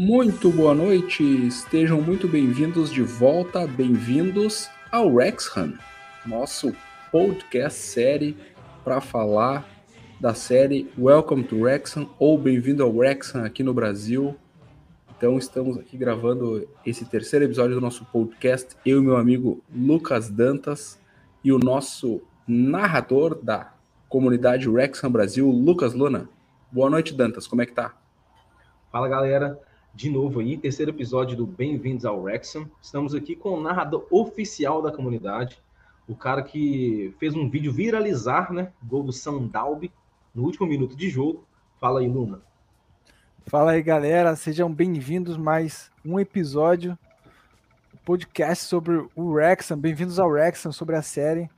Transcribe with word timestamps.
Muito 0.00 0.52
boa 0.52 0.76
noite, 0.76 1.24
estejam 1.24 2.00
muito 2.00 2.28
bem-vindos 2.28 2.88
de 2.88 3.02
volta, 3.02 3.66
bem-vindos 3.66 4.70
ao 4.92 5.12
Rexham, 5.12 5.76
nosso 6.24 6.72
podcast 7.10 7.76
série 7.80 8.36
para 8.84 9.00
falar 9.00 9.66
da 10.20 10.34
série 10.34 10.88
Welcome 10.96 11.42
to 11.42 11.62
Wrexham 11.62 12.08
ou 12.16 12.38
Bem-vindo 12.38 12.84
ao 12.84 12.94
Wrexham 12.94 13.44
aqui 13.44 13.64
no 13.64 13.74
Brasil. 13.74 14.36
Então 15.16 15.36
estamos 15.36 15.76
aqui 15.76 15.96
gravando 15.96 16.68
esse 16.86 17.04
terceiro 17.04 17.46
episódio 17.46 17.74
do 17.74 17.80
nosso 17.80 18.04
podcast, 18.04 18.76
eu 18.86 19.00
e 19.00 19.04
meu 19.04 19.16
amigo 19.16 19.64
Lucas 19.68 20.30
Dantas 20.30 20.96
e 21.42 21.50
o 21.50 21.58
nosso 21.58 22.22
narrador 22.46 23.34
da 23.42 23.74
comunidade 24.08 24.68
Wrexham 24.68 25.10
Brasil, 25.10 25.50
Lucas 25.50 25.92
Luna. 25.92 26.28
Boa 26.70 26.88
noite, 26.88 27.12
Dantas, 27.12 27.48
como 27.48 27.62
é 27.62 27.66
que 27.66 27.72
tá? 27.72 27.96
Fala, 28.92 29.08
galera 29.08 29.58
de 29.94 30.10
novo 30.10 30.40
aí, 30.40 30.56
terceiro 30.56 30.90
episódio 30.90 31.36
do 31.36 31.46
Bem-vindos 31.46 32.04
ao 32.04 32.20
Wrexham. 32.20 32.70
Estamos 32.80 33.14
aqui 33.14 33.34
com 33.34 33.50
o 33.50 33.60
narrador 33.60 34.06
oficial 34.10 34.80
da 34.80 34.92
comunidade, 34.92 35.60
o 36.06 36.14
cara 36.14 36.42
que 36.42 37.14
fez 37.18 37.34
um 37.34 37.48
vídeo 37.48 37.72
viralizar, 37.72 38.52
né? 38.52 38.72
Gol 38.82 39.02
do 39.02 39.12
Sandalbi 39.12 39.92
no 40.34 40.44
último 40.44 40.66
minuto 40.66 40.96
de 40.96 41.08
jogo. 41.08 41.44
Fala 41.80 42.00
aí, 42.00 42.08
Luna. 42.08 42.40
Fala 43.46 43.72
aí, 43.72 43.82
galera. 43.82 44.36
Sejam 44.36 44.72
bem-vindos 44.72 45.36
mais 45.36 45.90
um 46.04 46.18
episódio 46.18 46.98
podcast 48.04 48.64
sobre 48.64 49.06
o 49.14 49.32
Wrexham. 49.32 49.78
Bem-vindos 49.78 50.18
ao 50.18 50.30
Wrexham, 50.30 50.72
sobre 50.72 50.96
a 50.96 51.02
série. 51.02 51.50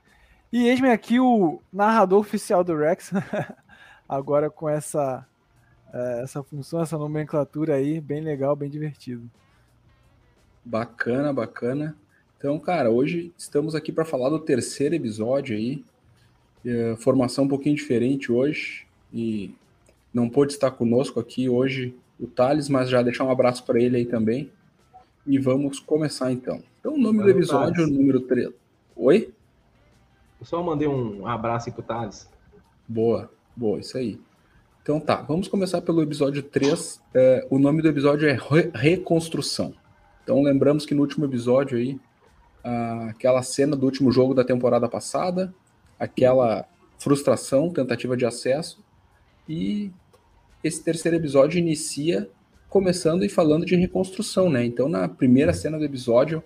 E 0.52 0.66
eis-me 0.66 0.90
aqui 0.90 1.20
o 1.20 1.62
narrador 1.72 2.18
oficial 2.18 2.64
do 2.64 2.72
Wrexham, 2.72 3.22
agora 4.08 4.50
com 4.50 4.68
essa 4.68 5.24
essa 6.22 6.42
função, 6.42 6.80
essa 6.80 6.96
nomenclatura 6.96 7.74
aí, 7.74 8.00
bem 8.00 8.20
legal, 8.20 8.54
bem 8.54 8.70
divertido. 8.70 9.28
Bacana, 10.64 11.32
bacana. 11.32 11.96
Então, 12.38 12.58
cara, 12.58 12.90
hoje 12.90 13.32
estamos 13.36 13.74
aqui 13.74 13.92
para 13.92 14.04
falar 14.04 14.28
do 14.28 14.38
terceiro 14.38 14.94
episódio 14.94 15.56
aí. 15.56 15.84
É, 16.64 16.94
formação 16.96 17.44
um 17.44 17.48
pouquinho 17.48 17.74
diferente 17.74 18.30
hoje 18.30 18.86
e 19.12 19.54
não 20.12 20.28
pôde 20.28 20.52
estar 20.52 20.70
conosco 20.70 21.18
aqui 21.18 21.48
hoje 21.48 21.94
o 22.18 22.26
Thales, 22.26 22.68
mas 22.68 22.90
já 22.90 23.02
deixar 23.02 23.24
um 23.24 23.30
abraço 23.30 23.64
para 23.64 23.80
ele 23.80 23.96
aí 23.96 24.04
também. 24.04 24.50
E 25.26 25.38
vamos 25.38 25.80
começar 25.80 26.32
então. 26.32 26.62
Então, 26.78 26.94
o 26.94 26.98
nome 26.98 27.22
do 27.22 27.30
episódio, 27.30 27.84
Thales. 27.84 27.96
número 27.96 28.20
3. 28.20 28.50
Oi? 28.96 29.32
Eu 30.38 30.46
só 30.46 30.62
mandei 30.62 30.88
um 30.88 31.26
abraço 31.26 31.68
aí 31.68 31.74
pro 31.74 31.82
Thales. 31.82 32.28
Boa, 32.86 33.30
boa, 33.56 33.80
isso 33.80 33.96
aí. 33.96 34.18
Então 34.90 34.98
tá, 34.98 35.22
vamos 35.22 35.46
começar 35.46 35.80
pelo 35.82 36.02
episódio 36.02 36.42
3. 36.42 37.00
É, 37.14 37.46
o 37.48 37.60
nome 37.60 37.80
do 37.80 37.86
episódio 37.86 38.28
é 38.28 38.32
Re 38.32 38.72
Reconstrução. 38.74 39.72
Então 40.24 40.42
lembramos 40.42 40.84
que 40.84 40.96
no 40.96 41.02
último 41.02 41.26
episódio 41.26 41.78
aí, 41.78 41.96
aquela 43.08 43.40
cena 43.40 43.76
do 43.76 43.86
último 43.86 44.10
jogo 44.10 44.34
da 44.34 44.42
temporada 44.42 44.88
passada, 44.88 45.54
aquela 45.96 46.66
frustração, 46.98 47.70
tentativa 47.70 48.16
de 48.16 48.26
acesso, 48.26 48.82
e 49.48 49.92
esse 50.64 50.82
terceiro 50.82 51.16
episódio 51.16 51.56
inicia 51.56 52.28
começando 52.68 53.24
e 53.24 53.28
falando 53.28 53.64
de 53.64 53.76
reconstrução, 53.76 54.50
né? 54.50 54.64
Então 54.64 54.88
na 54.88 55.08
primeira 55.08 55.52
cena 55.52 55.78
do 55.78 55.84
episódio, 55.84 56.42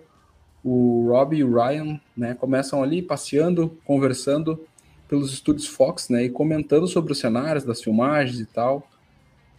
o 0.63 1.07
Rob 1.09 1.35
e 1.35 1.43
o 1.43 1.51
Ryan, 1.51 1.99
né, 2.15 2.35
começam 2.35 2.83
ali 2.83 3.01
passeando, 3.01 3.75
conversando 3.83 4.63
pelos 5.07 5.31
estúdios 5.31 5.67
Fox, 5.67 6.09
né, 6.09 6.25
e 6.25 6.29
comentando 6.29 6.87
sobre 6.87 7.11
os 7.11 7.19
cenários 7.19 7.63
das 7.63 7.81
filmagens 7.81 8.39
e 8.39 8.45
tal. 8.45 8.87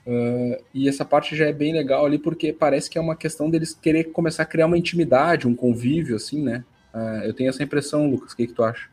Uh, 0.06 0.62
e 0.72 0.88
essa 0.88 1.05
parte 1.05 1.34
já 1.34 1.47
é 1.47 1.53
bem 1.53 1.72
legal 1.72 2.06
ali, 2.06 2.19
porque 2.19 2.53
parece 2.53 2.88
que 2.88 2.97
é 2.97 3.00
uma 3.00 3.16
questão 3.16 3.50
deles 3.50 3.75
querer 3.75 4.05
começar 4.05 4.44
a 4.44 4.47
criar 4.47 4.66
uma 4.66 4.78
intimidade, 4.78 5.48
um 5.48 5.55
convívio, 5.55 6.14
assim, 6.14 6.42
né? 6.42 6.64
Uh, 6.94 7.25
eu 7.25 7.34
tenho 7.34 7.50
essa 7.50 7.62
impressão, 7.62 8.08
Lucas, 8.08 8.33
o 8.33 8.36
que, 8.36 8.47
que 8.47 8.53
tu 8.53 8.62
acha? 8.62 8.88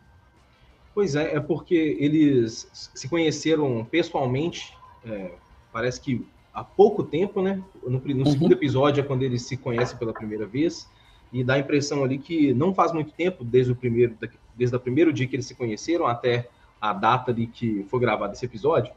Pois 0.93 1.15
é, 1.15 1.35
é 1.35 1.39
porque 1.39 1.97
eles 1.99 2.67
se 2.71 3.07
conheceram 3.07 3.85
pessoalmente, 3.85 4.73
é, 5.05 5.31
parece 5.71 5.99
que 5.99 6.25
há 6.53 6.63
pouco 6.63 7.03
tempo, 7.03 7.41
né? 7.41 7.61
No, 7.83 7.99
no 7.99 7.99
uhum. 7.99 8.25
segundo 8.25 8.51
episódio 8.51 9.01
é 9.01 9.03
quando 9.03 9.23
eles 9.23 9.43
se 9.43 9.57
conhecem 9.57 9.97
pela 9.97 10.13
primeira 10.13 10.45
vez, 10.45 10.87
e 11.31 11.43
dá 11.43 11.55
a 11.55 11.59
impressão 11.59 12.03
ali 12.03 12.19
que 12.19 12.53
não 12.53 12.73
faz 12.73 12.91
muito 12.91 13.11
tempo, 13.11 13.43
desde 13.43 13.71
o 13.71 13.75
primeiro, 13.75 14.15
desde 14.55 14.75
o 14.75 14.79
primeiro 14.79 15.11
dia 15.11 15.27
que 15.27 15.35
eles 15.35 15.45
se 15.45 15.55
conheceram 15.55 16.07
até 16.07 16.49
a 16.79 16.93
data 16.93 17.33
de 17.33 17.47
que 17.47 17.85
foi 17.89 17.99
gravado 17.99 18.33
esse 18.33 18.45
episódio. 18.45 18.91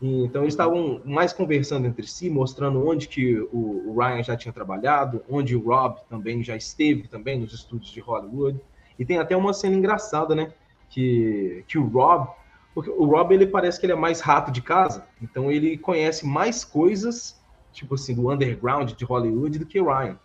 Então 0.00 0.42
eles 0.42 0.54
estavam 0.54 1.00
mais 1.04 1.32
conversando 1.32 1.86
entre 1.86 2.06
si, 2.06 2.30
mostrando 2.30 2.86
onde 2.86 3.08
que 3.08 3.38
o, 3.52 3.88
o, 3.88 3.98
Ryan 3.98 4.22
já 4.22 4.36
tinha 4.36 4.52
trabalhado, 4.52 5.22
onde 5.28 5.56
o 5.56 5.60
Rob 5.60 5.98
também 6.08 6.42
já 6.42 6.54
esteve 6.54 7.08
também 7.08 7.38
nos 7.38 7.52
estúdios 7.52 7.90
de 7.90 8.00
Hollywood. 8.00 8.60
E 8.96 9.04
tem 9.04 9.18
até 9.18 9.36
uma 9.36 9.52
cena 9.52 9.74
engraçada, 9.76 10.34
né? 10.34 10.52
Que, 10.88 11.64
que 11.66 11.78
o 11.78 11.86
Rob, 11.86 12.28
porque 12.74 12.90
o 12.90 13.04
Rob 13.06 13.34
ele 13.34 13.46
parece 13.46 13.78
que 13.80 13.86
ele 13.86 13.92
é 13.92 13.96
mais 13.96 14.20
rato 14.20 14.52
de 14.52 14.62
casa, 14.62 15.04
então 15.20 15.50
ele 15.50 15.76
conhece 15.76 16.24
mais 16.24 16.64
coisas, 16.64 17.40
tipo 17.72 17.96
assim, 17.96 18.14
do 18.14 18.30
underground 18.30 18.92
de 18.92 19.04
Hollywood 19.04 19.58
do 19.58 19.66
que 19.66 19.80
o 19.80 19.86
Ryan. 19.86 20.18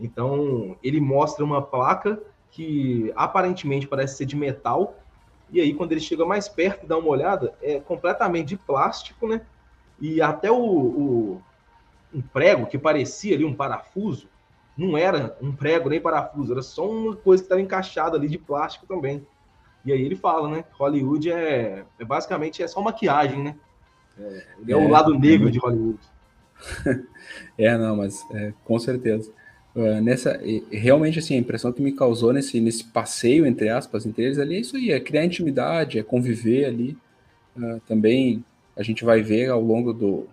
Então 0.00 0.76
ele 0.82 1.00
mostra 1.00 1.44
uma 1.44 1.60
placa 1.60 2.20
que 2.54 3.12
aparentemente 3.16 3.86
parece 3.86 4.16
ser 4.16 4.26
de 4.26 4.36
metal. 4.36 4.96
E 5.50 5.60
aí, 5.60 5.74
quando 5.74 5.90
ele 5.90 6.00
chega 6.00 6.24
mais 6.24 6.48
perto 6.48 6.84
e 6.84 6.88
dá 6.88 6.96
uma 6.96 7.08
olhada, 7.08 7.52
é 7.60 7.80
completamente 7.80 8.48
de 8.50 8.56
plástico, 8.56 9.26
né? 9.26 9.40
E 10.00 10.22
até 10.22 10.50
o, 10.50 10.56
o 10.56 11.42
um 12.14 12.22
prego 12.22 12.66
que 12.66 12.78
parecia 12.78 13.34
ali 13.34 13.44
um 13.44 13.54
parafuso, 13.54 14.28
não 14.78 14.96
era 14.96 15.36
um 15.42 15.50
prego 15.50 15.88
nem 15.88 16.00
parafuso, 16.00 16.52
era 16.52 16.62
só 16.62 16.88
uma 16.88 17.16
coisa 17.16 17.42
que 17.42 17.46
estava 17.46 17.60
encaixada 17.60 18.16
ali 18.16 18.28
de 18.28 18.38
plástico 18.38 18.86
também. 18.86 19.26
E 19.84 19.92
aí 19.92 20.00
ele 20.00 20.14
fala, 20.14 20.48
né? 20.48 20.64
Hollywood 20.78 21.30
é, 21.30 21.84
é 21.98 22.04
basicamente 22.04 22.62
é 22.62 22.68
só 22.68 22.80
maquiagem, 22.80 23.42
né? 23.42 23.56
É, 24.16 24.46
é, 24.68 24.72
é 24.72 24.76
o 24.76 24.88
lado 24.88 25.18
negro 25.18 25.50
de 25.50 25.58
Hollywood. 25.58 25.98
é, 27.58 27.76
não, 27.76 27.96
mas 27.96 28.24
é, 28.30 28.54
com 28.64 28.78
certeza. 28.78 29.32
Uh, 29.74 30.00
nessa 30.00 30.40
realmente 30.70 31.18
assim 31.18 31.34
a 31.34 31.38
impressão 31.38 31.72
que 31.72 31.82
me 31.82 31.90
causou 31.90 32.32
nesse 32.32 32.60
nesse 32.60 32.84
passeio 32.84 33.44
entre 33.44 33.68
aspas 33.68 34.06
entre 34.06 34.22
eles 34.22 34.38
ali 34.38 34.54
é 34.54 34.60
isso 34.60 34.76
aí 34.76 34.92
é 34.92 35.00
criar 35.00 35.24
intimidade 35.24 35.98
é 35.98 36.02
conviver 36.04 36.66
ali. 36.66 36.96
Uh, 37.56 37.80
também 37.80 38.44
a 38.76 38.84
gente 38.84 39.04
vai 39.04 39.20
ver 39.20 39.50
ao 39.50 39.60
longo 39.60 39.92
do, 39.92 40.28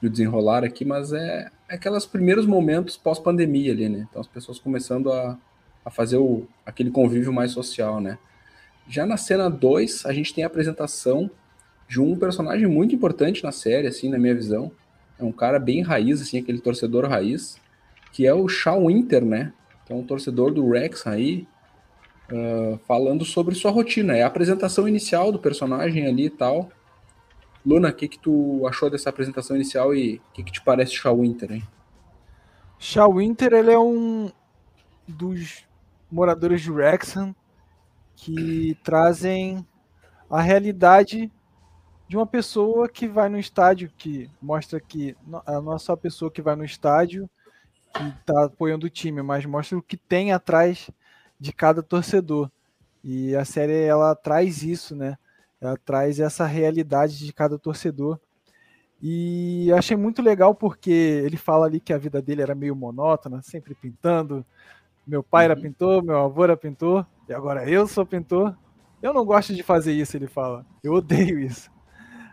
do 0.00 0.08
desenrolar 0.08 0.62
aqui 0.62 0.84
mas 0.84 1.12
é, 1.12 1.50
é 1.68 1.74
aqueles 1.74 2.06
primeiros 2.06 2.46
momentos 2.46 2.96
pós 2.96 3.18
pandemia 3.18 3.72
ali 3.72 3.88
né? 3.88 4.06
Então 4.08 4.20
as 4.20 4.28
pessoas 4.28 4.60
começando 4.60 5.12
a, 5.12 5.36
a 5.84 5.90
fazer 5.90 6.18
o, 6.18 6.46
aquele 6.64 6.92
convívio 6.92 7.32
mais 7.32 7.50
social 7.50 8.00
né? 8.00 8.16
Já 8.88 9.04
na 9.04 9.16
cena 9.16 9.50
2 9.50 10.06
a 10.06 10.12
gente 10.12 10.32
tem 10.32 10.44
a 10.44 10.46
apresentação 10.46 11.28
de 11.88 12.00
um 12.00 12.16
personagem 12.16 12.68
muito 12.68 12.94
importante 12.94 13.42
na 13.42 13.50
série 13.50 13.88
assim 13.88 14.08
na 14.08 14.18
minha 14.18 14.34
visão. 14.34 14.70
É 15.18 15.24
um 15.24 15.32
cara 15.32 15.58
bem 15.58 15.82
raiz 15.82 16.22
assim 16.22 16.38
aquele 16.38 16.60
torcedor 16.60 17.04
raiz 17.08 17.58
que 18.12 18.26
é 18.26 18.34
o 18.34 18.48
Shaw 18.48 18.86
Winter, 18.86 19.24
né? 19.24 19.52
Que 19.84 19.92
é 19.92 19.96
um 19.96 20.04
torcedor 20.04 20.52
do 20.52 20.70
Rex 20.70 21.06
aí, 21.06 21.46
uh, 22.32 22.78
falando 22.86 23.24
sobre 23.24 23.54
sua 23.54 23.70
rotina. 23.70 24.16
É 24.16 24.22
a 24.22 24.26
apresentação 24.26 24.88
inicial 24.88 25.30
do 25.30 25.38
personagem 25.38 26.06
ali 26.06 26.26
e 26.26 26.30
tal. 26.30 26.70
Luna, 27.64 27.88
o 27.88 27.92
que, 27.92 28.08
que 28.08 28.18
tu 28.18 28.66
achou 28.66 28.88
dessa 28.88 29.10
apresentação 29.10 29.56
inicial 29.56 29.94
e 29.94 30.16
o 30.30 30.32
que, 30.32 30.44
que 30.44 30.52
te 30.52 30.62
parece 30.62 30.92
Shaw 30.92 31.20
Winter, 31.20 31.52
hein? 31.52 31.62
Shaw 32.78 33.14
Winter, 33.14 33.52
ele 33.52 33.72
é 33.72 33.78
um 33.78 34.30
dos 35.08 35.64
moradores 36.10 36.60
de 36.60 36.70
Wrexham 36.70 37.34
que 38.14 38.76
trazem 38.82 39.66
a 40.30 40.40
realidade 40.40 41.30
de 42.08 42.16
uma 42.16 42.26
pessoa 42.26 42.88
que 42.88 43.08
vai 43.08 43.28
no 43.28 43.38
estádio, 43.38 43.90
que 43.96 44.30
mostra 44.40 44.80
que 44.80 45.16
não 45.26 45.74
é 45.74 45.78
só 45.78 45.92
a 45.92 45.96
pessoa 45.96 46.30
que 46.30 46.40
vai 46.40 46.54
no 46.54 46.64
estádio 46.64 47.28
que 47.96 48.04
está 48.20 48.44
apoiando 48.44 48.86
o 48.86 48.90
time, 48.90 49.22
mas 49.22 49.44
mostra 49.44 49.78
o 49.78 49.82
que 49.82 49.96
tem 49.96 50.32
atrás 50.32 50.90
de 51.38 51.52
cada 51.52 51.82
torcedor. 51.82 52.50
E 53.02 53.36
a 53.36 53.44
série 53.44 53.82
ela 53.82 54.14
traz 54.14 54.62
isso, 54.62 54.96
né? 54.96 55.16
Ela 55.60 55.76
traz 55.76 56.20
essa 56.20 56.44
realidade 56.44 57.18
de 57.18 57.32
cada 57.32 57.58
torcedor. 57.58 58.18
E 59.02 59.70
achei 59.72 59.96
muito 59.96 60.22
legal 60.22 60.54
porque 60.54 60.90
ele 60.90 61.36
fala 61.36 61.66
ali 61.66 61.80
que 61.80 61.92
a 61.92 61.98
vida 61.98 62.20
dele 62.22 62.42
era 62.42 62.54
meio 62.54 62.74
monótona, 62.74 63.42
sempre 63.42 63.74
pintando. 63.74 64.44
Meu 65.06 65.22
pai 65.22 65.44
era 65.44 65.54
uhum. 65.54 65.62
pintor, 65.62 66.02
meu 66.02 66.18
avô 66.18 66.44
era 66.44 66.56
pintor, 66.56 67.06
e 67.28 67.32
agora 67.32 67.68
eu 67.68 67.86
sou 67.86 68.04
pintor. 68.04 68.56
Eu 69.02 69.12
não 69.12 69.24
gosto 69.24 69.54
de 69.54 69.62
fazer 69.62 69.92
isso, 69.92 70.16
ele 70.16 70.26
fala. 70.26 70.66
Eu 70.82 70.94
odeio 70.94 71.38
isso. 71.38 71.70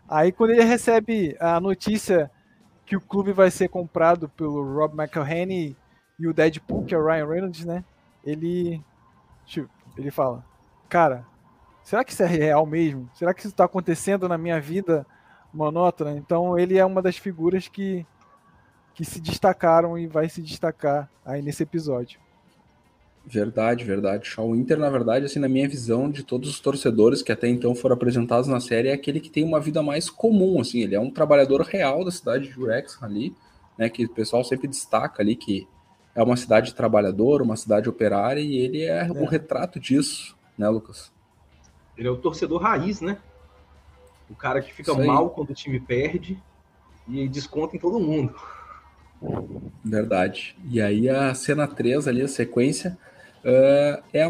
Aí 0.07 0.31
quando 0.31 0.51
ele 0.51 0.63
recebe 0.63 1.36
a 1.39 1.60
notícia 1.60 2.31
que 2.85 2.95
o 2.95 3.01
clube 3.01 3.31
vai 3.31 3.50
ser 3.50 3.69
comprado 3.69 4.30
pelo 4.30 4.75
Rob 4.75 4.94
McElhenney 5.00 5.75
e 6.19 6.27
o 6.27 6.33
Deadpool, 6.33 6.85
que 6.85 6.94
é 6.94 6.97
o 6.97 7.06
Ryan 7.06 7.27
Reynolds, 7.27 7.65
né? 7.65 7.83
Ele, 8.24 8.81
tipo, 9.45 9.69
ele 9.97 10.12
fala, 10.12 10.45
cara, 10.89 11.25
será 11.83 12.03
que 12.03 12.12
isso 12.12 12.24
é 12.24 12.27
real 12.27 12.65
mesmo? 12.65 13.09
Será 13.13 13.33
que 13.33 13.41
isso 13.41 13.50
está 13.50 13.65
acontecendo 13.65 14.27
na 14.27 14.38
minha 14.38 14.59
vida 14.59 15.06
monótona? 15.53 16.12
Então 16.12 16.57
ele 16.57 16.77
é 16.77 16.85
uma 16.85 17.01
das 17.01 17.18
figuras 17.18 17.68
que 17.68 18.06
que 18.94 19.03
se 19.03 19.19
destacaram 19.19 19.97
e 19.97 20.07
vai 20.07 20.29
se 20.29 20.41
destacar 20.41 21.09
aí 21.25 21.41
nesse 21.41 21.63
episódio. 21.63 22.19
Verdade, 23.25 23.86
verdade. 23.86 24.34
O 24.38 24.54
Inter, 24.54 24.78
na 24.78 24.90
verdade, 24.90 25.25
assim, 25.25 25.40
na 25.40 25.48
minha 25.48 25.68
visão, 25.68 26.10
de 26.10 26.24
todos 26.24 26.50
os 26.50 26.60
torcedores 26.60 27.22
que 27.22 27.31
até 27.31 27.48
então 27.48 27.74
foram 27.74 27.96
apresentados 27.96 28.50
na 28.50 28.60
série, 28.60 28.90
é 28.90 28.94
aquele 28.94 29.20
que 29.20 29.30
tem 29.30 29.44
uma 29.46 29.62
vida 29.62 29.81
mais 29.81 30.10
comum, 30.10 30.60
assim, 30.60 30.81
ele 30.81 30.94
é 30.94 31.00
um 31.00 31.10
trabalhador 31.10 31.62
real 31.62 32.04
da 32.04 32.12
cidade 32.12 32.50
de 32.50 32.60
Wrexham 32.60 33.08
ali, 33.08 33.34
né, 33.78 33.90
que 33.90 34.06
o 34.06 34.10
pessoal 34.10 34.44
sempre 34.44 34.68
destaca 34.68 35.24
ali 35.24 35.36
que 35.36 35.66
é 36.14 36.22
uma 36.22 36.36
cidade 36.36 36.75
trabalhadora, 36.75 37.44
uma 37.44 37.56
cidade 37.56 37.90
operária, 37.90 38.42
e 38.42 38.58
ele 38.58 38.81
é, 38.84 39.08
é. 39.08 39.12
o 39.12 39.25
retrato 39.25 39.80
disso, 39.80 40.36
né, 40.58 40.68
Lucas? 40.68 41.12
Ele 41.98 42.08
é 42.08 42.12
o 42.12 42.18
torcedor 42.18 42.62
raiz, 42.62 43.02
né? 43.02 43.18
O 44.30 44.36
cara 44.36 44.62
que 44.62 44.74
fica 44.74 44.94
mal 44.94 45.30
quando 45.30 45.52
o 45.52 45.54
time 45.54 45.80
perde 45.80 46.42
e 47.08 47.28
desconta 47.28 47.75
em 47.75 47.80
todo 47.80 48.00
mundo. 48.00 48.36
Verdade. 49.84 50.56
E 50.70 50.81
aí 50.81 51.10
a 51.10 51.34
cena 51.34 51.68
3 51.68 52.08
ali, 52.08 52.22
a 52.22 52.28
sequência, 52.28 52.98
uh, 53.44 54.04
é 54.13 54.24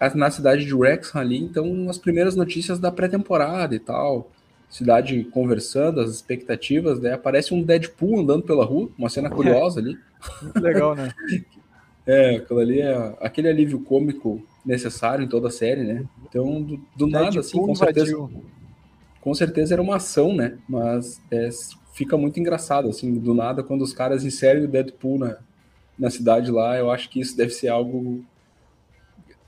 a, 0.00 0.14
na 0.14 0.30
cidade 0.30 0.64
de 0.64 0.74
Wrexham 0.74 1.20
ali, 1.20 1.38
então 1.38 1.88
as 1.88 1.98
primeiras 1.98 2.34
notícias 2.36 2.78
da 2.78 2.90
pré-temporada 2.90 3.74
e 3.74 3.78
tal. 3.78 4.30
Cidade 4.68 5.24
conversando, 5.24 5.98
as 5.98 6.10
expectativas, 6.10 7.00
né? 7.00 7.14
Aparece 7.14 7.54
um 7.54 7.62
Deadpool 7.62 8.20
andando 8.20 8.42
pela 8.42 8.66
rua, 8.66 8.90
uma 8.98 9.08
cena 9.08 9.30
curiosa 9.30 9.80
ali. 9.80 9.98
Legal, 10.60 10.94
né? 10.94 11.10
é, 12.06 12.36
aquilo 12.36 12.60
ali 12.60 12.80
é 12.82 13.16
aquele 13.18 13.48
alívio 13.48 13.80
cômico 13.80 14.42
necessário 14.66 15.24
em 15.24 15.28
toda 15.28 15.48
a 15.48 15.50
série, 15.50 15.84
né? 15.84 16.04
Então, 16.28 16.62
do, 16.62 16.78
do 16.94 17.06
nada, 17.06 17.40
assim, 17.40 17.56
com 17.56 17.74
certeza. 17.74 18.28
Com 19.22 19.34
certeza 19.34 19.74
era 19.74 19.80
uma 19.80 19.96
ação, 19.96 20.34
né? 20.34 20.58
Mas 20.68 21.18
é, 21.30 21.48
fica 21.94 22.18
muito 22.18 22.38
engraçado, 22.38 22.90
assim, 22.90 23.14
do 23.14 23.32
nada, 23.32 23.62
quando 23.62 23.80
os 23.80 23.94
caras 23.94 24.22
inserem 24.22 24.64
o 24.64 24.68
Deadpool 24.68 25.18
na, 25.18 25.38
na 25.98 26.10
cidade 26.10 26.50
lá, 26.50 26.76
eu 26.76 26.90
acho 26.90 27.08
que 27.08 27.20
isso 27.20 27.34
deve 27.34 27.50
ser 27.50 27.68
algo 27.68 28.22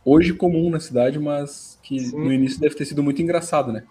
hoje 0.05 0.33
comum 0.33 0.71
na 0.71 0.81
cidade, 0.81 1.19
mas 1.19 1.79
que 1.83 2.01
Sim. 2.01 2.17
no 2.17 2.33
início 2.33 2.61
deve 2.61 2.75
ter 2.75 2.85
sido 2.85 3.03
muito 3.03 3.21
engraçado, 3.23 3.73
né? 3.73 3.85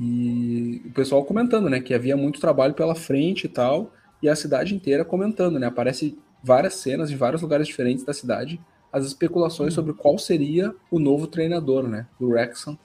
E 0.00 0.82
o 0.86 0.90
pessoal 0.90 1.24
comentando, 1.24 1.70
né, 1.70 1.80
que 1.80 1.94
havia 1.94 2.16
muito 2.16 2.40
trabalho 2.40 2.74
pela 2.74 2.94
frente 2.94 3.44
e 3.44 3.48
tal, 3.48 3.92
e 4.22 4.28
a 4.28 4.34
cidade 4.34 4.74
inteira 4.74 5.04
comentando, 5.04 5.58
né? 5.58 5.66
Aparece 5.66 6.18
várias 6.42 6.74
cenas 6.74 7.10
em 7.10 7.16
vários 7.16 7.42
lugares 7.42 7.66
diferentes 7.66 8.04
da 8.04 8.12
cidade, 8.12 8.60
as 8.92 9.06
especulações 9.06 9.72
uhum. 9.72 9.74
sobre 9.74 9.92
qual 9.94 10.18
seria 10.18 10.74
o 10.90 10.98
novo 10.98 11.26
treinador, 11.26 11.88
né, 11.88 12.06
do 12.20 12.28
Wrexham 12.28 12.78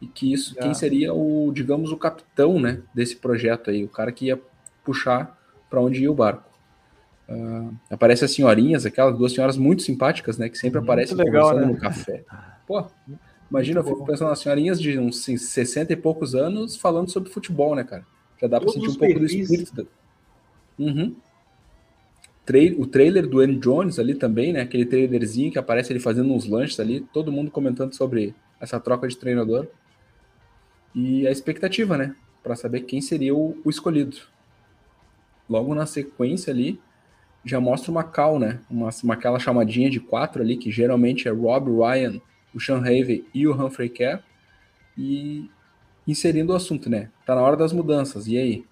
e 0.00 0.06
que 0.06 0.30
isso, 0.30 0.54
quem 0.56 0.74
seria 0.74 1.14
o, 1.14 1.50
digamos, 1.54 1.90
o 1.90 1.96
capitão, 1.96 2.60
né, 2.60 2.82
desse 2.94 3.16
projeto 3.16 3.70
aí, 3.70 3.82
o 3.82 3.88
cara 3.88 4.12
que 4.12 4.26
ia 4.26 4.38
puxar 4.84 5.38
para 5.70 5.80
onde 5.80 6.02
ia 6.02 6.10
o 6.10 6.14
barco. 6.14 6.50
Uh, 7.28 7.74
aparece 7.90 8.24
as 8.24 8.32
senhorinhas, 8.32 8.84
aquelas 8.84 9.16
duas 9.16 9.32
senhoras 9.32 9.56
muito 9.56 9.82
simpáticas, 9.82 10.36
né, 10.36 10.48
que 10.48 10.58
sempre 10.58 10.78
muito 10.78 10.90
aparecem 10.90 11.16
legal, 11.16 11.50
conversando 11.50 11.66
né? 11.66 11.72
no 11.74 11.80
café. 11.80 12.24
Pô, 12.66 12.84
imagina, 13.50 13.80
muito 13.80 13.90
eu 13.90 13.94
fico 13.94 13.98
bom. 14.00 14.12
pensando 14.12 14.28
nas 14.28 14.38
senhorinhas 14.38 14.80
de 14.80 14.98
uns 14.98 15.24
60 15.24 15.92
e 15.92 15.96
poucos 15.96 16.34
anos 16.34 16.76
falando 16.76 17.10
sobre 17.10 17.30
futebol, 17.30 17.74
né, 17.74 17.84
cara? 17.84 18.04
Já 18.40 18.46
dá 18.46 18.60
para 18.60 18.68
sentir 18.70 18.88
um 18.88 18.94
pouco 18.94 19.18
do 19.18 19.26
espírito. 19.26 19.74
Da... 19.74 19.84
Uhum. 20.78 21.14
O 22.76 22.86
trailer 22.86 23.26
do 23.26 23.40
Andy 23.40 23.56
Jones 23.56 23.98
ali 23.98 24.14
também, 24.14 24.52
né? 24.52 24.60
Aquele 24.60 24.84
trailerzinho 24.84 25.50
que 25.50 25.58
aparece 25.58 25.92
ele 25.92 26.00
fazendo 26.00 26.32
uns 26.32 26.46
lanches 26.46 26.78
ali, 26.78 27.00
todo 27.00 27.32
mundo 27.32 27.50
comentando 27.50 27.94
sobre 27.94 28.34
essa 28.60 28.78
troca 28.78 29.08
de 29.08 29.16
treinador 29.16 29.66
e 30.94 31.26
a 31.26 31.30
expectativa, 31.30 31.98
né? 31.98 32.14
Para 32.42 32.54
saber 32.54 32.82
quem 32.82 33.00
seria 33.00 33.34
o, 33.34 33.58
o, 33.64 33.70
escolhido. 33.70 34.18
Logo 35.48 35.74
na 35.74 35.86
sequência 35.86 36.52
ali, 36.52 36.78
já 37.44 37.60
mostra 37.60 37.90
uma 37.90 38.02
cal, 38.02 38.38
né? 38.38 38.60
Uma, 38.70 38.88
uma 39.02 39.14
aquela 39.14 39.38
chamadinha 39.38 39.90
de 39.90 40.00
quatro 40.00 40.42
ali, 40.42 40.56
que 40.56 40.70
geralmente 40.70 41.28
é 41.28 41.30
Rob 41.30 41.70
Ryan, 41.70 42.20
o 42.54 42.60
Sean 42.60 42.78
Havey 42.78 43.26
e 43.34 43.46
o 43.46 43.54
Humphrey 43.54 43.88
Kerr. 43.88 44.20
E 44.96 45.50
inserindo 46.06 46.52
o 46.52 46.56
assunto, 46.56 46.88
né? 46.88 47.10
Tá 47.26 47.34
na 47.34 47.42
hora 47.42 47.56
das 47.56 47.72
mudanças, 47.72 48.26
e 48.26 48.38
aí? 48.38 48.64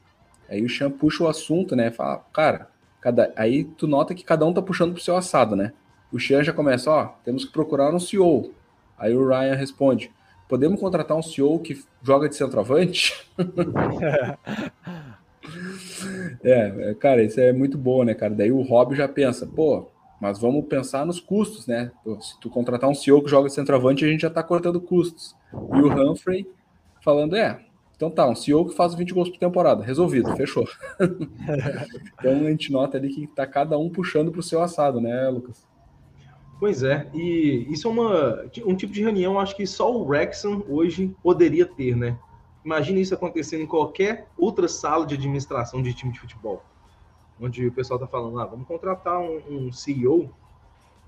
Aí 0.48 0.64
o 0.64 0.68
Sean 0.68 0.90
puxa 0.90 1.24
o 1.24 1.28
assunto, 1.28 1.74
né? 1.76 1.90
Fala, 1.90 2.18
cara, 2.32 2.68
cada... 3.00 3.32
aí 3.36 3.64
tu 3.64 3.86
nota 3.86 4.14
que 4.14 4.24
cada 4.24 4.46
um 4.46 4.52
tá 4.52 4.62
puxando 4.62 4.92
pro 4.92 5.02
seu 5.02 5.16
assado, 5.16 5.56
né? 5.56 5.72
O 6.10 6.20
Sean 6.20 6.42
já 6.42 6.52
começa, 6.52 6.90
ó, 6.90 7.06
temos 7.24 7.44
que 7.44 7.52
procurar 7.52 7.94
um 7.94 8.00
CEO. 8.00 8.52
Aí 8.98 9.14
o 9.14 9.26
Ryan 9.26 9.54
responde, 9.54 10.10
podemos 10.48 10.78
contratar 10.78 11.16
um 11.16 11.22
CEO 11.22 11.58
que 11.58 11.82
joga 12.02 12.28
de 12.28 12.36
centroavante? 12.36 13.26
É, 16.42 16.90
é, 16.90 16.94
cara, 16.94 17.22
isso 17.22 17.40
é 17.40 17.52
muito 17.52 17.78
bom, 17.78 18.04
né, 18.04 18.14
cara? 18.14 18.34
Daí 18.34 18.50
o 18.50 18.62
Rob 18.62 18.94
já 18.94 19.08
pensa, 19.08 19.46
pô, 19.46 19.88
mas 20.20 20.38
vamos 20.38 20.66
pensar 20.66 21.04
nos 21.04 21.20
custos, 21.20 21.66
né? 21.66 21.90
Se 22.20 22.38
tu 22.40 22.48
contratar 22.48 22.88
um 22.88 22.94
CEO 22.94 23.22
que 23.22 23.30
joga 23.30 23.48
centroavante, 23.48 24.04
a 24.04 24.08
gente 24.08 24.22
já 24.22 24.30
tá 24.30 24.42
cortando 24.42 24.80
custos. 24.80 25.34
E 25.52 25.80
o 25.80 25.88
Humphrey 25.88 26.46
falando, 27.02 27.34
é, 27.34 27.60
então 27.96 28.10
tá, 28.10 28.28
um 28.28 28.34
CEO 28.34 28.66
que 28.66 28.74
faz 28.74 28.94
20 28.94 29.14
gols 29.14 29.28
por 29.28 29.38
temporada, 29.38 29.84
resolvido, 29.84 30.34
fechou. 30.36 30.66
então 32.18 32.32
a 32.32 32.50
gente 32.50 32.72
nota 32.72 32.96
ali 32.96 33.08
que 33.08 33.26
tá 33.28 33.46
cada 33.46 33.78
um 33.78 33.88
puxando 33.90 34.32
pro 34.32 34.42
seu 34.42 34.62
assado, 34.62 35.00
né, 35.00 35.28
Lucas? 35.28 35.66
Pois 36.58 36.84
é, 36.84 37.08
e 37.12 37.66
isso 37.70 37.88
é 37.88 37.90
uma, 37.90 38.44
um 38.64 38.76
tipo 38.76 38.92
de 38.92 39.02
reunião, 39.02 39.38
acho 39.38 39.56
que 39.56 39.66
só 39.66 39.92
o 39.92 40.04
Wrexham 40.04 40.64
hoje 40.68 41.14
poderia 41.22 41.66
ter, 41.66 41.96
né? 41.96 42.16
Imagina 42.64 43.00
isso 43.00 43.14
acontecendo 43.14 43.62
em 43.62 43.66
qualquer 43.66 44.28
outra 44.36 44.68
sala 44.68 45.06
de 45.06 45.14
administração 45.14 45.82
de 45.82 45.92
time 45.92 46.12
de 46.12 46.20
futebol, 46.20 46.62
onde 47.40 47.66
o 47.66 47.72
pessoal 47.72 47.98
está 47.98 48.06
falando, 48.06 48.38
ah, 48.38 48.46
vamos 48.46 48.66
contratar 48.66 49.18
um, 49.18 49.40
um, 49.48 49.72
CEO, 49.72 50.32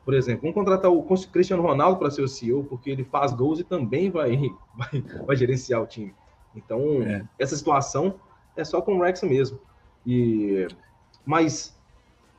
por 0.05 0.15
exemplo, 0.15 0.43
vamos 0.43 0.55
contratar 0.55 0.91
o 0.91 1.03
Cristiano 1.29 1.63
Ronaldo 1.63 1.99
para 1.99 2.11
ser 2.11 2.23
o 2.23 2.29
CEO, 2.29 2.65
porque 2.65 2.91
ele 2.91 3.05
faz 3.05 3.33
gols 3.33 3.61
e 3.61 3.65
também 3.65 4.11
vai, 4.11 4.37
vai, 4.75 5.01
vai 5.27 5.37
gerenciar 5.37 5.81
o 5.81 5.87
time. 5.87 6.15
Então, 6.55 7.03
é. 7.03 7.27
essa 7.39 7.57
situação 7.57 8.15
é 8.57 8.65
só 8.65 8.81
com 8.81 8.95
o 8.95 8.99
Wrexham 8.99 9.29
mesmo. 9.29 9.59
E, 10.07 10.67
mas 11.25 11.77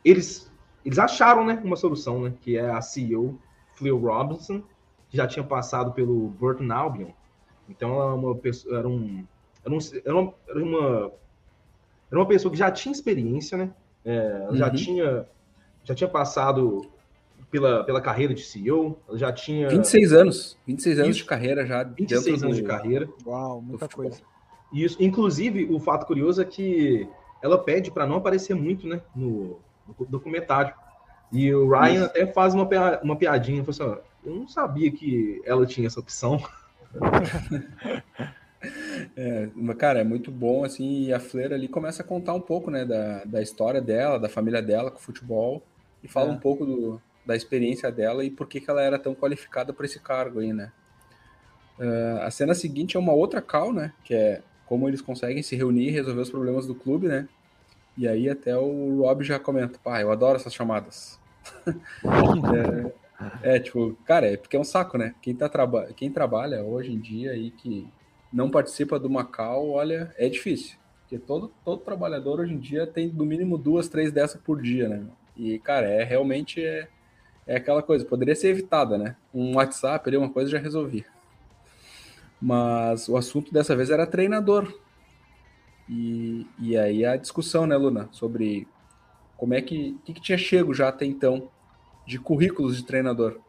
eles 0.04 0.52
eles 0.86 1.00
acharam, 1.00 1.44
né, 1.44 1.60
uma 1.64 1.76
solução, 1.76 2.22
né, 2.22 2.34
que 2.40 2.56
é 2.56 2.70
a 2.70 2.80
CEO 2.80 3.40
Phil 3.74 3.98
Robinson, 3.98 4.62
que 5.10 5.18
já 5.18 5.26
tinha 5.26 5.44
passado 5.44 5.92
pelo 5.94 6.30
Burton 6.30 6.72
Albion. 6.72 7.10
Então 7.70 7.94
ela 7.94 8.12
é 8.12 8.14
uma 8.14 8.36
pessoa, 8.36 8.78
era 8.78 8.88
um, 8.88 9.26
era, 9.64 9.74
um, 9.74 9.80
era, 10.06 10.16
uma, 10.16 10.34
era 10.48 10.64
uma 10.64 11.12
era 12.12 12.20
uma 12.20 12.28
pessoa 12.28 12.52
que 12.52 12.58
já 12.58 12.72
tinha 12.72 12.94
experiência, 12.94 13.58
né? 13.58 13.72
É, 14.04 14.48
uhum. 14.50 14.56
já 14.56 14.70
tinha 14.70 15.26
já 15.84 15.96
tinha 15.96 16.10
passado 16.10 16.82
pela, 17.50 17.84
pela 17.84 18.02
carreira 18.02 18.34
de 18.34 18.44
CEO, 18.44 19.00
já 19.14 19.32
tinha 19.32 19.70
26 19.70 20.14
anos, 20.14 20.58
26 20.68 21.00
anos 21.00 21.10
Isso. 21.12 21.20
de 21.20 21.26
carreira 21.26 21.66
já 21.66 21.84
26 21.84 22.44
anos 22.44 22.58
do... 22.58 22.62
de 22.62 22.68
carreira. 22.68 23.08
Uau, 23.26 23.62
muita 23.62 23.88
coisa. 23.88 24.22
Isso, 24.74 24.98
inclusive 25.02 25.68
o 25.72 25.80
fato 25.80 26.06
curioso 26.06 26.42
é 26.42 26.46
que 26.46 27.08
ela 27.42 27.58
pede 27.58 27.92
para 27.92 28.06
não 28.08 28.18
aparecer 28.18 28.56
muito, 28.56 28.88
né, 28.88 29.02
no, 29.16 29.60
no 29.88 30.06
documentário. 30.06 30.74
E 31.32 31.54
o 31.54 31.70
Ryan 31.70 31.94
Isso. 31.94 32.06
até 32.06 32.28
faz 32.28 32.54
uma, 32.54 32.68
uma 33.02 33.16
piadinha, 33.16 33.64
falou 33.64 33.94
assim, 33.94 34.02
eu 34.26 34.36
não 34.36 34.48
sabia 34.48 34.92
que 34.92 35.42
ela 35.46 35.66
tinha 35.66 35.88
essa 35.88 36.00
opção. 36.00 36.42
É, 39.16 39.50
cara, 39.78 40.00
é 40.00 40.04
muito 40.04 40.32
bom, 40.32 40.64
assim, 40.64 41.04
e 41.04 41.14
a 41.14 41.20
Fleira 41.20 41.56
ali 41.56 41.68
começa 41.68 42.02
a 42.02 42.06
contar 42.06 42.34
um 42.34 42.42
pouco, 42.42 42.72
né, 42.72 42.86
da, 42.86 43.24
da 43.24 43.42
história 43.42 43.82
dela, 43.82 44.20
da 44.20 44.30
família 44.30 44.62
dela 44.62 44.90
com 44.90 44.98
o 44.98 45.02
futebol, 45.02 45.64
e 46.04 46.08
fala 46.08 46.30
é. 46.30 46.34
um 46.34 46.38
pouco 46.38 46.66
do, 46.66 47.02
da 47.26 47.36
experiência 47.36 47.92
dela 47.92 48.24
e 48.24 48.30
por 48.30 48.48
que, 48.48 48.60
que 48.60 48.70
ela 48.70 48.82
era 48.82 48.98
tão 49.00 49.14
qualificada 49.14 49.74
para 49.74 49.86
esse 49.86 50.00
cargo 50.00 50.40
aí, 50.40 50.54
né. 50.54 50.72
Uh, 51.78 52.22
a 52.22 52.32
cena 52.32 52.54
seguinte 52.54 52.96
é 52.96 53.00
uma 53.00 53.14
outra 53.14 53.42
cal, 53.42 53.74
né, 53.74 53.94
que 54.04 54.14
é 54.14 54.42
como 54.66 54.88
eles 54.88 55.02
conseguem 55.02 55.44
se 55.44 55.56
reunir 55.56 55.90
e 55.90 55.92
resolver 55.92 56.22
os 56.22 56.30
problemas 56.30 56.66
do 56.66 56.74
clube, 56.74 57.08
né, 57.08 57.28
e 57.98 58.08
aí 58.08 58.30
até 58.30 58.58
o 58.58 59.02
Rob 59.02 59.24
já 59.24 59.40
comenta, 59.40 59.80
pá, 59.84 60.02
eu 60.02 60.12
adoro 60.12 60.38
essas 60.38 60.54
chamadas. 60.54 61.20
é, 61.68 62.92
é, 63.42 63.60
tipo, 63.60 63.98
cara, 64.06 64.28
é 64.28 64.38
porque 64.38 64.58
é 64.58 64.60
um 64.60 64.66
saco, 64.66 64.98
né? 64.98 65.16
Quem, 65.22 65.36
tá 65.36 65.48
traba 65.48 65.88
quem 65.96 66.12
trabalha 66.12 66.64
hoje 66.64 66.92
em 66.92 67.00
dia 67.00 67.32
aí 67.32 67.52
que 67.52 67.88
não 68.32 68.50
participa 68.50 69.00
do 69.00 69.10
Macau, 69.10 69.70
olha, 69.70 70.14
é 70.18 70.28
difícil. 70.28 70.78
Porque 71.02 71.18
todo, 71.18 71.52
todo 71.64 71.82
trabalhador 71.82 72.40
hoje 72.40 72.54
em 72.54 72.60
dia 72.60 72.86
tem 72.86 73.08
no 73.08 73.26
mínimo 73.26 73.58
duas, 73.58 73.88
três 73.88 74.12
dessas 74.12 74.42
por 74.42 74.62
dia, 74.62 74.90
né? 74.90 75.06
E, 75.38 75.60
cara, 75.60 75.88
é 75.88 76.04
realmente 76.04 76.64
é, 76.64 76.88
é 77.48 77.56
aquela 77.58 77.82
coisa, 77.82 78.06
poderia 78.06 78.36
ser 78.36 78.50
evitada, 78.50 78.98
né? 78.98 79.16
Um 79.34 79.56
WhatsApp 79.56 80.08
ali, 80.08 80.18
uma 80.18 80.30
coisa 80.30 80.50
já 80.52 80.58
resolvia. 80.58 81.06
Mas 82.42 83.08
o 83.08 83.16
assunto 83.16 83.54
dessa 83.54 83.76
vez 83.76 83.90
era 83.90 84.06
treinador. 84.06 84.74
E, 85.88 86.48
e 86.60 86.78
aí 86.78 87.06
a 87.06 87.16
discussão, 87.16 87.66
né, 87.66 87.78
Luna, 87.78 88.10
sobre 88.12 88.68
como 89.38 89.54
é 89.54 89.62
que, 89.62 89.98
que, 90.04 90.14
que 90.14 90.22
tinha 90.22 90.38
chego 90.38 90.74
já 90.74 90.90
até 90.90 91.06
então 91.06 91.50
de 92.06 92.20
currículos 92.20 92.78
de 92.78 92.84
treinador. 92.84 93.40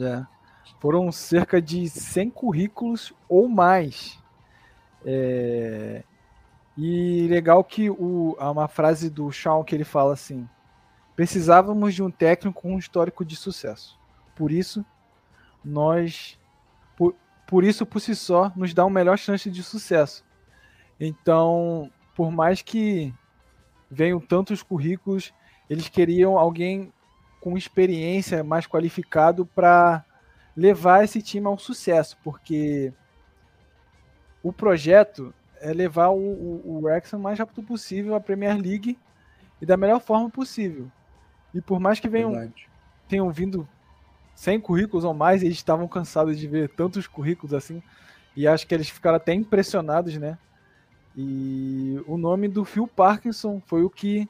É. 0.00 0.24
Foram 0.80 1.10
cerca 1.10 1.60
de 1.60 1.88
100 1.88 2.30
currículos 2.30 3.12
ou 3.28 3.48
mais. 3.48 4.18
É... 5.04 6.02
E 6.76 7.26
legal 7.28 7.64
que 7.64 7.90
o, 7.90 8.36
há 8.38 8.50
uma 8.50 8.68
frase 8.68 9.10
do 9.10 9.30
Shawn 9.32 9.64
que 9.64 9.74
ele 9.74 9.84
fala 9.84 10.12
assim: 10.12 10.48
precisávamos 11.16 11.94
de 11.94 12.02
um 12.02 12.10
técnico 12.10 12.62
com 12.62 12.74
um 12.74 12.78
histórico 12.78 13.24
de 13.24 13.34
sucesso. 13.34 13.98
Por 14.36 14.52
isso, 14.52 14.84
nós. 15.64 16.38
Por, 16.96 17.14
por 17.46 17.64
isso, 17.64 17.84
por 17.84 18.00
si 18.00 18.14
só, 18.14 18.52
nos 18.54 18.72
dá 18.74 18.84
uma 18.84 18.94
melhor 18.94 19.18
chance 19.18 19.50
de 19.50 19.62
sucesso. 19.62 20.24
Então, 21.00 21.90
por 22.14 22.30
mais 22.30 22.62
que 22.62 23.12
venham 23.90 24.20
tantos 24.20 24.62
currículos, 24.62 25.32
eles 25.68 25.88
queriam 25.88 26.38
alguém 26.38 26.92
com 27.40 27.56
experiência, 27.56 28.42
mais 28.42 28.66
qualificado 28.66 29.46
para 29.46 30.04
levar 30.56 31.04
esse 31.04 31.22
time 31.22 31.46
ao 31.46 31.58
sucesso, 31.58 32.16
porque 32.22 32.92
o 34.42 34.52
projeto 34.52 35.32
é 35.60 35.72
levar 35.72 36.08
o, 36.08 36.18
o, 36.18 36.62
o 36.64 36.80
Wrexham 36.82 37.18
o 37.18 37.22
mais 37.22 37.38
rápido 37.38 37.62
possível 37.62 38.14
à 38.14 38.20
Premier 38.20 38.56
League 38.56 38.98
e 39.60 39.66
da 39.66 39.76
melhor 39.76 40.00
forma 40.00 40.28
possível. 40.30 40.90
E 41.54 41.60
por 41.60 41.80
mais 41.80 42.00
que 42.00 42.08
venham, 42.08 42.32
Verdade. 42.32 42.68
tenham 43.08 43.30
vindo 43.30 43.68
100 44.34 44.60
currículos 44.60 45.04
ou 45.04 45.14
mais, 45.14 45.42
eles 45.42 45.56
estavam 45.56 45.88
cansados 45.88 46.38
de 46.38 46.46
ver 46.46 46.68
tantos 46.68 47.06
currículos 47.06 47.54
assim, 47.54 47.82
e 48.36 48.46
acho 48.46 48.66
que 48.66 48.74
eles 48.74 48.88
ficaram 48.88 49.16
até 49.16 49.34
impressionados, 49.34 50.16
né? 50.16 50.38
E 51.16 52.00
o 52.06 52.16
nome 52.16 52.46
do 52.46 52.64
Phil 52.64 52.86
Parkinson 52.86 53.60
foi 53.66 53.82
o 53.82 53.90
que 53.90 54.28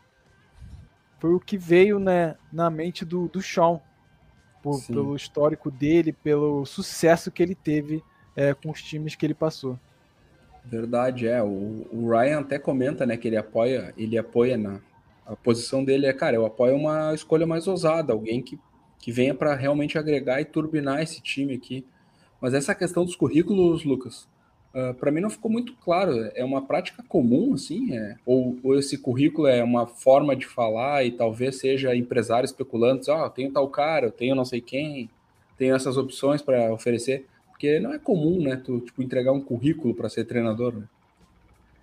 foi 1.19 1.35
o 1.35 1.41
que 1.41 1.59
veio 1.59 1.99
né, 1.99 2.37
na 2.53 2.71
mente 2.71 3.05
do, 3.05 3.29
do 3.29 3.43
Sean, 3.43 3.81
por, 4.63 4.83
pelo 4.87 5.17
histórico 5.17 5.71
dele, 5.71 6.13
pelo 6.13 6.65
sucesso 6.65 7.31
que 7.31 7.43
ele 7.43 7.55
teve 7.55 8.03
é, 8.37 8.55
com 8.55 8.71
os 8.71 8.83
times 8.83 9.15
que 9.15 9.27
ele 9.27 9.35
passou. 9.35 9.79
Verdade, 10.65 11.27
é. 11.27 11.43
O, 11.43 11.87
o, 11.91 12.09
Ryan 12.11 12.41
até 12.41 12.59
comenta, 12.59 13.07
né, 13.07 13.17
que 13.17 13.27
ele 13.27 13.37
apoia, 13.37 13.93
ele 13.97 14.19
apoia 14.19 14.57
na 14.57 14.81
a 15.27 15.37
posição 15.37 15.85
dele 15.85 16.07
é, 16.07 16.13
cara, 16.15 16.37
eu 16.37 16.47
apoio 16.47 16.75
uma 16.75 17.13
escolha 17.13 17.47
mais 17.47 17.69
ousada, 17.69 18.15
alguém 18.15 18.41
que, 18.41 18.59
que 18.99 19.13
venha 19.13 19.35
para 19.35 19.55
realmente 19.55 19.99
agregar 19.99 20.41
e 20.41 20.45
turbinar 20.47 21.03
esse 21.03 21.21
time 21.21 21.55
aqui. 21.55 21.85
Mas 22.41 22.55
essa 22.55 22.75
questão 22.75 23.05
dos 23.05 23.15
currículos, 23.15 23.85
Lucas, 23.85 24.27
Uh, 24.75 24.91
ah, 24.91 24.95
para 24.95 25.11
mim 25.11 25.21
não 25.21 25.31
ficou 25.31 25.51
muito 25.51 25.73
claro. 25.75 26.31
É 26.35 26.45
uma 26.45 26.63
prática 26.63 27.03
comum, 27.09 27.55
assim? 27.55 27.95
É? 27.95 28.17
Ou, 28.25 28.59
ou, 28.63 28.79
esse 28.79 28.99
currículo 28.99 29.47
é 29.47 29.63
uma 29.63 29.87
forma 29.87 30.37
de 30.37 30.47
falar 30.47 31.05
e 31.05 31.11
talvez 31.11 31.57
seja 31.57 31.97
empresário 31.97 32.45
especulando, 32.45 33.03
ó, 33.09 33.23
oh, 33.23 33.25
eu 33.27 33.31
tenho 33.31 33.53
tal 33.53 33.69
cara, 33.69 34.07
eu 34.07 34.13
tenho 34.13 34.35
não 34.35 34.45
sei 34.45 34.61
quem, 34.61 35.09
tenho 35.57 35.75
essas 35.75 35.97
opções 35.97 36.43
para 36.43 36.73
oferecer. 36.73 37.27
Porque 37.51 37.81
não 37.81 37.93
é 37.93 37.99
comum, 37.99 38.41
né, 38.41 38.55
tu 38.57 38.79
tipo, 38.81 39.03
entregar 39.03 39.33
um 39.33 39.41
currículo 39.41 39.93
para 39.93 40.09
ser 40.09 40.25
treinador, 40.25 40.75
né? 40.75 40.85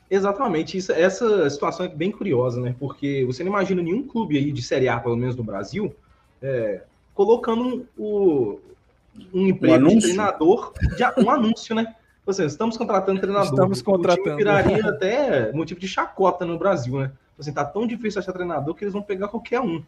Exatamente, 0.10 0.78
isso, 0.78 0.92
essa 0.92 1.50
situação 1.50 1.86
é 1.86 1.90
bem 1.90 2.12
curiosa, 2.12 2.62
né? 2.62 2.76
Porque 2.80 3.26
você 3.26 3.44
não 3.44 3.52
imagina 3.52 3.82
nenhum 3.82 4.04
clube 4.04 4.38
aí 4.38 4.52
de 4.52 4.62
Série 4.62 4.88
A, 4.88 5.00
pelo 5.00 5.18
menos 5.18 5.36
no 5.36 5.44
Brasil, 5.44 5.94
é, 6.42 6.84
colocando 7.14 7.88
o, 7.98 8.60
um 9.34 9.48
emprego 9.48 9.86
um 9.86 9.98
de 9.98 10.02
treinador, 10.02 10.74
de, 10.96 11.24
um 11.24 11.30
anúncio, 11.30 11.76
né? 11.76 11.96
Tipo 12.26 12.32
assim, 12.32 12.46
estamos 12.46 12.76
contratando 12.76 13.22
treinador. 13.22 13.52
Estamos 13.52 13.84
contratando. 13.84 14.34
O 14.34 14.38
viraria 14.38 14.84
até 14.90 15.54
motivo 15.54 15.80
de 15.80 15.88
chacota 15.88 16.44
no 16.44 16.58
Brasil, 16.58 16.98
né? 16.98 17.10
Tipo 17.10 17.42
assim, 17.42 17.54
tá 17.54 17.64
tão 17.64 17.86
difícil 17.86 18.20
achar 18.20 18.34
treinador 18.34 18.74
que 18.74 18.84
eles 18.84 18.94
vão 18.94 19.04
pegar 19.04 19.28
qualquer 19.28 19.62
um. 19.62 19.84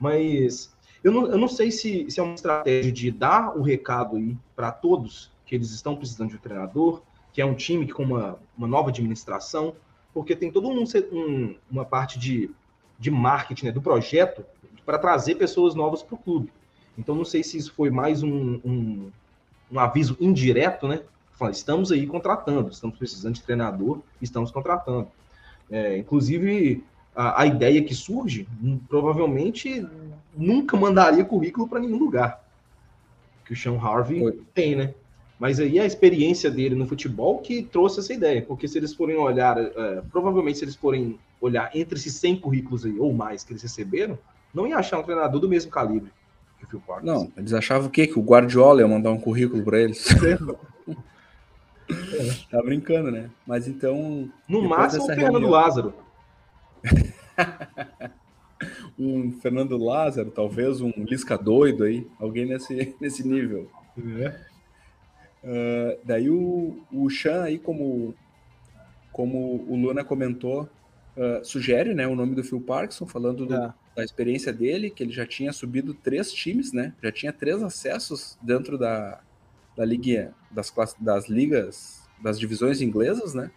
Mas 0.00 0.74
eu 1.04 1.12
não, 1.12 1.26
eu 1.26 1.36
não 1.36 1.48
sei 1.48 1.70
se, 1.70 2.10
se 2.10 2.18
é 2.18 2.22
uma 2.22 2.34
estratégia 2.34 2.90
de 2.90 3.10
dar 3.10 3.54
o 3.58 3.60
recado 3.60 4.16
aí 4.16 4.34
para 4.54 4.72
todos 4.72 5.30
que 5.44 5.54
eles 5.54 5.70
estão 5.70 5.94
precisando 5.94 6.30
de 6.30 6.36
um 6.36 6.38
treinador, 6.38 7.02
que 7.30 7.42
é 7.42 7.44
um 7.44 7.54
time 7.54 7.86
com 7.92 8.04
uma, 8.04 8.38
uma 8.56 8.66
nova 8.66 8.88
administração, 8.88 9.76
porque 10.14 10.34
tem 10.34 10.50
todo 10.50 10.70
um, 10.70 10.82
um 11.12 11.54
uma 11.70 11.84
parte 11.84 12.18
de, 12.18 12.50
de 12.98 13.10
marketing 13.10 13.66
né, 13.66 13.72
do 13.72 13.82
projeto 13.82 14.46
para 14.86 14.96
trazer 14.96 15.34
pessoas 15.34 15.74
novas 15.74 16.02
para 16.02 16.14
o 16.14 16.18
clube. 16.18 16.50
Então 16.96 17.14
não 17.14 17.24
sei 17.26 17.42
se 17.42 17.58
isso 17.58 17.74
foi 17.74 17.90
mais 17.90 18.22
um, 18.22 18.60
um, 18.64 19.10
um 19.70 19.78
aviso 19.78 20.16
indireto, 20.18 20.88
né? 20.88 21.02
Fala, 21.36 21.50
estamos 21.50 21.92
aí 21.92 22.06
contratando, 22.06 22.70
estamos 22.70 22.96
precisando 22.96 23.34
de 23.34 23.42
treinador, 23.42 24.00
estamos 24.22 24.50
contratando. 24.50 25.06
É, 25.70 25.98
inclusive, 25.98 26.82
a, 27.14 27.42
a, 27.42 27.46
ideia 27.46 27.82
que 27.82 27.94
surge, 27.94 28.48
hum, 28.62 28.80
provavelmente 28.88 29.86
nunca 30.34 30.76
mandaria 30.78 31.24
currículo 31.24 31.68
para 31.68 31.78
nenhum 31.78 31.98
lugar. 31.98 32.42
Que 33.44 33.52
o 33.52 33.56
Sean 33.56 33.78
Harvey 33.78 34.40
tem, 34.54 34.76
né? 34.76 34.94
Mas 35.38 35.60
aí 35.60 35.78
a 35.78 35.84
experiência 35.84 36.50
dele 36.50 36.74
no 36.74 36.86
futebol 36.86 37.38
que 37.40 37.62
trouxe 37.62 38.00
essa 38.00 38.14
ideia. 38.14 38.40
Porque 38.40 38.66
se 38.66 38.78
eles 38.78 38.94
forem 38.94 39.16
olhar, 39.18 39.58
é, 39.58 40.02
provavelmente 40.10 40.58
se 40.58 40.64
eles 40.64 40.74
forem 40.76 41.18
olhar 41.38 41.70
entre 41.74 41.98
esses 41.98 42.14
100 42.14 42.40
currículos 42.40 42.86
aí, 42.86 42.98
ou 42.98 43.12
mais 43.12 43.44
que 43.44 43.52
eles 43.52 43.62
receberam, 43.62 44.18
não 44.54 44.66
ia 44.66 44.78
achar 44.78 44.98
um 44.98 45.02
treinador 45.02 45.38
do 45.38 45.48
mesmo 45.48 45.70
calibre 45.70 46.10
que 46.58 46.64
o 46.64 46.68
Phil 46.68 46.80
Parker. 46.86 47.04
Não, 47.04 47.30
eles 47.36 47.52
achavam 47.52 47.88
o 47.88 47.90
quê? 47.90 48.06
Que 48.06 48.18
o 48.18 48.22
Guardiola 48.22 48.80
ia 48.80 48.88
mandar 48.88 49.10
um 49.10 49.20
currículo 49.20 49.62
para 49.62 49.78
eles. 49.78 50.06
É. 51.88 52.46
Tá 52.50 52.62
brincando, 52.62 53.10
né? 53.10 53.30
Mas 53.46 53.68
então. 53.68 54.30
No 54.48 54.62
máximo, 54.62 55.04
o 55.04 55.06
Fernando 55.06 55.32
reunião... 55.32 55.50
Lázaro. 55.50 55.94
um 58.98 59.32
Fernando 59.32 59.76
Lázaro, 59.76 60.30
talvez 60.30 60.80
um 60.80 60.92
Lisca 60.96 61.36
doido 61.36 61.84
aí, 61.84 62.06
alguém 62.18 62.46
nesse, 62.46 62.94
nesse 63.00 63.26
nível. 63.26 63.70
É. 63.98 64.40
Uh, 65.44 65.98
daí 66.04 66.28
o, 66.28 66.82
o 66.92 67.08
Chan 67.08 67.42
aí, 67.42 67.58
como, 67.58 68.14
como 69.12 69.64
o 69.68 69.76
Luna 69.76 70.02
comentou, 70.02 70.68
uh, 71.16 71.44
sugere 71.44 71.94
né, 71.94 72.06
o 72.06 72.16
nome 72.16 72.34
do 72.34 72.42
Phil 72.42 72.60
Parkinson, 72.60 73.06
falando 73.06 73.46
do, 73.46 73.54
é. 73.54 73.74
da 73.94 74.04
experiência 74.04 74.52
dele, 74.52 74.90
que 74.90 75.02
ele 75.02 75.12
já 75.12 75.26
tinha 75.26 75.52
subido 75.52 75.94
três 75.94 76.32
times, 76.32 76.72
né? 76.72 76.94
Já 77.02 77.12
tinha 77.12 77.32
três 77.32 77.62
acessos 77.62 78.36
dentro 78.42 78.76
da, 78.76 79.20
da 79.76 79.84
liga, 79.84 80.34
das, 80.50 80.70
classes, 80.70 80.96
das 80.98 81.28
ligas, 81.28 82.08
das 82.22 82.38
divisões 82.38 82.80
inglesas, 82.80 83.34
né? 83.34 83.50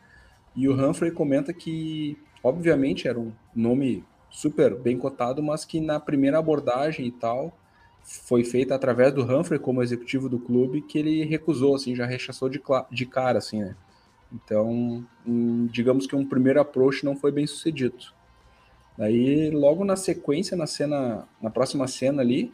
E 0.55 0.67
o 0.67 0.73
Humphrey 0.73 1.11
comenta 1.11 1.53
que, 1.53 2.17
obviamente, 2.43 3.07
era 3.07 3.19
um 3.19 3.31
nome 3.55 4.03
super 4.29 4.75
bem 4.75 4.97
cotado, 4.97 5.41
mas 5.41 5.63
que 5.63 5.79
na 5.79 5.99
primeira 5.99 6.37
abordagem 6.37 7.07
e 7.07 7.11
tal, 7.11 7.57
foi 8.03 8.43
feita 8.43 8.75
através 8.75 9.13
do 9.13 9.23
Humphrey 9.23 9.59
como 9.59 9.83
executivo 9.83 10.27
do 10.27 10.39
clube, 10.39 10.81
que 10.81 10.97
ele 10.97 11.23
recusou, 11.25 11.75
assim, 11.75 11.95
já 11.95 12.05
rechaçou 12.05 12.49
de, 12.49 12.61
de 12.91 13.05
cara, 13.05 13.37
assim, 13.37 13.59
né? 13.59 13.75
Então, 14.31 15.05
um, 15.25 15.65
digamos 15.67 16.05
que 16.05 16.15
um 16.15 16.25
primeiro 16.25 16.59
approach 16.59 17.03
não 17.03 17.15
foi 17.15 17.31
bem 17.31 17.47
sucedido. 17.47 17.97
Daí, 18.97 19.49
logo 19.49 19.83
na 19.85 19.95
sequência, 19.95 20.57
na 20.57 20.67
cena, 20.67 21.27
na 21.41 21.49
próxima 21.49 21.87
cena 21.87 22.21
ali, 22.21 22.53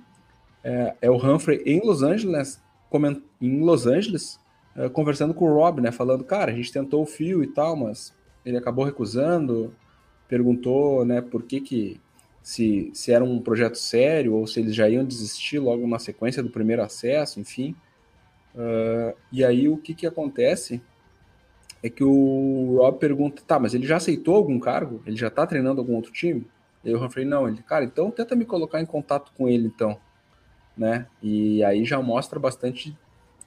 é, 0.63 0.95
é 1.01 1.09
o 1.09 1.17
Humphrey 1.17 1.61
em 1.65 1.79
Los 1.79 2.01
Angeles, 2.01 2.61
em 3.41 3.59
Los 3.61 3.85
Angeles, 3.85 4.39
uh, 4.75 4.89
conversando 4.89 5.33
com 5.33 5.45
o 5.45 5.53
Rob, 5.53 5.81
né? 5.81 5.91
Falando, 5.91 6.23
cara, 6.23 6.51
a 6.51 6.55
gente 6.55 6.71
tentou 6.71 7.03
o 7.03 7.05
fio 7.05 7.43
e 7.43 7.47
tal, 7.47 7.75
mas 7.75 8.13
ele 8.45 8.57
acabou 8.57 8.85
recusando. 8.85 9.73
Perguntou, 10.27 11.05
né, 11.05 11.21
por 11.21 11.43
que 11.43 11.61
que 11.61 12.01
se, 12.41 12.91
se 12.93 13.11
era 13.11 13.23
um 13.23 13.39
projeto 13.39 13.75
sério 13.75 14.35
ou 14.35 14.45
se 14.45 14.59
eles 14.59 14.75
já 14.75 14.87
iam 14.87 15.03
desistir 15.03 15.59
logo 15.59 15.87
na 15.87 15.99
sequência 15.99 16.43
do 16.43 16.49
primeiro 16.49 16.83
acesso, 16.83 17.39
enfim. 17.39 17.75
Uh, 18.53 19.17
e 19.31 19.43
aí 19.43 19.67
o 19.67 19.77
que 19.77 19.93
que 19.93 20.07
acontece 20.07 20.81
é 21.81 21.89
que 21.89 22.03
o 22.03 22.77
Rob 22.77 22.97
pergunta, 22.99 23.43
tá, 23.45 23.59
mas 23.59 23.73
ele 23.73 23.85
já 23.85 23.97
aceitou 23.97 24.35
algum 24.35 24.59
cargo? 24.59 25.01
Ele 25.05 25.15
já 25.15 25.29
tá 25.29 25.45
treinando 25.45 25.81
algum 25.81 25.95
outro 25.95 26.11
time? 26.11 26.47
E 26.83 26.93
o 26.93 27.03
Humphrey, 27.03 27.25
não, 27.25 27.47
ele, 27.47 27.63
cara, 27.63 27.83
então 27.83 28.11
tenta 28.11 28.35
me 28.35 28.45
colocar 28.45 28.79
em 28.79 28.85
contato 28.85 29.31
com 29.35 29.49
ele, 29.49 29.65
então 29.67 29.97
né? 30.77 31.05
E 31.21 31.63
aí 31.63 31.85
já 31.85 32.01
mostra 32.01 32.39
bastante 32.39 32.95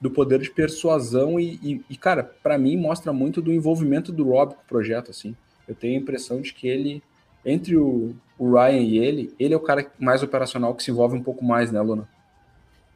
do 0.01 0.09
poder 0.09 0.39
de 0.39 0.49
persuasão 0.49 1.39
e, 1.39 1.59
e, 1.61 1.85
e 1.89 1.97
cara, 1.97 2.23
para 2.23 2.57
mim 2.57 2.77
mostra 2.77 3.11
muito 3.11 3.41
do 3.41 3.51
envolvimento 3.51 4.11
do 4.11 4.29
Rob 4.29 4.53
com 4.55 4.61
o 4.61 4.67
projeto, 4.67 5.11
assim. 5.11 5.35
Eu 5.67 5.75
tenho 5.75 5.99
a 5.99 6.01
impressão 6.01 6.41
de 6.41 6.53
que 6.53 6.67
ele, 6.67 7.03
entre 7.45 7.75
o, 7.75 8.15
o 8.37 8.53
Ryan 8.53 8.81
e 8.81 8.97
ele, 8.97 9.35
ele 9.37 9.53
é 9.53 9.57
o 9.57 9.61
cara 9.61 9.91
mais 9.99 10.23
operacional 10.23 10.73
que 10.73 10.83
se 10.83 10.91
envolve 10.91 11.17
um 11.17 11.23
pouco 11.23 11.43
mais, 11.43 11.71
né, 11.71 11.81
Luna? 11.81 12.07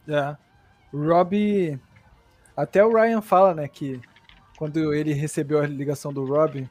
É. 0.07 0.35
O 0.91 1.05
Rob, 1.05 1.79
até 2.55 2.83
o 2.83 2.93
Ryan 2.93 3.21
fala, 3.21 3.53
né, 3.53 3.67
que 3.67 3.99
quando 4.57 4.93
ele 4.93 5.13
recebeu 5.13 5.59
a 5.59 5.67
ligação 5.67 6.13
do 6.13 6.25
Rob, 6.25 6.69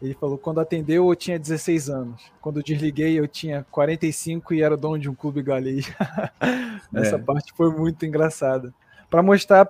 ele 0.00 0.14
falou: 0.14 0.38
quando 0.38 0.60
atendeu, 0.60 1.08
eu 1.08 1.16
tinha 1.16 1.38
16 1.38 1.90
anos. 1.90 2.22
Quando 2.40 2.62
desliguei, 2.62 3.18
eu 3.18 3.26
tinha 3.26 3.66
45 3.70 4.54
e 4.54 4.62
era 4.62 4.76
dono 4.76 4.98
de 4.98 5.10
um 5.10 5.14
clube 5.14 5.42
galês. 5.42 5.92
Essa 6.94 7.16
é. 7.16 7.18
parte 7.18 7.52
foi 7.56 7.70
muito 7.70 8.06
engraçada. 8.06 8.72
Para 9.10 9.22
mostrar 9.22 9.60
a 9.60 9.66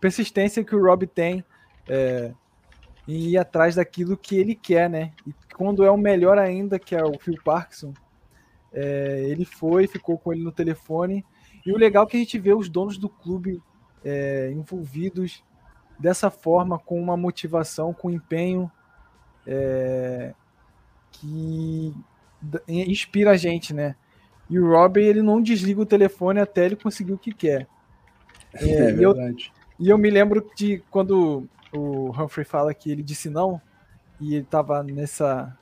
persistência 0.00 0.64
que 0.64 0.74
o 0.74 0.82
Rob 0.82 1.06
tem 1.06 1.44
é, 1.88 2.32
em 3.08 3.30
ir 3.30 3.38
atrás 3.38 3.74
daquilo 3.74 4.16
que 4.16 4.36
ele 4.36 4.54
quer, 4.54 4.88
né? 4.88 5.12
E 5.26 5.34
quando 5.56 5.84
é 5.84 5.90
o 5.90 5.96
melhor 5.96 6.38
ainda, 6.38 6.78
que 6.78 6.94
é 6.94 7.02
o 7.02 7.18
Phil 7.18 7.38
Parkinson, 7.42 7.92
é, 8.72 9.24
ele 9.26 9.44
foi, 9.44 9.86
ficou 9.86 10.16
com 10.16 10.32
ele 10.32 10.44
no 10.44 10.52
telefone. 10.52 11.24
E 11.66 11.72
o 11.72 11.76
legal 11.76 12.04
é 12.04 12.06
que 12.06 12.16
a 12.16 12.20
gente 12.20 12.38
vê 12.38 12.54
os 12.54 12.68
donos 12.68 12.96
do 12.96 13.08
clube 13.08 13.60
é, 14.04 14.50
envolvidos 14.52 15.42
dessa 15.98 16.30
forma, 16.30 16.78
com 16.78 17.00
uma 17.00 17.16
motivação, 17.16 17.92
com 17.92 18.10
empenho 18.10 18.70
é, 19.46 20.34
que 21.12 21.94
inspira 22.68 23.32
a 23.32 23.36
gente, 23.36 23.74
né? 23.74 23.94
E 24.48 24.58
o 24.58 24.68
Robin, 24.68 25.00
ele 25.00 25.22
não 25.22 25.40
desliga 25.40 25.80
o 25.80 25.86
telefone 25.86 26.40
até 26.40 26.66
ele 26.66 26.76
conseguir 26.76 27.12
o 27.12 27.18
que 27.18 27.32
quer. 27.32 27.66
É, 28.52 28.68
é 28.68 28.92
verdade. 28.92 29.52
E 29.78 29.84
eu, 29.84 29.86
e 29.86 29.90
eu 29.90 29.96
me 29.96 30.10
lembro 30.10 30.44
de 30.56 30.82
quando 30.90 31.48
o 31.72 32.10
Humphrey 32.10 32.44
fala 32.44 32.74
que 32.74 32.90
ele 32.90 33.00
disse 33.00 33.30
não, 33.30 33.62
e 34.20 34.34
ele 34.34 34.42
estava 34.42 34.82
nessa, 34.82 35.56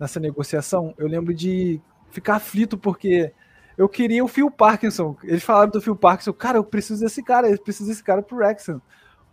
nessa 0.00 0.18
negociação, 0.18 0.92
eu 0.98 1.06
lembro 1.06 1.32
de 1.32 1.80
ficar 2.10 2.34
aflito 2.34 2.76
porque 2.76 3.32
eu 3.76 3.88
queria 3.88 4.24
o 4.24 4.28
Phil 4.28 4.50
Parkinson. 4.50 5.16
Eles 5.22 5.42
falaram 5.42 5.70
do 5.70 5.80
Phil 5.80 5.96
Parkinson, 5.96 6.32
cara, 6.32 6.58
eu 6.58 6.64
preciso 6.64 7.00
desse 7.00 7.22
cara, 7.22 7.48
eu 7.48 7.60
preciso 7.60 7.88
desse 7.88 8.02
cara 8.02 8.22
pro 8.22 8.36
Wrexham. 8.36 8.80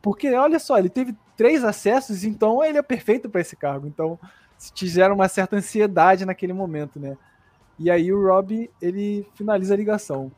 Porque, 0.02 0.34
olha 0.34 0.60
só, 0.60 0.78
ele 0.78 0.90
teve 0.90 1.16
três 1.38 1.64
acessos, 1.64 2.24
então 2.24 2.64
ele 2.64 2.78
é 2.78 2.82
perfeito 2.82 3.30
para 3.30 3.42
esse 3.42 3.56
cargo. 3.56 3.88
Então, 3.88 4.18
tiveram 4.74 5.16
uma 5.16 5.28
certa 5.28 5.56
ansiedade 5.56 6.26
naquele 6.26 6.54
momento, 6.54 7.00
né? 7.00 7.18
E 7.80 7.90
aí 7.90 8.14
o 8.14 8.28
Rob, 8.28 8.70
ele 8.82 9.26
finaliza 9.36 9.74
a 9.74 9.78
ligação. 9.78 10.32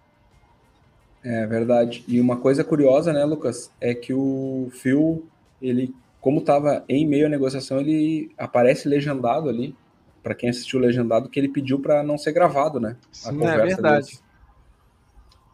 É 1.24 1.46
verdade. 1.46 2.04
E 2.08 2.20
uma 2.20 2.38
coisa 2.38 2.64
curiosa, 2.64 3.12
né, 3.12 3.24
Lucas, 3.26 3.72
é 3.80 3.94
que 3.94 4.14
o 4.14 4.70
Phil, 4.72 5.26
ele, 5.62 5.94
como 6.20 6.40
estava 6.40 6.84
em 6.88 7.06
meio 7.06 7.26
à 7.26 7.30
negociação, 7.30 7.80
ele 7.80 8.32
aparece 8.38 8.88
legendado 8.88 9.50
ali 9.50 9.76
para 10.22 10.34
quem 10.34 10.50
assistiu 10.50 10.80
legendado, 10.80 11.28
que 11.28 11.38
ele 11.38 11.50
pediu 11.50 11.80
para 11.80 12.02
não 12.02 12.18
ser 12.18 12.32
gravado, 12.32 12.80
né? 12.80 12.96
Sim, 13.12 13.44
é 13.44 13.58
verdade. 13.58 14.06
Deles. 14.06 14.24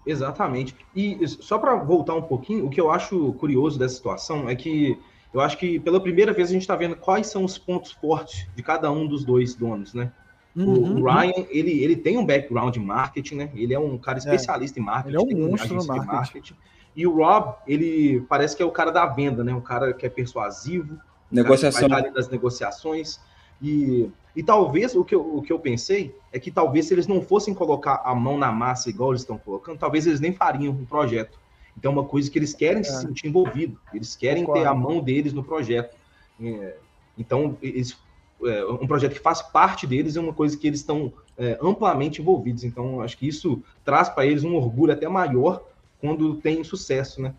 Exatamente. 0.05 0.75
E 0.95 1.27
só 1.27 1.57
para 1.57 1.75
voltar 1.75 2.15
um 2.15 2.21
pouquinho, 2.21 2.65
o 2.65 2.69
que 2.69 2.79
eu 2.79 2.89
acho 2.89 3.33
curioso 3.33 3.77
dessa 3.77 3.95
situação 3.95 4.49
é 4.49 4.55
que 4.55 4.97
eu 5.33 5.41
acho 5.41 5.57
que 5.57 5.79
pela 5.79 5.99
primeira 5.99 6.33
vez 6.33 6.49
a 6.49 6.53
gente 6.53 6.61
está 6.61 6.75
vendo 6.75 6.95
quais 6.95 7.27
são 7.27 7.43
os 7.43 7.57
pontos 7.57 7.91
fortes 7.91 8.47
de 8.55 8.63
cada 8.63 8.91
um 8.91 9.07
dos 9.07 9.23
dois 9.23 9.53
donos, 9.53 9.93
né? 9.93 10.11
Uhum. 10.55 11.01
O 11.01 11.05
Ryan, 11.05 11.45
ele, 11.49 11.83
ele 11.83 11.95
tem 11.95 12.17
um 12.17 12.25
background 12.25 12.75
em 12.75 12.83
marketing, 12.83 13.35
né? 13.35 13.51
Ele 13.53 13.73
é 13.73 13.79
um 13.79 13.97
cara 13.97 14.17
é. 14.17 14.19
especialista 14.19 14.79
é. 14.79 14.81
em 14.81 14.85
marketing. 14.85 15.15
Ele 15.15 15.17
é 15.17 15.45
um 15.45 15.49
monstro 15.49 15.75
no 15.75 15.85
marketing. 15.85 16.15
marketing. 16.15 16.55
E 16.95 17.05
o 17.05 17.15
Rob, 17.15 17.55
ele 17.67 18.21
parece 18.27 18.57
que 18.57 18.63
é 18.63 18.65
o 18.65 18.71
cara 18.71 18.91
da 18.91 19.05
venda, 19.05 19.43
né? 19.43 19.53
Um 19.53 19.61
cara 19.61 19.93
que 19.93 20.05
é 20.05 20.09
persuasivo. 20.09 20.97
Negociação. 21.31 21.87
Das 21.87 22.27
negociações. 22.29 23.19
E, 23.61 24.09
e 24.35 24.43
talvez 24.43 24.95
o 24.95 25.03
que, 25.03 25.13
eu, 25.13 25.37
o 25.37 25.41
que 25.41 25.51
eu 25.51 25.59
pensei 25.59 26.15
é 26.31 26.39
que 26.39 26.51
talvez 26.51 26.85
se 26.85 26.93
eles 26.93 27.07
não 27.07 27.21
fossem 27.21 27.53
colocar 27.53 28.01
a 28.05 28.15
mão 28.15 28.37
na 28.37 28.51
massa 28.51 28.89
igual 28.89 29.11
eles 29.11 29.21
estão 29.21 29.37
colocando, 29.37 29.77
talvez 29.77 30.07
eles 30.07 30.19
nem 30.19 30.33
fariam 30.33 30.73
um 30.73 30.85
projeto. 30.85 31.39
Então, 31.77 31.91
é 31.91 31.95
uma 31.95 32.05
coisa 32.05 32.29
que 32.29 32.37
eles 32.37 32.53
querem 32.53 32.81
é. 32.81 32.83
se 32.83 33.01
sentir 33.01 33.27
envolvido, 33.27 33.79
eles 33.93 34.15
querem 34.15 34.43
Concordo. 34.43 34.61
ter 34.61 34.67
a 34.67 34.73
mão 34.73 35.01
deles 35.01 35.33
no 35.33 35.43
projeto. 35.43 35.95
É, 36.41 36.75
então, 37.17 37.57
eles, 37.61 37.97
é, 38.43 38.65
um 38.65 38.87
projeto 38.87 39.13
que 39.13 39.19
faz 39.19 39.41
parte 39.41 39.87
deles 39.87 40.15
é 40.15 40.19
uma 40.19 40.33
coisa 40.33 40.57
que 40.57 40.67
eles 40.67 40.81
estão 40.81 41.11
é, 41.37 41.57
amplamente 41.61 42.21
envolvidos. 42.21 42.63
Então, 42.63 43.01
acho 43.01 43.17
que 43.17 43.27
isso 43.27 43.63
traz 43.83 44.09
para 44.09 44.25
eles 44.25 44.43
um 44.43 44.55
orgulho 44.55 44.93
até 44.93 45.07
maior 45.07 45.63
quando 46.01 46.35
tem 46.35 46.63
sucesso, 46.63 47.21
né? 47.21 47.33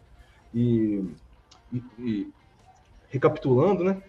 E, 0.55 1.05
e, 1.73 1.83
e 1.99 2.29
recapitulando, 3.11 3.85
né? 3.85 4.03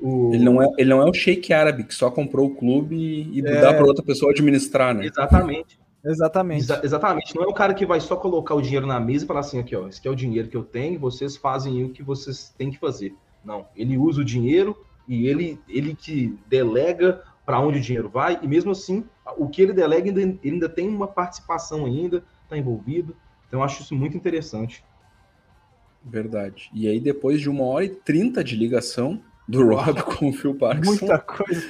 O... 0.00 0.32
Ele, 0.32 0.44
não 0.44 0.62
é, 0.62 0.68
ele 0.78 0.90
não 0.90 1.00
é 1.00 1.10
o 1.10 1.12
Sheik 1.12 1.52
árabe 1.52 1.84
que 1.84 1.94
só 1.94 2.10
comprou 2.10 2.48
o 2.48 2.54
clube 2.54 2.96
e, 2.96 3.40
e 3.40 3.46
é... 3.46 3.60
dá 3.60 3.74
para 3.74 3.84
outra 3.84 4.04
pessoa 4.04 4.32
administrar, 4.32 4.94
né? 4.94 5.06
Exatamente. 5.06 5.78
Exatamente. 6.04 6.62
Exa 6.62 6.80
exatamente. 6.84 7.34
Não 7.34 7.42
é 7.42 7.46
o 7.46 7.52
cara 7.52 7.74
que 7.74 7.84
vai 7.84 8.00
só 8.00 8.16
colocar 8.16 8.54
o 8.54 8.62
dinheiro 8.62 8.86
na 8.86 9.00
mesa 9.00 9.24
e 9.24 9.26
falar 9.26 9.40
assim, 9.40 9.58
aqui, 9.58 9.74
ó, 9.74 9.88
esse 9.88 9.98
aqui 9.98 10.08
é 10.08 10.10
o 10.10 10.16
dinheiro 10.16 10.48
que 10.48 10.56
eu 10.56 10.62
tenho, 10.62 10.98
vocês 10.98 11.36
fazem 11.36 11.84
o 11.84 11.90
que 11.90 12.02
vocês 12.02 12.54
têm 12.56 12.70
que 12.70 12.78
fazer. 12.78 13.14
Não, 13.44 13.66
ele 13.76 13.98
usa 13.98 14.20
o 14.20 14.24
dinheiro 14.24 14.76
e 15.06 15.26
ele, 15.26 15.58
ele 15.68 15.94
que 15.94 16.38
delega 16.48 17.22
para 17.44 17.60
onde 17.60 17.78
o 17.78 17.82
dinheiro 17.82 18.10
vai, 18.10 18.38
e 18.42 18.46
mesmo 18.46 18.72
assim, 18.72 19.04
o 19.38 19.48
que 19.48 19.62
ele 19.62 19.72
delega 19.72 20.06
ainda, 20.06 20.20
ele 20.20 20.38
ainda 20.44 20.68
tem 20.68 20.86
uma 20.86 21.08
participação 21.08 21.86
ainda, 21.86 22.22
está 22.44 22.58
envolvido. 22.58 23.16
Então, 23.46 23.60
eu 23.60 23.64
acho 23.64 23.82
isso 23.82 23.94
muito 23.94 24.16
interessante. 24.16 24.84
Verdade. 26.04 26.70
E 26.74 26.86
aí, 26.86 27.00
depois 27.00 27.40
de 27.40 27.48
uma 27.48 27.64
hora 27.64 27.86
e 27.86 27.88
trinta 27.88 28.44
de 28.44 28.54
ligação, 28.54 29.22
do 29.48 29.66
Rob 29.66 30.02
com 30.04 30.28
o 30.28 30.32
Phil 30.32 30.54
Parkinson. 30.54 30.90
Muita 30.90 31.18
coisa. 31.18 31.66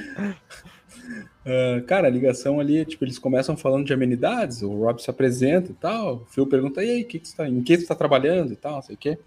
Uh, 1.47 1.83
cara, 1.87 2.09
a 2.09 2.11
ligação 2.11 2.59
ali, 2.59 2.85
tipo, 2.85 3.05
eles 3.05 3.19
começam 3.19 3.57
falando 3.57 3.87
de 3.87 3.95
amenidades, 3.95 4.63
o 4.63 4.71
Rob 4.71 5.01
se 5.01 5.09
apresenta 5.09 5.71
e 5.71 5.75
tal, 5.75 6.17
o 6.17 6.27
Phil 6.27 6.47
pergunta, 6.47 6.83
e 6.83 6.91
aí, 6.91 7.05
que 7.05 7.21
que 7.21 7.35
tá, 7.35 7.49
em 7.49 7.63
que 7.63 7.77
você 7.77 7.83
está 7.83 7.95
trabalhando 7.95 8.53
e 8.53 8.57
tal, 8.57 8.75
não 8.75 8.83
sei 8.83 8.97
o 8.97 8.99
quê, 8.99 9.19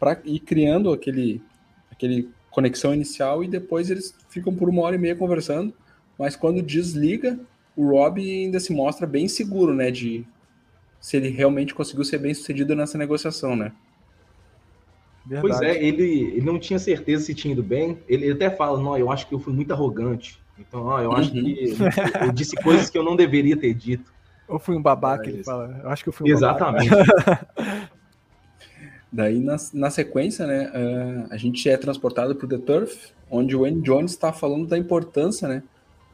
para 0.00 0.20
ir 0.24 0.40
criando 0.40 0.92
aquele, 0.92 1.40
aquele 1.90 2.28
conexão 2.50 2.92
inicial 2.92 3.44
e 3.44 3.48
depois 3.48 3.88
eles 3.88 4.14
ficam 4.28 4.52
por 4.54 4.68
uma 4.68 4.82
hora 4.82 4.96
e 4.96 4.98
meia 4.98 5.14
conversando, 5.14 5.72
mas 6.18 6.34
quando 6.34 6.60
desliga, 6.60 7.38
o 7.76 7.88
Rob 7.88 8.20
ainda 8.20 8.60
se 8.60 8.72
mostra 8.74 9.06
bem 9.06 9.28
seguro, 9.28 9.72
né, 9.72 9.90
de 9.90 10.26
se 11.00 11.16
ele 11.16 11.30
realmente 11.30 11.74
conseguiu 11.74 12.04
ser 12.04 12.18
bem 12.18 12.34
sucedido 12.34 12.76
nessa 12.76 12.96
negociação, 12.96 13.56
né? 13.56 13.72
Verdade. 15.24 15.48
Pois 15.48 15.60
é, 15.62 15.82
ele, 15.82 16.32
ele 16.34 16.42
não 16.42 16.58
tinha 16.58 16.78
certeza 16.78 17.24
se 17.24 17.34
tinha 17.34 17.52
ido 17.52 17.62
bem. 17.62 17.98
Ele, 18.08 18.24
ele 18.24 18.34
até 18.34 18.50
fala, 18.50 18.80
não, 18.80 18.96
eu 18.98 19.10
acho 19.10 19.28
que 19.28 19.34
eu 19.34 19.38
fui 19.38 19.52
muito 19.52 19.72
arrogante. 19.72 20.40
Então, 20.58 20.84
ó, 20.84 21.00
eu 21.00 21.12
acho 21.12 21.34
uhum. 21.34 21.42
que 21.42 21.76
eu 22.20 22.32
disse 22.32 22.56
coisas 22.56 22.90
que 22.90 22.98
eu 22.98 23.04
não 23.04 23.16
deveria 23.16 23.56
ter 23.56 23.74
dito. 23.74 24.12
Ou 24.48 24.58
fui 24.58 24.76
um 24.76 24.82
babaca, 24.82 25.28
ele 25.28 25.42
fala. 25.42 25.80
Eu 25.82 25.90
acho 25.90 26.02
que 26.02 26.08
eu 26.08 26.12
fui 26.12 26.30
um 26.30 26.34
Exatamente. 26.34 26.90
Daí, 29.12 29.40
na, 29.40 29.56
na 29.74 29.90
sequência, 29.90 30.46
né, 30.46 30.70
uh, 30.70 31.26
a 31.30 31.36
gente 31.36 31.68
é 31.68 31.76
transportado 31.76 32.34
para 32.34 32.46
o 32.46 32.48
The 32.48 32.58
Turf, 32.58 33.12
onde 33.30 33.54
o 33.54 33.60
Wayne 33.60 33.82
Jones 33.82 34.12
está 34.12 34.32
falando 34.32 34.66
da 34.66 34.78
importância, 34.78 35.46
né, 35.46 35.62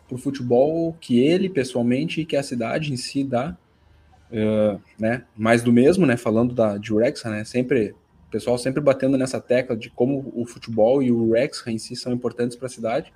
para 0.09 0.17
o 0.17 0.19
futebol 0.19 0.97
que 1.01 1.21
ele, 1.21 1.49
pessoalmente, 1.49 2.21
e 2.21 2.25
que 2.25 2.37
a 2.37 2.43
cidade 2.43 2.93
em 2.93 2.97
si 2.97 3.23
dá, 3.23 3.57
uh, 4.33 4.81
né, 4.99 5.23
mais 5.37 5.63
do 5.63 5.73
mesmo, 5.73 6.07
né, 6.07 6.17
falando 6.17 6.53
da, 6.53 6.77
Wrexham, 6.91 7.31
né, 7.31 7.45
sempre 7.45 7.95
o 8.29 8.31
pessoal 8.31 8.59
sempre 8.59 8.81
batendo 8.81 9.17
nessa 9.17 9.41
tecla 9.41 9.75
de 9.75 9.89
como 9.89 10.31
o 10.35 10.45
futebol 10.45 11.03
e 11.03 11.11
o 11.11 11.33
Rex 11.33 11.67
em 11.67 11.79
si 11.79 11.97
são 11.97 12.13
importantes 12.13 12.57
para 12.57 12.67
a 12.67 12.71
cidade, 12.71 13.11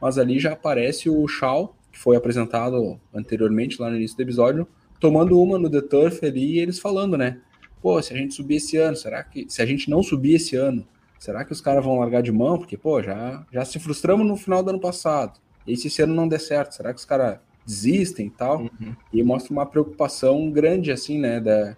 mas 0.00 0.18
ali 0.18 0.38
já 0.38 0.52
aparece 0.52 1.10
o 1.10 1.26
Shaw, 1.26 1.76
que 1.90 1.98
foi 1.98 2.14
apresentado 2.14 2.98
anteriormente 3.12 3.82
lá 3.82 3.90
no 3.90 3.96
início 3.96 4.16
do 4.16 4.22
episódio, 4.22 4.66
tomando 5.00 5.40
uma 5.40 5.58
no 5.58 5.68
The 5.68 5.80
Turf 5.80 6.24
ali 6.24 6.52
e 6.52 6.58
eles 6.60 6.78
falando, 6.78 7.18
né? 7.18 7.40
Pô, 7.82 8.00
se 8.00 8.14
a 8.14 8.16
gente 8.16 8.34
subir 8.34 8.56
esse 8.56 8.76
ano, 8.76 8.96
será 8.96 9.24
que 9.24 9.46
se 9.48 9.60
a 9.60 9.66
gente 9.66 9.90
não 9.90 10.00
subir 10.00 10.36
esse 10.36 10.54
ano, 10.54 10.86
será 11.18 11.44
que 11.44 11.52
os 11.52 11.60
caras 11.60 11.84
vão 11.84 11.98
largar 11.98 12.22
de 12.22 12.30
mão? 12.30 12.56
Porque, 12.56 12.76
pô, 12.76 13.02
já, 13.02 13.44
já 13.52 13.64
se 13.64 13.80
frustramos 13.80 14.24
no 14.24 14.36
final 14.36 14.62
do 14.62 14.70
ano 14.70 14.80
passado. 14.80 15.40
E 15.66 15.76
se 15.76 15.88
esse 15.88 16.02
ano 16.02 16.14
não 16.14 16.28
der 16.28 16.40
certo, 16.40 16.76
será 16.76 16.92
que 16.92 17.00
os 17.00 17.04
caras 17.04 17.40
desistem 17.66 18.26
e 18.26 18.30
tal? 18.30 18.60
Uhum. 18.60 18.94
E 19.12 19.22
mostra 19.24 19.52
uma 19.52 19.66
preocupação 19.66 20.48
grande, 20.52 20.92
assim, 20.92 21.18
né, 21.18 21.40
da, 21.40 21.76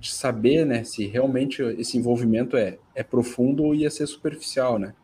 de 0.00 0.10
saber, 0.10 0.64
né, 0.64 0.82
se 0.82 1.06
realmente 1.06 1.62
esse 1.78 1.98
envolvimento 1.98 2.56
é, 2.56 2.78
é 2.94 3.02
profundo 3.02 3.62
ou 3.62 3.74
ia 3.74 3.90
ser 3.90 4.06
superficial, 4.06 4.78
né? 4.78 4.94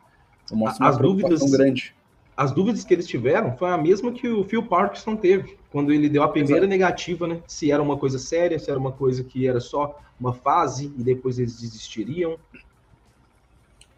Então, 0.45 0.57
mostra 0.57 0.89
as 0.89 0.97
dúvidas 0.97 1.51
grande. 1.51 1.95
As 2.35 2.53
dúvidas 2.53 2.85
que 2.85 2.95
eles 2.95 3.07
tiveram 3.07 3.57
foi 3.57 3.71
a 3.71 3.77
mesma 3.77 4.13
que 4.13 4.29
o 4.29 4.45
Phil 4.45 4.63
Parkinson 4.63 5.17
teve 5.17 5.57
quando 5.71 5.93
ele 5.93 6.09
deu 6.09 6.23
a 6.23 6.29
primeira 6.29 6.61
Exato. 6.61 6.69
negativa, 6.69 7.27
né? 7.27 7.41
Se 7.47 7.71
era 7.71 7.83
uma 7.83 7.97
coisa 7.97 8.19
séria, 8.19 8.59
se 8.59 8.71
era 8.71 8.79
uma 8.79 8.93
coisa 8.93 9.23
que 9.23 9.47
era 9.47 9.61
só 9.61 9.99
uma 10.19 10.33
fase 10.33 10.93
e 10.99 11.03
depois 11.03 11.39
eles 11.39 11.61
desistiriam. 11.61 12.39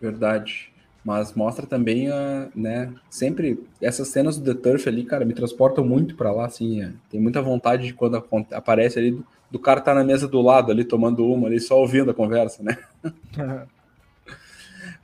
Verdade. 0.01 0.73
Mas 1.05 1.35
mostra 1.35 1.67
também, 1.67 2.11
a, 2.11 2.49
né? 2.55 2.93
Sempre 3.09 3.65
essas 3.81 4.09
cenas 4.09 4.37
do 4.39 4.55
The 4.55 4.61
Turf 4.61 4.89
ali, 4.89 5.05
cara, 5.05 5.25
me 5.25 5.35
transportam 5.35 5.85
muito 5.85 6.17
para 6.17 6.33
lá, 6.33 6.47
assim. 6.47 6.83
É, 6.83 6.93
tem 7.11 7.21
muita 7.21 7.43
vontade 7.43 7.87
de 7.87 7.95
quando 7.95 8.17
aparece 8.53 8.99
ali 8.99 9.21
do, 9.51 9.59
cara 9.59 9.81
tá 9.81 9.95
na 9.95 10.05
mesa 10.05 10.29
do 10.29 10.41
lado 10.41 10.71
ali 10.71 10.85
tomando 10.85 11.25
uma 11.27 11.47
ali, 11.47 11.61
só 11.61 11.79
ouvindo 11.79 12.11
a 12.11 12.15
conversa, 12.15 12.63
né? 12.63 12.79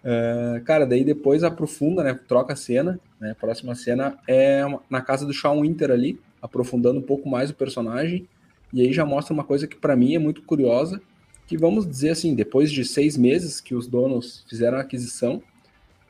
é, 0.05 0.63
cara, 0.65 0.87
daí 0.87 1.05
depois 1.05 1.43
aprofunda, 1.43 2.03
né? 2.03 2.19
Troca 2.27 2.53
a 2.53 2.57
cena, 2.57 3.01
né? 3.21 3.31
A 3.33 3.35
próxima 3.35 3.75
cena 3.75 4.19
é 4.29 4.63
na 4.91 5.01
casa 5.01 5.27
do 5.27 5.33
Shawn 5.33 5.63
Winter 5.63 5.91
ali, 5.91 6.21
aprofundando 6.41 6.99
um 7.01 7.03
pouco 7.03 7.29
mais 7.29 7.51
o 7.51 7.55
personagem. 7.55 8.29
E 8.73 8.83
aí 8.83 8.93
já 8.93 9.07
mostra 9.07 9.33
uma 9.33 9.45
coisa 9.45 9.67
que 9.67 9.77
para 9.77 9.97
mim 9.97 10.15
é 10.15 10.19
muito 10.19 10.43
curiosa, 10.43 11.01
que 11.47 11.57
vamos 11.57 11.89
dizer 11.89 12.11
assim, 12.11 12.35
depois 12.35 12.73
de 12.73 12.85
seis 12.85 13.17
meses 13.17 13.61
que 13.61 13.75
os 13.75 13.87
donos 13.87 14.45
fizeram 14.49 14.79
a 14.79 14.81
aquisição, 14.81 15.43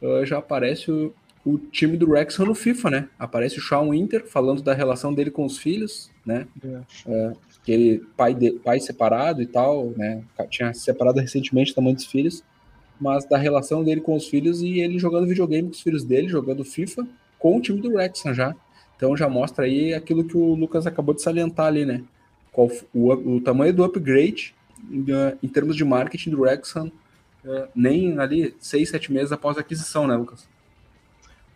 uh, 0.00 0.24
já 0.24 0.38
aparece 0.38 0.90
o, 0.90 1.12
o, 1.44 1.58
time 1.58 1.96
do 1.96 2.08
Wrexham 2.08 2.46
no 2.46 2.54
FIFA, 2.54 2.90
né? 2.90 3.08
Aparece 3.18 3.58
o 3.58 3.60
Shawn 3.60 3.90
Winter 3.90 4.26
falando 4.26 4.62
da 4.62 4.72
relação 4.72 5.12
dele 5.12 5.30
com 5.30 5.44
os 5.44 5.58
filhos, 5.58 6.10
né? 6.24 6.46
É. 6.64 6.80
Uh, 7.06 7.36
que 7.64 8.02
pai 8.16 8.34
de, 8.34 8.52
pai 8.52 8.78
separado 8.78 9.42
e 9.42 9.46
tal, 9.46 9.90
né? 9.96 10.22
Tinha 10.50 10.72
separado 10.74 11.18
recentemente 11.18 11.74
da 11.74 11.80
mãe 11.82 11.94
dos 11.94 12.04
filhos, 12.04 12.44
mas 13.00 13.24
da 13.24 13.38
relação 13.38 13.82
dele 13.82 14.00
com 14.00 14.14
os 14.14 14.28
filhos 14.28 14.62
e 14.62 14.80
ele 14.80 14.98
jogando 14.98 15.26
videogame 15.26 15.68
com 15.68 15.74
os 15.74 15.80
filhos 15.80 16.04
dele, 16.04 16.28
jogando 16.28 16.64
FIFA 16.64 17.06
com 17.38 17.56
o 17.56 17.60
time 17.60 17.80
do 17.80 17.94
Wrexham 17.94 18.34
já. 18.34 18.54
Então 18.96 19.16
já 19.16 19.28
mostra 19.28 19.64
aí 19.64 19.94
aquilo 19.94 20.24
que 20.24 20.36
o 20.36 20.54
Lucas 20.54 20.86
acabou 20.86 21.14
de 21.14 21.22
salientar 21.22 21.66
ali, 21.66 21.84
né? 21.84 22.04
Qual, 22.52 22.70
o, 22.94 23.12
o 23.12 23.40
tamanho 23.40 23.72
do 23.72 23.82
upgrade 23.82 24.54
em, 24.90 25.04
em 25.42 25.48
termos 25.48 25.74
de 25.74 25.84
marketing 25.84 26.30
do 26.30 26.42
Wrexham, 26.42 26.92
uh, 27.44 27.68
nem 27.74 28.18
ali 28.18 28.54
seis, 28.60 28.90
sete 28.90 29.12
meses 29.12 29.32
após 29.32 29.56
a 29.56 29.60
aquisição, 29.60 30.06
né, 30.06 30.14
Lucas? 30.14 30.46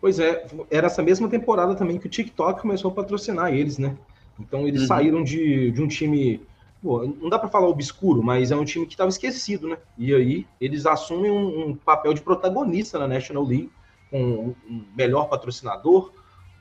Pois 0.01 0.19
é, 0.19 0.45
era 0.71 0.87
essa 0.87 1.03
mesma 1.03 1.29
temporada 1.29 1.75
também 1.75 1.97
que 1.97 2.07
o 2.07 2.09
TikTok 2.09 2.61
começou 2.61 2.91
a 2.91 2.93
patrocinar 2.93 3.53
eles, 3.53 3.77
né? 3.77 3.95
Então 4.39 4.67
eles 4.67 4.81
uhum. 4.81 4.87
saíram 4.87 5.23
de, 5.23 5.71
de 5.71 5.81
um 5.81 5.87
time, 5.87 6.41
pô, 6.81 7.05
não 7.05 7.29
dá 7.29 7.37
para 7.37 7.49
falar 7.49 7.67
obscuro, 7.67 8.23
mas 8.23 8.51
é 8.51 8.55
um 8.55 8.65
time 8.65 8.85
que 8.85 8.93
estava 8.93 9.09
esquecido, 9.09 9.67
né? 9.67 9.77
E 9.97 10.13
aí 10.13 10.47
eles 10.61 10.85
assumem 10.85 11.29
um, 11.29 11.69
um, 11.69 11.75
papel 11.75 12.13
de 12.13 12.21
protagonista 12.21 12.97
na 12.97 13.07
National 13.07 13.43
League, 13.43 13.71
com 14.09 14.55
um 14.67 14.83
melhor 14.95 15.25
patrocinador, 15.25 16.11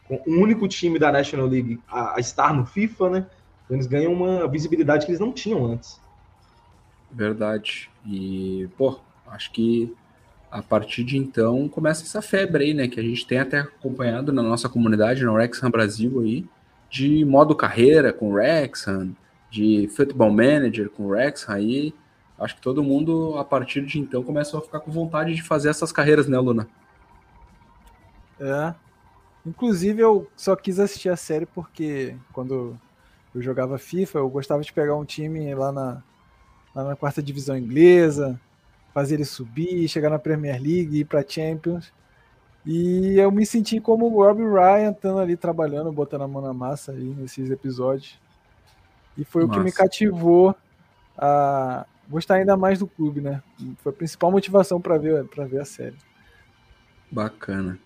com 0.07 0.17
o 0.27 0.35
um 0.35 0.43
único 0.43 0.67
time 0.67 0.99
da 0.99 1.13
National 1.13 1.47
League 1.47 1.81
a, 1.89 2.17
a 2.17 2.21
estar 2.21 2.53
no 2.53 2.67
FIFA, 2.67 3.11
né? 3.11 3.27
Então 3.65 3.77
eles 3.77 3.87
ganham 3.87 4.13
uma 4.13 4.49
visibilidade 4.49 5.07
que 5.07 5.13
eles 5.13 5.21
não 5.21 5.33
tinham 5.33 5.65
antes. 5.65 6.01
Verdade. 7.11 7.91
E, 8.05 8.69
pô, 8.77 8.99
acho 9.27 9.51
que 9.53 9.95
a 10.51 10.63
partir 10.63 11.05
de 11.05 11.19
então 11.19 11.69
começa 11.69 12.03
essa 12.03 12.23
febre 12.23 12.65
aí, 12.65 12.75
né? 12.75 12.89
Que 12.89 12.99
a 12.99 13.03
gente 13.03 13.27
tem 13.27 13.39
até 13.39 13.61
acompanhado 13.61 14.33
na 14.33 14.43
nossa 14.43 14.69
comunidade, 14.69 15.25
no 15.25 15.37
Rexham 15.37 15.71
Brasil 15.71 16.21
aí, 16.21 16.47
de 16.89 17.25
modo 17.25 17.55
carreira 17.55 18.13
com 18.13 18.31
o 18.31 18.37
Rexham, 18.37 19.15
de 19.51 19.89
Football 19.89 20.31
Manager 20.31 20.89
com 20.91 21.05
o 21.05 21.13
Rexham 21.13 21.55
aí. 21.55 21.95
Acho 22.39 22.55
que 22.55 22.61
todo 22.61 22.83
mundo, 22.83 23.37
a 23.37 23.45
partir 23.45 23.85
de 23.85 23.99
então, 23.99 24.23
começa 24.23 24.57
a 24.57 24.61
ficar 24.61 24.81
com 24.81 24.91
vontade 24.91 25.35
de 25.35 25.43
fazer 25.43 25.69
essas 25.71 25.91
carreiras, 25.91 26.29
né, 26.29 26.39
Luna? 26.39 26.69
É. 28.39 28.75
Inclusive, 29.45 30.01
eu 30.01 30.31
só 30.37 30.55
quis 30.55 30.79
assistir 30.79 31.09
a 31.09 31.17
série 31.17 31.47
porque 31.47 32.15
quando 32.33 32.79
eu 33.35 33.43
jogava 33.43 33.79
FIFA, 33.79 34.19
eu 34.19 34.29
gostava 34.29 34.63
de 34.63 34.73
pegar 34.73 34.95
um 34.97 35.05
time 35.05 35.55
lá 35.55 35.73
na, 35.73 36.03
lá 36.75 36.85
na 36.85 36.97
quarta 36.97 37.23
divisão 37.23 37.57
inglesa, 37.57 38.41
fazer 38.93 39.15
ele 39.15 39.25
subir, 39.25 39.89
chegar 39.89 40.11
na 40.11 40.19
Premier 40.19 40.61
League, 40.61 41.01
ir 41.01 41.05
para 41.05 41.27
Champions. 41.27 41.93
E 42.71 43.19
eu 43.19 43.33
me 43.33 43.47
senti 43.47 43.81
como 43.81 44.05
o 44.05 44.23
Rob 44.23 44.43
Ryan, 44.43 44.91
estando 44.91 45.21
ali 45.21 45.39
trabalhando, 45.39 45.91
botando 45.91 46.21
a 46.21 46.29
mão 46.29 46.43
na 46.43 46.53
massa 46.53 46.93
aí 46.93 47.15
nesses 47.17 47.51
episódios. 47.51 48.21
E 49.17 49.25
foi 49.25 49.47
Nossa. 49.47 49.55
o 49.55 49.57
que 49.57 49.65
me 49.65 49.73
cativou 49.73 50.55
a 51.17 51.87
gostar 52.11 52.35
ainda 52.35 52.59
mais 52.59 52.79
do 52.79 52.87
clube, 52.87 53.23
né? 53.23 53.43
Foi 53.79 53.91
a 53.91 53.95
principal 53.95 54.31
motivação 54.31 54.79
para 54.79 54.99
ver, 54.99 55.25
ver 55.49 55.61
a 55.63 55.65
série. 55.65 55.97
Bacana. 57.11 57.79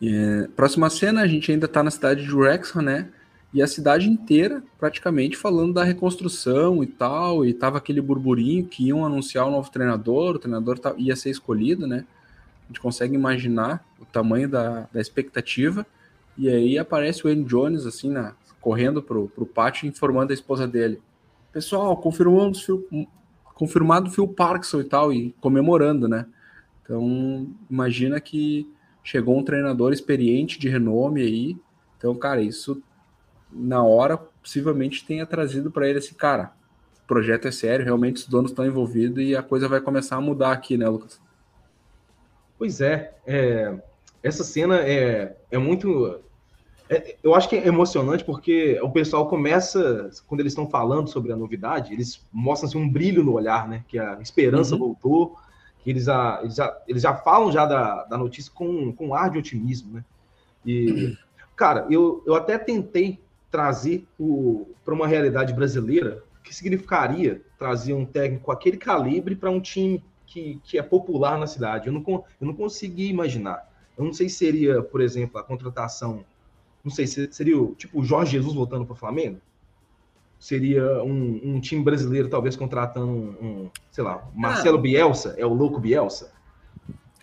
E, 0.00 0.48
próxima 0.56 0.88
cena, 0.88 1.20
a 1.20 1.26
gente 1.26 1.52
ainda 1.52 1.66
está 1.66 1.82
na 1.82 1.90
cidade 1.90 2.24
de 2.24 2.34
Wrexham, 2.34 2.80
né? 2.80 3.10
e 3.52 3.60
a 3.60 3.66
cidade 3.66 4.08
inteira 4.08 4.62
praticamente 4.78 5.36
falando 5.36 5.74
da 5.74 5.84
reconstrução 5.84 6.82
e 6.82 6.86
tal, 6.86 7.44
e 7.44 7.52
tava 7.52 7.76
aquele 7.76 8.00
burburinho 8.00 8.64
que 8.64 8.86
iam 8.86 9.04
anunciar 9.04 9.46
o 9.46 9.50
novo 9.50 9.70
treinador, 9.70 10.36
o 10.36 10.38
treinador 10.38 10.80
ia 10.96 11.14
ser 11.14 11.28
escolhido, 11.28 11.86
né? 11.86 12.06
A 12.64 12.68
gente 12.68 12.80
consegue 12.80 13.14
imaginar 13.14 13.84
o 14.00 14.04
tamanho 14.04 14.48
da, 14.48 14.88
da 14.92 15.00
expectativa, 15.00 15.86
e 16.36 16.48
aí 16.48 16.78
aparece 16.78 17.20
o 17.20 17.28
Wayne 17.28 17.44
Jones, 17.44 17.84
assim, 17.86 18.10
na, 18.10 18.34
correndo 18.60 19.02
pro, 19.02 19.28
pro 19.28 19.44
pátio, 19.44 19.86
informando 19.86 20.32
a 20.32 20.34
esposa 20.34 20.66
dele. 20.66 21.00
Pessoal, 21.52 21.96
confirmamos 21.96 22.66
confirmado 23.54 24.10
Phil 24.10 24.26
Parkinson 24.26 24.80
e 24.80 24.84
tal, 24.84 25.12
e 25.12 25.32
comemorando, 25.40 26.08
né? 26.08 26.26
Então, 26.82 27.48
imagina 27.70 28.20
que 28.20 28.68
chegou 29.04 29.38
um 29.38 29.44
treinador 29.44 29.92
experiente 29.92 30.58
de 30.58 30.68
renome 30.68 31.22
aí. 31.22 31.56
Então, 31.96 32.14
cara, 32.14 32.40
isso 32.40 32.82
na 33.52 33.82
hora, 33.82 34.16
possivelmente 34.16 35.04
tenha 35.04 35.26
trazido 35.26 35.70
para 35.70 35.88
ele 35.88 35.98
esse 35.98 36.14
cara. 36.14 36.52
O 37.04 37.06
projeto 37.06 37.46
é 37.46 37.52
sério, 37.52 37.84
realmente 37.84 38.16
os 38.16 38.26
donos 38.26 38.50
estão 38.50 38.64
envolvidos 38.64 39.22
e 39.22 39.36
a 39.36 39.42
coisa 39.42 39.68
vai 39.68 39.80
começar 39.80 40.16
a 40.16 40.20
mudar 40.20 40.52
aqui, 40.52 40.76
né, 40.76 40.88
Lucas? 40.88 41.20
Pois 42.62 42.80
é, 42.80 43.12
é 43.26 43.74
essa 44.22 44.44
cena 44.44 44.76
é, 44.76 45.36
é 45.50 45.58
muito. 45.58 46.20
É, 46.88 47.16
eu 47.20 47.34
acho 47.34 47.48
que 47.48 47.56
é 47.56 47.66
emocionante 47.66 48.22
porque 48.22 48.78
o 48.80 48.88
pessoal 48.88 49.26
começa, 49.26 50.08
quando 50.28 50.42
eles 50.42 50.52
estão 50.52 50.70
falando 50.70 51.08
sobre 51.08 51.32
a 51.32 51.36
novidade, 51.36 51.92
eles 51.92 52.24
mostram 52.32 52.68
assim, 52.68 52.78
um 52.78 52.88
brilho 52.88 53.24
no 53.24 53.32
olhar, 53.32 53.68
né? 53.68 53.84
Que 53.88 53.98
a 53.98 54.16
esperança 54.20 54.74
uhum. 54.74 54.78
voltou, 54.78 55.36
que 55.82 55.90
eles 55.90 56.04
já, 56.04 56.38
eles 56.40 56.54
já, 56.54 56.82
eles 56.86 57.02
já 57.02 57.16
falam 57.16 57.50
já 57.50 57.66
da, 57.66 58.04
da 58.04 58.16
notícia 58.16 58.52
com, 58.54 58.92
com 58.92 59.08
um 59.08 59.14
ar 59.16 59.28
de 59.28 59.38
otimismo, 59.38 59.94
né? 59.94 60.04
E, 60.64 61.18
cara, 61.56 61.88
eu, 61.90 62.22
eu 62.24 62.36
até 62.36 62.58
tentei 62.58 63.18
trazer 63.50 64.06
para 64.84 64.94
uma 64.94 65.08
realidade 65.08 65.52
brasileira, 65.52 66.22
o 66.38 66.42
que 66.44 66.54
significaria 66.54 67.42
trazer 67.58 67.92
um 67.92 68.06
técnico 68.06 68.44
com 68.44 68.52
aquele 68.52 68.76
calibre 68.76 69.34
para 69.34 69.50
um 69.50 69.58
time 69.58 70.00
que, 70.32 70.58
que 70.64 70.78
é 70.78 70.82
popular 70.82 71.38
na 71.38 71.46
cidade? 71.46 71.88
Eu 71.88 71.92
não, 71.92 72.02
eu 72.08 72.46
não 72.46 72.54
consegui 72.54 73.08
imaginar. 73.08 73.70
Eu 73.96 74.04
não 74.04 74.12
sei 74.12 74.28
se 74.28 74.36
seria, 74.36 74.82
por 74.82 75.00
exemplo, 75.00 75.38
a 75.38 75.44
contratação, 75.44 76.24
não 76.82 76.90
sei, 76.90 77.06
se 77.06 77.30
seria 77.32 77.60
o, 77.60 77.74
tipo 77.74 78.00
o 78.00 78.04
Jorge 78.04 78.32
Jesus 78.32 78.54
voltando 78.54 78.86
para 78.86 78.94
o 78.94 78.96
Flamengo? 78.96 79.38
Seria 80.38 81.04
um, 81.04 81.40
um, 81.44 81.60
time 81.60 81.84
brasileiro 81.84 82.28
talvez 82.28 82.56
contratando 82.56 83.06
um, 83.06 83.28
um 83.40 83.70
sei 83.92 84.02
lá, 84.02 84.26
Marcelo 84.34 84.78
ah. 84.78 84.80
Bielsa, 84.80 85.34
é 85.36 85.46
o 85.46 85.52
louco 85.52 85.78
Bielsa? 85.78 86.32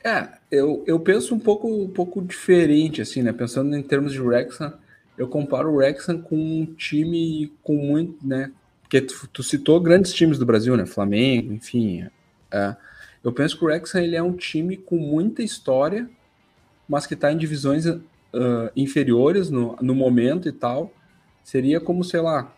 É, 0.02 0.30
eu, 0.50 0.84
eu 0.88 1.00
penso 1.00 1.36
um 1.36 1.40
pouco, 1.40 1.68
um 1.68 1.90
pouco 1.90 2.22
diferente, 2.22 3.02
assim, 3.02 3.22
né? 3.22 3.34
Pensando 3.34 3.76
em 3.76 3.84
termos 3.84 4.14
de 4.14 4.22
Wrexham, 4.22 4.74
eu 5.18 5.28
comparo 5.28 5.70
o 5.70 5.76
Wrexham 5.76 6.22
com 6.22 6.38
um 6.38 6.66
time 6.66 7.52
com 7.62 7.76
muito, 7.76 8.26
né? 8.26 8.52
Porque 8.84 9.02
tu, 9.02 9.28
tu, 9.28 9.44
citou 9.44 9.80
grandes 9.82 10.14
times 10.14 10.40
do 10.40 10.46
Brasil, 10.46 10.78
né? 10.78 10.86
Flamengo, 10.86 11.52
enfim. 11.52 12.08
É. 12.50 12.76
Eu 13.24 13.34
penso 13.34 13.58
que 13.58 13.64
o 13.64 13.68
Wrexham 13.68 14.02
ele 14.02 14.16
é 14.16 14.24
um 14.24 14.34
time 14.34 14.78
com 14.78 14.98
muita 14.98 15.44
história, 15.44 16.10
mas 16.88 17.06
que 17.06 17.14
está 17.14 17.32
em 17.32 17.38
divisões 17.38 17.86
uh, 17.86 18.02
inferiores 18.76 19.50
no, 19.50 19.76
no 19.82 19.94
momento 19.94 20.48
e 20.48 20.52
tal. 20.52 20.92
Seria 21.44 21.80
como, 21.80 22.04
sei 22.04 22.22
lá. 22.22 22.54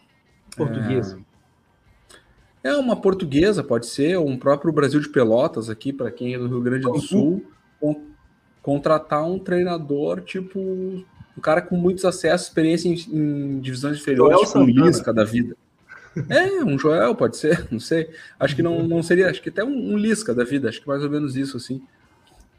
Portuguesa. 0.55 1.19
É, 2.63 2.69
é 2.69 2.75
uma 2.75 2.95
portuguesa, 2.95 3.63
pode 3.63 3.87
ser, 3.87 4.17
ou 4.17 4.27
um 4.27 4.37
próprio 4.37 4.71
Brasil 4.71 4.99
de 4.99 5.09
Pelotas 5.09 5.69
aqui, 5.69 5.91
para 5.91 6.11
quem 6.11 6.33
é 6.33 6.37
do 6.37 6.47
Rio 6.47 6.61
Grande 6.61 6.83
do 6.83 6.99
Sul, 6.99 7.43
contratar 8.61 9.25
um 9.25 9.39
treinador 9.39 10.21
tipo 10.21 10.59
um 10.59 11.41
cara 11.41 11.61
com 11.61 11.75
muitos 11.75 12.05
acessos, 12.05 12.47
experiência 12.47 12.89
em, 12.89 12.93
em 12.93 13.59
divisões 13.59 13.97
inferiores, 13.97 14.35
Joel 14.35 14.45
tipo 14.45 14.81
um 14.81 14.85
Lisca 14.85 15.13
da 15.13 15.23
vida. 15.23 15.55
É, 16.29 16.63
um 16.63 16.77
Joel 16.77 17.15
pode 17.15 17.37
ser, 17.37 17.67
não 17.71 17.79
sei. 17.79 18.09
Acho 18.39 18.55
que 18.55 18.63
não, 18.63 18.83
não 18.87 19.01
seria, 19.01 19.29
acho 19.29 19.41
que 19.41 19.49
até 19.49 19.63
um, 19.63 19.93
um 19.93 19.97
Lisca 19.97 20.33
da 20.33 20.43
vida, 20.43 20.69
acho 20.69 20.81
que 20.81 20.87
mais 20.87 21.03
ou 21.03 21.09
menos 21.09 21.35
isso, 21.35 21.57
assim. 21.57 21.81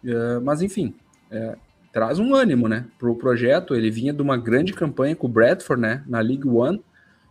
É, 0.04 0.38
mas 0.40 0.62
enfim, 0.62 0.94
é, 1.30 1.56
traz 1.92 2.18
um 2.18 2.34
ânimo, 2.34 2.68
né, 2.68 2.86
pro 2.98 3.14
projeto. 3.14 3.74
Ele 3.74 3.90
vinha 3.90 4.12
de 4.12 4.22
uma 4.22 4.36
grande 4.36 4.72
campanha 4.72 5.14
com 5.14 5.26
o 5.26 5.30
Bradford, 5.30 5.80
né, 5.80 6.02
na 6.06 6.20
League 6.20 6.48
One. 6.48 6.82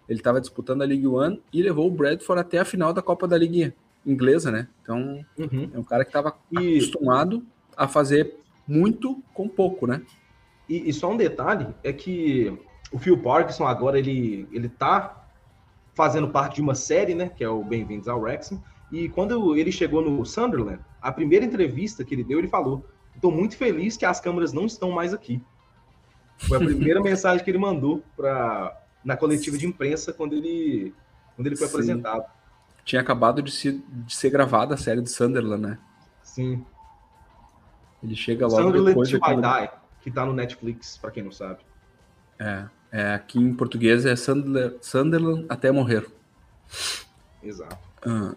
Ele 0.07 0.19
estava 0.19 0.41
disputando 0.41 0.81
a 0.81 0.85
League 0.85 1.07
One 1.07 1.41
e 1.51 1.61
levou 1.61 1.87
o 1.87 1.91
Bradford 1.91 2.41
até 2.41 2.59
a 2.59 2.65
final 2.65 2.93
da 2.93 3.01
Copa 3.01 3.27
da 3.27 3.37
Liga 3.37 3.73
inglesa, 4.05 4.51
né? 4.51 4.67
Então, 4.81 5.23
uhum. 5.37 5.71
é 5.73 5.79
um 5.79 5.83
cara 5.83 6.03
que 6.03 6.09
estava 6.09 6.35
e... 6.51 6.77
acostumado 6.77 7.43
a 7.77 7.87
fazer 7.87 8.35
muito 8.67 9.21
com 9.33 9.47
pouco, 9.47 9.87
né? 9.87 10.01
E, 10.67 10.89
e, 10.89 10.93
só 10.93 11.11
um 11.11 11.17
detalhe 11.17 11.67
é 11.83 11.91
que 11.91 12.57
o 12.91 12.99
Phil 12.99 13.17
Parkinson 13.17 13.65
agora 13.65 13.99
ele 13.99 14.47
ele 14.51 14.69
tá 14.69 15.20
fazendo 16.01 16.29
parte 16.29 16.55
de 16.55 16.61
uma 16.63 16.73
série, 16.73 17.13
né, 17.13 17.29
que 17.29 17.43
é 17.43 17.47
o 17.47 17.63
Bem-vindos 17.63 18.07
ao 18.07 18.19
Wrexham. 18.19 18.59
E 18.91 19.07
quando 19.07 19.55
ele 19.55 19.71
chegou 19.71 20.01
no 20.01 20.25
Sunderland, 20.25 20.79
a 20.99 21.11
primeira 21.11 21.45
entrevista 21.45 22.03
que 22.03 22.15
ele 22.15 22.23
deu, 22.23 22.39
ele 22.39 22.47
falou: 22.47 22.83
"Estou 23.13 23.31
muito 23.31 23.55
feliz 23.55 23.97
que 23.97 24.03
as 24.03 24.19
câmeras 24.19 24.51
não 24.51 24.65
estão 24.65 24.89
mais 24.89 25.13
aqui". 25.13 25.39
Foi 26.39 26.57
a 26.57 26.59
primeira 26.59 26.99
mensagem 27.05 27.43
que 27.45 27.51
ele 27.51 27.59
mandou 27.59 28.03
para 28.17 28.75
na 29.05 29.15
coletiva 29.15 29.59
de 29.59 29.67
imprensa 29.67 30.11
quando 30.11 30.33
ele 30.33 30.91
quando 31.35 31.45
ele 31.45 31.55
foi 31.55 31.67
Sim. 31.67 31.73
apresentado. 31.73 32.25
Tinha 32.83 32.99
acabado 32.99 33.39
de, 33.43 33.51
se, 33.51 33.83
de 33.87 34.15
ser 34.15 34.31
gravada 34.31 34.73
a 34.73 34.77
série 34.77 35.01
do 35.01 35.07
Sunderland, 35.07 35.61
né? 35.61 35.79
Sim. 36.23 36.65
Ele 38.01 38.15
chega 38.15 38.47
logo 38.47 38.59
Sunderland 38.59 38.89
depois 38.89 39.09
to 39.11 39.19
daquela... 39.19 39.59
Die 39.59 39.69
que 40.01 40.09
tá 40.09 40.25
no 40.25 40.33
Netflix, 40.33 40.97
para 40.97 41.11
quem 41.11 41.21
não 41.21 41.31
sabe. 41.31 41.59
É, 42.39 42.65
é, 42.91 43.13
aqui 43.13 43.39
em 43.39 43.53
português 43.53 44.05
é 44.05 44.15
Sunderland, 44.15 44.75
Sunderland 44.81 45.45
até 45.47 45.71
morrer. 45.71 46.05
Exato. 47.41 47.77
Ah. 48.05 48.35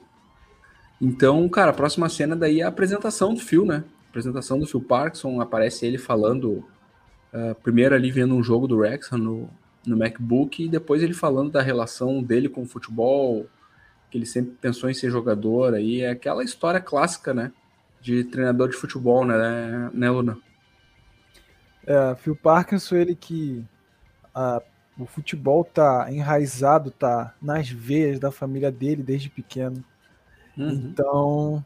Então, 1.00 1.48
cara, 1.48 1.72
a 1.72 1.74
próxima 1.74 2.08
cena 2.08 2.36
daí 2.36 2.60
é 2.60 2.64
a 2.64 2.68
apresentação 2.68 3.34
do 3.34 3.40
Phil, 3.40 3.66
né? 3.66 3.84
A 4.06 4.08
apresentação 4.10 4.58
do 4.58 4.66
Phil 4.66 4.80
Parkinson, 4.80 5.40
aparece 5.40 5.84
ele 5.84 5.98
falando, 5.98 6.64
uh, 7.32 7.54
primeiro 7.62 7.94
ali 7.94 8.12
vendo 8.12 8.34
um 8.34 8.42
jogo 8.42 8.68
do 8.68 8.76
Wrexham 8.76 9.18
no, 9.18 9.50
no 9.84 9.96
MacBook, 9.96 10.64
e 10.64 10.68
depois 10.68 11.02
ele 11.02 11.14
falando 11.14 11.50
da 11.50 11.60
relação 11.60 12.22
dele 12.22 12.48
com 12.48 12.62
o 12.62 12.66
futebol, 12.66 13.46
que 14.08 14.16
ele 14.16 14.26
sempre 14.26 14.52
pensou 14.60 14.88
em 14.88 14.94
ser 14.94 15.10
jogador, 15.10 15.74
aí 15.74 16.00
é 16.00 16.10
aquela 16.10 16.44
história 16.44 16.80
clássica, 16.80 17.34
né? 17.34 17.50
De 18.00 18.22
treinador 18.22 18.68
de 18.68 18.76
futebol, 18.76 19.24
né, 19.24 19.90
né 19.92 20.10
Luna? 20.10 20.38
É, 21.86 22.14
Phil 22.14 22.36
Parkinson, 22.36 22.96
ele 22.96 23.14
que 23.14 23.64
a, 24.34 24.62
o 24.98 25.06
futebol 25.06 25.64
tá 25.64 26.06
enraizado, 26.10 26.90
tá 26.90 27.34
nas 27.40 27.68
veias 27.68 28.18
da 28.18 28.30
família 28.30 28.70
dele 28.70 29.02
desde 29.02 29.28
pequeno. 29.28 29.84
Uhum. 30.56 30.70
Então, 30.70 31.64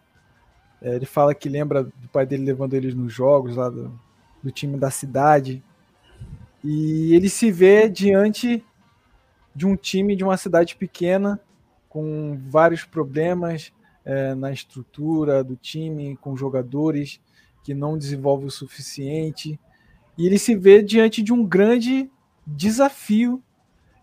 é, 0.80 0.96
ele 0.96 1.06
fala 1.06 1.34
que 1.34 1.48
lembra 1.48 1.84
do 1.84 2.08
pai 2.12 2.26
dele 2.26 2.44
levando 2.44 2.74
eles 2.74 2.94
nos 2.94 3.12
jogos 3.12 3.56
lá 3.56 3.68
do, 3.68 3.98
do 4.42 4.50
time 4.50 4.78
da 4.78 4.90
cidade. 4.90 5.62
E 6.62 7.14
ele 7.14 7.28
se 7.28 7.50
vê 7.50 7.88
diante 7.88 8.64
de 9.54 9.66
um 9.66 9.76
time 9.76 10.14
de 10.14 10.24
uma 10.24 10.36
cidade 10.36 10.76
pequena, 10.76 11.40
com 11.88 12.38
vários 12.48 12.84
problemas 12.84 13.72
é, 14.04 14.34
na 14.34 14.52
estrutura 14.52 15.42
do 15.42 15.56
time, 15.56 16.16
com 16.16 16.36
jogadores 16.36 17.20
que 17.64 17.74
não 17.74 17.98
desenvolvem 17.98 18.46
o 18.46 18.50
suficiente. 18.50 19.58
E 20.16 20.26
ele 20.26 20.38
se 20.38 20.54
vê 20.54 20.82
diante 20.82 21.22
de 21.22 21.32
um 21.32 21.44
grande 21.44 22.10
desafio, 22.56 23.42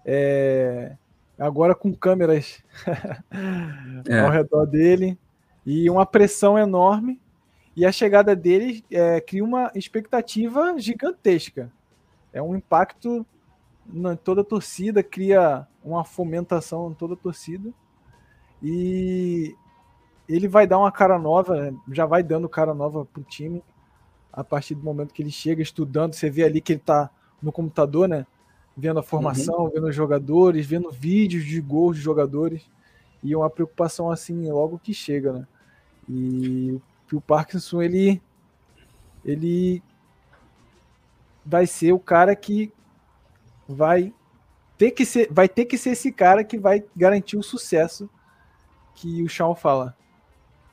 é, 0.06 0.96
agora 1.38 1.74
com 1.74 1.94
câmeras 1.94 2.64
é. 4.08 4.20
ao 4.20 4.30
redor 4.30 4.66
dele 4.66 5.18
e 5.66 5.90
uma 5.90 6.06
pressão 6.06 6.58
enorme. 6.58 7.20
E 7.76 7.86
a 7.86 7.92
chegada 7.92 8.36
dele 8.36 8.86
é, 8.90 9.20
cria 9.20 9.44
uma 9.44 9.70
expectativa 9.76 10.76
gigantesca. 10.78 11.70
É 12.32 12.42
um 12.42 12.56
impacto 12.56 13.26
na 13.86 14.16
toda 14.16 14.42
a 14.42 14.46
torcida, 14.46 15.04
cria 15.04 15.68
uma 15.84 16.06
fomentação 16.06 16.90
em 16.90 16.94
toda 16.94 17.16
a 17.16 17.18
torcida. 17.18 17.74
E 18.64 19.54
ele 20.28 20.48
vai 20.48 20.66
dar 20.66 20.80
uma 20.80 20.92
cara 20.92 21.20
nova, 21.20 21.74
já 21.92 22.06
vai 22.06 22.24
dando 22.24 22.48
cara 22.48 22.74
nova 22.74 23.06
pro 23.06 23.24
time 23.24 23.62
a 24.32 24.44
partir 24.44 24.76
do 24.76 24.84
momento 24.84 25.14
que 25.14 25.22
ele 25.22 25.32
chega 25.32 25.62
estudando. 25.62 26.14
Você 26.14 26.30
vê 26.30 26.44
ali 26.44 26.62
que 26.62 26.74
ele 26.74 26.80
tá 26.80 27.10
no 27.42 27.52
computador, 27.52 28.08
né? 28.08 28.26
Vendo 28.78 29.00
a 29.00 29.04
formação, 29.04 29.66
uhum. 29.66 29.70
vendo 29.70 29.88
os 29.88 29.96
jogadores, 29.96 30.66
vendo 30.66 30.92
vídeos 30.92 31.46
de 31.46 31.62
gols 31.62 31.98
de 31.98 32.04
jogadores. 32.04 32.64
E 33.24 33.36
uma 33.36 33.50
preocupação 33.50 34.12
assim 34.12 34.50
logo 34.52 34.80
que 34.80 34.94
chega, 34.94 35.34
né? 35.34 35.48
E 36.08 36.80
o 37.12 37.22
Parkinson, 37.22 37.82
ele, 37.82 38.22
ele 39.24 39.82
vai 41.46 41.66
ser 41.66 41.94
o 41.94 42.00
cara 42.00 42.36
que 42.36 42.72
vai 43.68 44.14
ter 44.78 44.92
que 44.92 45.06
ser, 45.06 45.28
vai 45.32 45.48
ter 45.48 45.66
que 45.66 45.78
ser 45.78 45.92
esse 45.92 46.12
cara 46.12 46.44
que 46.44 46.58
vai 46.58 46.84
garantir 46.96 47.38
o 47.38 47.44
sucesso 47.44 48.10
que 48.94 49.24
o 49.24 49.30
Shawn 49.30 49.56
fala. 49.56 49.96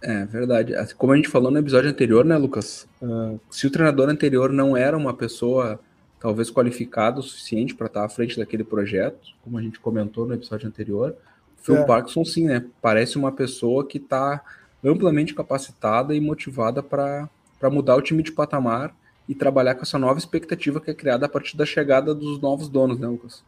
É 0.03 0.25
verdade. 0.25 0.75
Como 0.95 1.13
a 1.13 1.17
gente 1.17 1.29
falou 1.29 1.51
no 1.51 1.59
episódio 1.59 1.89
anterior, 1.89 2.25
né, 2.25 2.37
Lucas? 2.37 2.89
Uh, 3.01 3.41
se 3.49 3.67
o 3.67 3.71
treinador 3.71 4.09
anterior 4.09 4.53
não 4.53 4.77
era 4.77 4.97
uma 4.97 5.15
pessoa 5.15 5.79
talvez 6.23 6.51
qualificada 6.51 7.19
o 7.19 7.23
suficiente 7.23 7.75
para 7.75 7.89
estar 7.89 8.05
à 8.05 8.09
frente 8.09 8.39
daquele 8.39 8.63
projeto, 8.63 9.19
como 9.43 9.59
a 9.59 9.63
gente 9.63 9.81
comentou 9.81 10.25
no 10.25 10.33
episódio 10.33 10.69
anterior, 10.69 11.17
o 11.59 11.65
Phil 11.65 11.79
é. 11.79 11.85
Parkinson 11.85 12.25
sim, 12.25 12.47
né? 12.47 12.65
Parece 12.81 13.19
uma 13.19 13.33
pessoa 13.33 13.85
que 13.85 13.99
está 13.99 14.41
amplamente 14.85 15.35
capacitada 15.35 16.15
e 16.15 16.21
motivada 16.21 16.81
para 16.81 17.29
mudar 17.73 17.97
o 17.97 18.01
time 18.01 18.23
de 18.23 18.31
patamar 18.31 18.95
e 19.29 19.35
trabalhar 19.35 19.75
com 19.75 19.83
essa 19.83 19.99
nova 19.99 20.19
expectativa 20.19 20.81
que 20.81 20.93
é 20.93 20.95
criada 20.95 21.27
a 21.27 21.29
partir 21.29 21.57
da 21.57 21.67
chegada 21.67 22.15
dos 22.15 22.41
novos 22.41 22.69
donos, 22.69 22.99
né, 22.99 23.09
Lucas? 23.09 23.45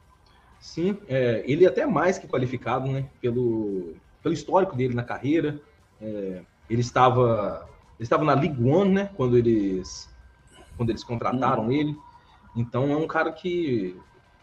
Sim, 0.59 0.99
é, 1.09 1.45
ele 1.47 1.65
é 1.65 1.69
até 1.69 1.87
mais 1.87 2.19
que 2.19 2.27
qualificado, 2.27 2.91
né? 2.91 3.07
Pelo, 3.21 3.95
pelo 4.21 4.35
histórico 4.35 4.75
dele 4.75 4.95
na 4.95 5.05
carreira. 5.05 5.61
É, 6.01 6.41
ele 6.69 6.81
estava 6.81 7.69
ele 7.99 8.05
estava 8.05 8.25
na 8.25 8.35
League 8.35 8.61
One, 8.65 8.95
né? 8.95 9.11
Quando 9.17 9.39
eles 9.39 10.09
quando 10.77 10.91
eles 10.91 11.05
contrataram 11.05 11.67
hum. 11.67 11.73
ele. 11.73 11.97
Então 12.57 12.91
é 12.91 12.97
um 12.97 13.07
cara 13.07 13.33
que 13.33 13.97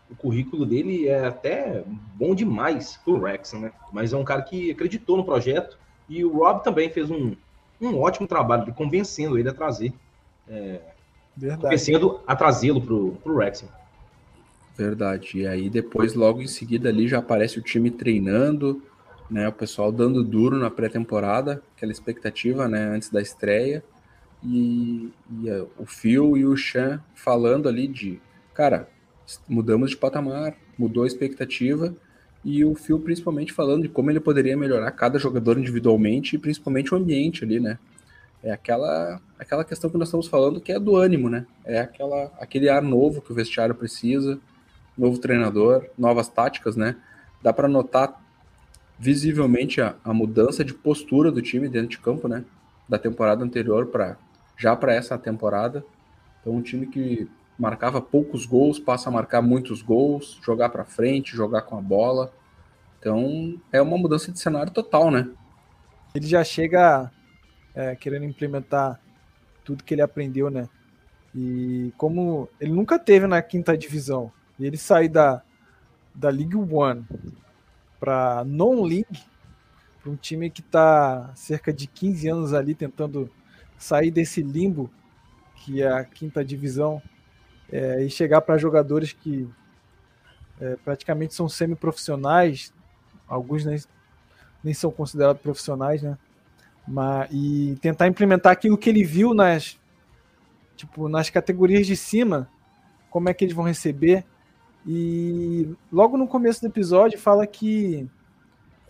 o 0.10 0.16
currículo 0.16 0.66
dele 0.66 1.08
é 1.08 1.26
até 1.26 1.84
bom 2.16 2.36
demais 2.36 3.00
pro 3.04 3.22
Rex, 3.22 3.54
né? 3.54 3.72
Mas 3.94 4.12
é 4.12 4.18
um 4.18 4.24
cara 4.24 4.42
que 4.42 4.72
acreditou 4.72 5.16
no 5.16 5.24
projeto 5.24 5.78
e 6.10 6.26
o 6.26 6.38
Rob 6.38 6.64
também 6.64 6.90
fez 6.90 7.10
um, 7.10 7.34
um 7.80 7.98
ótimo 7.98 8.28
trabalho 8.28 8.66
de 8.66 8.74
convencendo 8.74 9.38
ele 9.38 9.50
a 9.50 9.54
trazer. 9.54 9.94
É, 10.50 10.82
convencendo 11.60 12.20
a 12.28 12.36
trazê-lo 12.36 12.82
pro, 12.82 13.12
pro 13.24 13.36
Wrexham. 13.36 13.70
Verdade. 14.76 15.40
E 15.40 15.48
aí 15.48 15.70
depois, 15.70 16.14
logo 16.14 16.42
em 16.42 16.48
seguida, 16.48 16.90
ali 16.90 17.08
já 17.08 17.20
aparece 17.20 17.60
o 17.60 17.62
time 17.62 17.90
treinando, 17.90 18.82
né? 19.30 19.48
O 19.48 19.54
pessoal 19.54 19.92
dando 19.92 20.24
duro 20.24 20.58
na 20.58 20.70
pré-temporada, 20.70 21.62
aquela 21.76 21.92
expectativa, 21.92 22.68
né? 22.68 22.84
Antes 22.88 23.10
da 23.10 23.22
estreia. 23.22 23.84
E, 24.44 25.12
e 25.30 25.50
uh, 25.50 25.70
o 25.78 25.86
Phil 25.86 26.36
e 26.36 26.46
o 26.46 26.56
Chan 26.56 27.02
falando 27.14 27.70
ali 27.70 27.88
de, 27.88 28.20
cara, 28.54 28.90
mudamos 29.48 29.92
de 29.92 29.98
patamar, 29.98 30.56
mudou 30.78 31.04
a 31.04 31.08
expectativa 31.08 31.96
e 32.44 32.66
o 32.66 32.74
Phil 32.74 33.00
principalmente 33.00 33.54
falando 33.54 33.84
de 33.84 33.90
como 33.90 34.10
ele 34.10 34.20
poderia 34.20 34.58
melhorar 34.58 34.92
cada 34.92 35.20
jogador 35.20 35.60
individualmente 35.60 36.36
e 36.36 36.40
principalmente 36.40 36.94
o 36.94 36.98
ambiente 36.98 37.44
ali, 37.44 37.60
né? 37.60 37.78
É 38.44 38.52
aquela 38.52 39.22
aquela 39.38 39.64
questão 39.64 39.90
que 39.90 39.98
nós 39.98 40.08
estamos 40.08 40.28
falando 40.28 40.60
que 40.60 40.72
é 40.72 40.80
do 40.80 40.96
ânimo, 40.96 41.30
né? 41.30 41.46
É 41.64 41.80
aquela 41.80 42.32
aquele 42.40 42.68
ar 42.68 42.82
novo 42.82 43.22
que 43.22 43.32
o 43.32 43.36
vestiário 43.36 43.76
precisa, 43.76 44.40
novo 44.98 45.20
treinador, 45.20 45.86
novas 45.96 46.28
táticas, 46.28 46.76
né? 46.76 46.96
Dá 47.44 47.54
para 47.54 47.68
notar 47.68 48.20
visivelmente 48.98 49.82
a, 49.82 49.96
a, 50.04 50.14
mudança 50.14 50.64
de 50.64 50.74
postura 50.74 51.32
do 51.32 51.42
time 51.42 51.68
dentro 51.68 51.90
de 51.90 51.98
campo, 52.00 52.28
né? 52.28 52.44
Da 52.90 52.98
temporada 52.98 53.44
anterior 53.44 53.88
para 53.88 54.18
já 54.58 54.76
para 54.76 54.94
essa 54.94 55.18
temporada. 55.18 55.84
Então 56.42 56.54
um 56.54 56.62
time 56.62 56.88
que 56.88 57.30
marcava 57.58 58.02
poucos 58.02 58.46
gols, 58.46 58.80
passa 58.80 59.10
a 59.10 59.12
marcar 59.12 59.42
muitos 59.42 59.82
gols, 59.82 60.40
jogar 60.44 60.70
para 60.70 60.84
frente, 60.84 61.36
jogar 61.36 61.62
com 61.62 61.78
a 61.78 61.82
bola. 61.82 62.34
Então 63.00 63.60
é 63.72 63.82
uma 63.82 63.98
mudança 63.98 64.32
de 64.32 64.40
cenário 64.40 64.72
total, 64.72 65.12
né? 65.12 65.30
Ele 66.14 66.28
já 66.28 66.44
chega 66.44 67.12
é, 67.74 67.96
querendo 67.96 68.26
implementar 68.26 69.00
tudo 69.64 69.84
que 69.84 69.94
ele 69.94 70.02
aprendeu, 70.02 70.50
né? 70.50 70.68
E 71.34 71.94
como 71.98 72.50
ele 72.60 72.72
nunca 72.72 73.00
teve 73.00 73.26
na 73.28 73.42
quinta 73.42 73.78
divisão, 73.78 74.32
e 74.60 74.66
ele 74.66 74.78
sair 74.78 75.08
da, 75.08 75.42
da 76.14 76.30
League 76.30 76.56
One 76.56 77.06
para 78.00 78.44
non-league, 78.44 79.24
para 80.02 80.12
um 80.12 80.16
time 80.16 80.50
que 80.50 80.62
está 80.62 81.32
cerca 81.36 81.72
de 81.72 81.88
15 81.88 82.28
anos 82.28 82.54
ali 82.54 82.76
tentando 82.76 83.30
sair 83.82 84.12
desse 84.12 84.42
limbo 84.42 84.90
que 85.56 85.82
é 85.82 85.88
a 85.88 86.04
quinta 86.04 86.44
divisão 86.44 87.02
é, 87.72 88.04
e 88.04 88.10
chegar 88.10 88.42
para 88.42 88.58
jogadores 88.58 89.14
que 89.14 89.48
é, 90.60 90.76
praticamente 90.84 91.34
são 91.34 91.48
semi-profissionais, 91.48 92.74
alguns 93.28 93.66
nem, 93.66 93.80
nem 94.64 94.74
são 94.74 94.92
considerados 94.92 95.42
profissionais, 95.42 96.02
né? 96.02 96.18
Mas, 96.88 97.30
e 97.32 97.78
tentar 97.82 98.08
implementar 98.08 98.52
aquilo 98.52 98.78
que 98.78 98.90
ele 98.90 99.04
viu 99.04 99.34
nas, 99.34 99.80
tipo, 100.76 101.08
nas 101.08 101.30
categorias 101.30 101.86
de 101.86 101.96
cima, 101.96 102.50
como 103.10 103.30
é 103.30 103.34
que 103.34 103.46
eles 103.46 103.56
vão 103.56 103.66
receber. 103.66 104.26
E 104.86 105.76
logo 105.92 106.18
no 106.18 106.28
começo 106.28 106.62
do 106.62 106.68
episódio 106.68 107.20
fala 107.20 107.46
que 107.46 108.10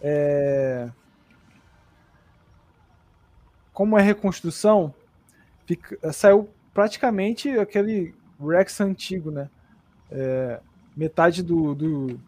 é, 0.02 0.90
como 3.82 3.98
é 3.98 4.02
reconstrução, 4.04 4.94
fica, 5.66 6.14
saiu 6.14 6.48
praticamente 6.72 7.50
aquele 7.58 8.14
Rex 8.40 8.80
antigo, 8.80 9.32
né? 9.32 9.50
É, 10.12 10.60
metade 10.96 11.42
do, 11.42 11.74
do 11.74 12.20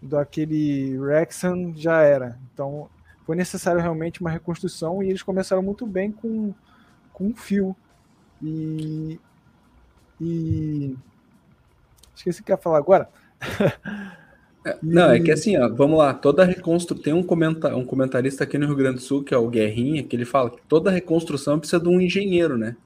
daquele 0.00 0.96
Rexan 1.04 1.74
já 1.74 2.00
era. 2.02 2.38
Então 2.52 2.88
foi 3.26 3.34
necessário 3.34 3.80
realmente 3.80 4.20
uma 4.20 4.30
reconstrução 4.30 5.02
e 5.02 5.08
eles 5.08 5.20
começaram 5.20 5.64
muito 5.64 5.84
bem 5.84 6.12
com, 6.12 6.54
com 7.12 7.30
o 7.30 7.34
fio. 7.34 7.74
E, 8.40 9.18
e 10.20 10.96
esqueci 12.14 12.40
o 12.40 12.44
que 12.44 12.52
ia 12.52 12.56
falar 12.56 12.78
agora. 12.78 13.10
Não, 14.82 15.10
é 15.10 15.20
que 15.20 15.30
assim, 15.30 15.58
ó, 15.58 15.68
vamos 15.68 15.98
lá, 15.98 16.14
toda 16.14 16.44
reconstrução. 16.44 17.02
Tem 17.02 17.12
um, 17.12 17.22
comenta... 17.22 17.76
um 17.76 17.84
comentarista 17.84 18.44
aqui 18.44 18.56
no 18.56 18.66
Rio 18.66 18.76
Grande 18.76 18.96
do 18.96 19.02
Sul, 19.02 19.22
que 19.22 19.34
é 19.34 19.36
o 19.36 19.48
Guerrinha, 19.48 20.02
que 20.02 20.16
ele 20.16 20.24
fala 20.24 20.50
que 20.50 20.60
toda 20.66 20.90
reconstrução 20.90 21.58
precisa 21.58 21.82
de 21.82 21.88
um 21.88 22.00
engenheiro, 22.00 22.56
né? 22.56 22.76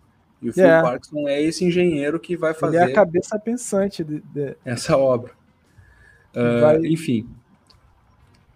E 0.43 0.51
o 0.51 0.53
Phil 0.53 0.65
é. 0.65 0.83
Parkinson 0.83 1.29
é 1.29 1.41
esse 1.41 1.65
engenheiro 1.65 2.19
que 2.19 2.37
vai 2.37 2.55
fazer. 2.55 2.79
Ele 2.79 2.91
é 2.91 2.93
a 2.93 2.95
cabeça 2.95 3.39
pensante 3.39 4.03
de, 4.03 4.21
de... 4.21 4.57
essa 4.65 4.97
obra. 4.97 5.33
Uh, 6.35 6.61
vai... 6.61 6.79
Enfim, 6.87 7.29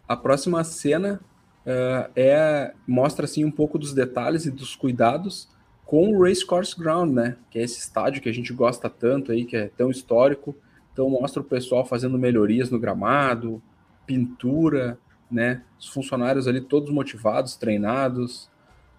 a 0.08 0.16
próxima 0.16 0.62
cena 0.64 1.20
uh, 1.66 2.10
é 2.14 2.72
mostra 2.86 3.24
assim 3.24 3.44
um 3.44 3.50
pouco 3.50 3.78
dos 3.78 3.94
detalhes 3.94 4.46
e 4.46 4.50
dos 4.50 4.76
cuidados 4.76 5.48
com 5.84 6.08
o 6.08 6.22
Race 6.22 6.44
Course 6.44 6.78
Ground, 6.78 7.12
né? 7.12 7.36
Que 7.50 7.58
é 7.58 7.62
esse 7.62 7.78
estádio 7.78 8.22
que 8.22 8.28
a 8.28 8.32
gente 8.34 8.52
gosta 8.52 8.88
tanto 8.88 9.30
aí, 9.32 9.44
que 9.44 9.56
é 9.56 9.70
tão 9.76 9.90
histórico. 9.90 10.56
Então 10.92 11.08
mostra 11.08 11.40
o 11.40 11.44
pessoal 11.44 11.84
fazendo 11.84 12.18
melhorias 12.18 12.70
no 12.70 12.78
gramado, 12.78 13.62
pintura, 14.06 14.98
né? 15.30 15.62
Os 15.78 15.88
funcionários 15.88 16.46
ali 16.46 16.60
todos 16.60 16.90
motivados, 16.90 17.56
treinados, 17.56 18.50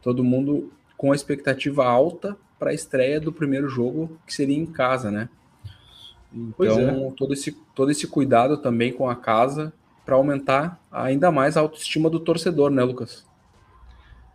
todo 0.02 0.24
mundo 0.24 0.72
com 0.98 1.12
a 1.12 1.16
expectativa 1.16 1.86
alta 1.86 2.38
para 2.58 2.72
a 2.72 2.74
estreia 2.74 3.20
do 3.20 3.32
primeiro 3.32 3.68
jogo, 3.68 4.18
que 4.26 4.34
seria 4.34 4.58
em 4.58 4.66
casa, 4.66 5.12
né? 5.12 5.30
Então, 6.34 6.80
é. 6.80 7.12
todo, 7.16 7.34
esse, 7.34 7.52
todo 7.76 7.92
esse 7.92 8.08
cuidado 8.08 8.58
também 8.58 8.92
com 8.92 9.08
a 9.08 9.16
casa 9.16 9.72
para 10.04 10.16
aumentar 10.16 10.82
ainda 10.92 11.32
mais 11.32 11.56
a 11.56 11.62
autoestima 11.62 12.10
do 12.10 12.20
torcedor, 12.20 12.72
né, 12.72 12.84
Lucas? 12.84 13.26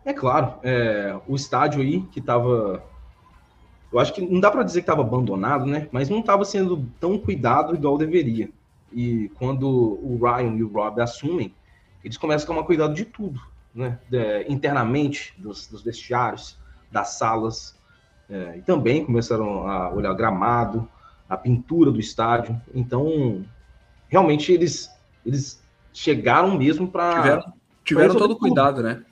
É 0.05 0.13
claro, 0.13 0.53
é, 0.63 1.19
o 1.27 1.35
estádio 1.35 1.81
aí 1.81 2.01
que 2.11 2.19
estava 2.19 2.83
eu 3.91 3.99
acho 3.99 4.13
que 4.13 4.21
não 4.21 4.39
dá 4.39 4.51
para 4.51 4.63
dizer 4.63 4.81
que 4.81 4.83
estava 4.83 5.01
abandonado, 5.01 5.65
né? 5.65 5.87
Mas 5.91 6.09
não 6.09 6.19
estava 6.19 6.45
sendo 6.45 6.85
tão 6.99 7.17
cuidado 7.17 7.73
igual 7.73 7.97
deveria. 7.97 8.49
E 8.93 9.31
quando 9.35 9.67
o 9.67 10.19
Ryan 10.21 10.55
e 10.55 10.63
o 10.63 10.71
Rob 10.71 11.01
assumem, 11.01 11.53
eles 12.03 12.17
começam 12.17 12.45
a 12.45 12.47
tomar 12.47 12.65
cuidado 12.65 12.93
de 12.93 13.05
tudo, 13.05 13.41
né? 13.73 13.97
De, 14.09 14.45
internamente, 14.47 15.33
dos, 15.37 15.67
dos, 15.67 15.81
vestiários, 15.81 16.57
das 16.91 17.09
salas, 17.09 17.75
é, 18.29 18.57
e 18.57 18.61
também 18.61 19.05
começaram 19.05 19.67
a 19.67 19.89
olhar 19.91 20.13
gramado, 20.13 20.87
a 21.27 21.35
pintura 21.35 21.91
do 21.91 21.99
estádio. 21.99 22.59
Então, 22.73 23.43
realmente 24.07 24.51
eles, 24.51 24.89
eles 25.25 25.61
chegaram 25.91 26.57
mesmo 26.57 26.87
para. 26.87 27.21
Tiveram, 27.21 27.53
tiveram 27.83 28.15
todo 28.15 28.31
o 28.31 28.37
cuidado, 28.37 28.83
né? 28.83 29.03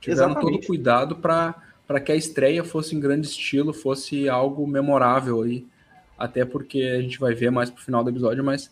Tiveram 0.00 0.30
Exatamente. 0.30 0.58
todo 0.58 0.66
cuidado 0.66 1.16
para 1.16 1.54
que 1.98 2.12
a 2.12 2.16
estreia 2.16 2.62
fosse 2.62 2.94
em 2.94 3.00
grande 3.00 3.26
estilo, 3.26 3.72
fosse 3.72 4.28
algo 4.28 4.66
memorável 4.66 5.42
aí. 5.42 5.66
Até 6.18 6.44
porque 6.44 6.82
a 6.82 7.00
gente 7.00 7.18
vai 7.18 7.34
ver 7.34 7.50
mais 7.50 7.70
pro 7.70 7.82
final 7.82 8.04
do 8.04 8.10
episódio, 8.10 8.44
mas 8.44 8.70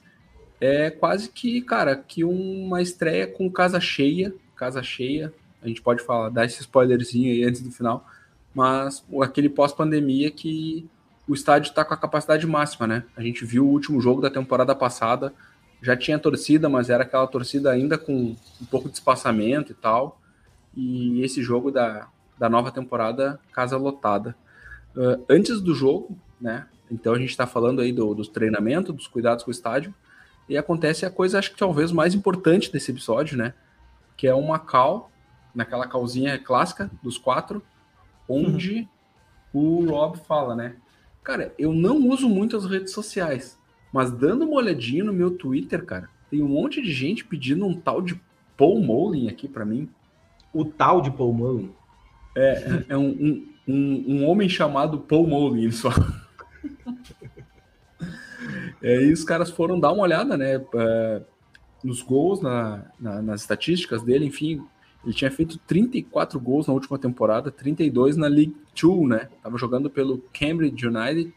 é 0.61 0.91
quase 0.91 1.31
que, 1.31 1.63
cara, 1.63 1.97
que 1.97 2.25
uma 2.25 2.83
estreia 2.83 3.27
com 3.27 3.51
casa 3.51 3.81
cheia, 3.81 4.35
casa 4.55 4.83
cheia. 4.83 5.33
A 5.63 5.69
gente 5.69 5.81
pode 5.81 6.03
falar, 6.03 6.29
dar 6.29 6.45
esse 6.45 6.61
spoilerzinho 6.61 7.33
aí 7.33 7.45
antes 7.45 7.63
do 7.63 7.71
final, 7.71 8.07
mas 8.55 9.05
aquele 9.23 9.49
pós-pandemia 9.49 10.31
que 10.31 10.87
o 11.27 11.35
estádio 11.35 11.71
está 11.71 11.85
com 11.85 11.95
a 11.95 11.97
capacidade 11.97 12.47
máxima, 12.47 12.87
né? 12.87 13.05
A 13.17 13.23
gente 13.23 13.45
viu 13.45 13.65
o 13.67 13.71
último 13.71 14.01
jogo 14.01 14.21
da 14.21 14.31
temporada 14.31 14.75
passada, 14.75 15.33
já 15.83 15.97
tinha 15.97 16.19
torcida, 16.19 16.69
mas 16.69 16.91
era 16.91 17.03
aquela 17.03 17.27
torcida 17.27 17.71
ainda 17.71 17.99
com 17.99 18.37
um 18.61 18.67
pouco 18.71 18.89
de 18.89 18.95
espaçamento 18.95 19.73
e 19.73 19.75
tal. 19.75 20.21
E 20.75 21.23
esse 21.23 21.43
jogo 21.43 21.71
da, 21.71 22.09
da 22.39 22.49
nova 22.49 22.71
temporada, 22.71 23.41
casa 23.53 23.77
lotada. 23.77 24.37
Uh, 24.97 25.25
antes 25.29 25.61
do 25.61 25.75
jogo, 25.75 26.17
né? 26.41 26.67
Então 26.91 27.15
a 27.15 27.19
gente 27.19 27.31
está 27.31 27.47
falando 27.47 27.81
aí 27.81 27.93
do, 27.93 28.15
dos 28.15 28.29
treinamentos, 28.29 28.95
dos 28.95 29.07
cuidados 29.07 29.45
com 29.45 29.51
o 29.51 29.53
estádio. 29.53 29.95
E 30.49 30.57
acontece 30.57 31.05
a 31.05 31.11
coisa, 31.11 31.39
acho 31.39 31.51
que 31.51 31.59
talvez 31.59 31.91
mais 31.91 32.15
importante 32.15 32.71
desse 32.71 32.91
episódio, 32.91 33.37
né? 33.37 33.55
Que 34.17 34.29
é 34.29 34.35
uma 34.35 34.59
cal, 34.59 35.11
naquela 35.55 35.87
calzinha 35.87 36.39
clássica 36.39 36.91
dos 37.03 37.19
quatro, 37.19 37.63
onde 38.29 38.89
uhum. 39.53 39.87
o 39.87 39.91
Rob 39.91 40.19
fala, 40.19 40.55
né? 40.55 40.77
Cara, 41.25 41.53
eu 41.59 41.73
não 41.73 42.09
uso 42.09 42.29
muito 42.29 42.57
as 42.57 42.65
redes 42.65 42.93
sociais, 42.93 43.59
mas 43.93 44.13
dando 44.13 44.45
uma 44.45 44.57
olhadinha 44.57 45.03
no 45.03 45.13
meu 45.13 45.33
Twitter, 45.33 45.85
cara, 45.85 46.09
tem 46.31 46.41
um 46.41 46.49
monte 46.49 46.81
de 46.81 46.93
gente 46.93 47.25
pedindo 47.25 47.67
um 47.67 47.75
tal 47.75 48.01
de 48.01 48.21
Paul 48.57 48.81
Molin 48.81 49.29
aqui 49.29 49.49
para 49.49 49.65
mim. 49.65 49.89
O 50.53 50.65
tal 50.65 51.01
de 51.01 51.11
Paul 51.11 51.33
Molin? 51.33 51.73
É, 52.37 52.41
é, 52.41 52.85
é 52.91 52.97
um, 52.97 53.47
um, 53.67 54.05
um, 54.07 54.27
homem 54.27 54.49
chamado 54.49 55.01
Paul 55.01 55.27
Molin 55.27 55.71
só. 55.71 55.91
É, 58.83 59.03
e 59.03 59.13
os 59.13 59.25
caras 59.25 59.51
foram 59.51 59.81
dar 59.81 59.91
uma 59.91 60.03
olhada, 60.03 60.37
né, 60.37 60.63
é, 60.75 61.23
nos 61.83 62.03
gols, 62.03 62.43
na, 62.43 62.85
na, 63.01 63.23
nas 63.23 63.41
estatísticas 63.41 64.03
dele, 64.03 64.27
enfim, 64.27 64.63
ele 65.03 65.15
tinha 65.15 65.31
feito 65.31 65.59
34 65.59 66.39
gols 66.39 66.67
na 66.67 66.75
última 66.75 66.99
temporada, 66.99 67.51
32 67.51 68.17
na 68.17 68.27
League 68.27 68.57
Two, 68.75 69.07
né? 69.07 69.29
Tava 69.43 69.57
jogando 69.57 69.89
pelo 69.89 70.19
Cambridge 70.33 70.87
United, 70.87 71.33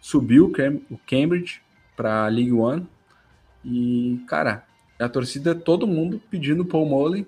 subiu 0.00 0.52
o 0.90 0.98
Cambridge 0.98 1.62
para 1.96 2.26
a 2.26 2.28
League 2.28 2.52
One 2.52 2.86
e, 3.64 4.20
cara, 4.26 4.64
a 4.98 5.08
torcida, 5.08 5.54
todo 5.54 5.86
mundo 5.86 6.20
pedindo 6.30 6.64
Paul 6.64 6.86
Mullen 6.86 7.26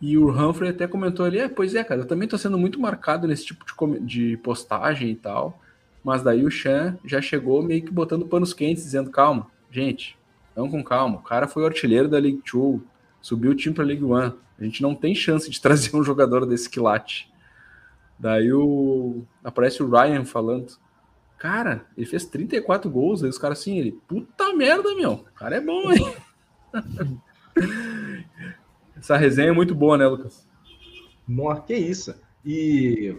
e 0.00 0.16
o 0.16 0.30
Humphrey 0.30 0.70
até 0.70 0.86
comentou 0.86 1.26
ali, 1.26 1.38
é, 1.38 1.48
pois 1.48 1.74
é, 1.74 1.84
cara, 1.84 2.00
eu 2.00 2.06
também 2.06 2.26
tô 2.26 2.38
sendo 2.38 2.56
muito 2.56 2.80
marcado 2.80 3.26
nesse 3.28 3.44
tipo 3.44 3.64
de, 3.64 4.00
de 4.00 4.36
postagem 4.38 5.10
e 5.10 5.14
tal. 5.14 5.60
Mas 6.02 6.22
daí 6.22 6.42
o 6.44 6.50
Chan 6.50 6.98
já 7.04 7.20
chegou 7.20 7.62
meio 7.62 7.82
que 7.82 7.92
botando 7.92 8.26
panos 8.26 8.54
quentes, 8.54 8.84
dizendo: 8.84 9.10
calma, 9.10 9.46
gente, 9.70 10.16
vamos 10.56 10.70
com 10.70 10.82
calma. 10.82 11.18
O 11.18 11.22
cara 11.22 11.46
foi 11.46 11.66
artilheiro 11.66 12.08
da 12.08 12.18
League 12.18 12.40
Two, 12.42 12.82
subiu 13.20 13.50
o 13.50 13.54
time 13.54 13.74
para 13.74 13.84
a 13.84 13.86
League 13.86 14.04
One. 14.04 14.32
A 14.58 14.64
gente 14.64 14.80
não 14.82 14.94
tem 14.94 15.14
chance 15.14 15.50
de 15.50 15.60
trazer 15.60 15.94
um 15.94 16.02
jogador 16.02 16.46
desse 16.46 16.70
quilate. 16.70 17.30
Daí 18.18 18.52
o... 18.52 19.22
aparece 19.44 19.82
o 19.82 19.90
Ryan 19.90 20.24
falando: 20.24 20.72
Cara, 21.36 21.84
ele 21.94 22.06
fez 22.06 22.24
34 22.24 22.90
gols. 22.90 23.22
Aí 23.22 23.28
os 23.28 23.38
caras 23.38 23.60
assim, 23.60 23.78
ele, 23.78 23.92
puta 24.08 24.54
merda, 24.54 24.94
meu, 24.94 25.12
o 25.12 25.34
cara 25.34 25.56
é 25.56 25.60
bom, 25.60 25.92
hein? 25.92 26.14
Essa 29.00 29.16
resenha 29.16 29.48
é 29.48 29.52
muito 29.52 29.74
boa, 29.74 29.98
né, 29.98 30.06
Lucas? 30.06 30.46
Nossa, 31.26 31.62
que 31.62 31.74
isso. 31.74 32.14
E 32.44 33.16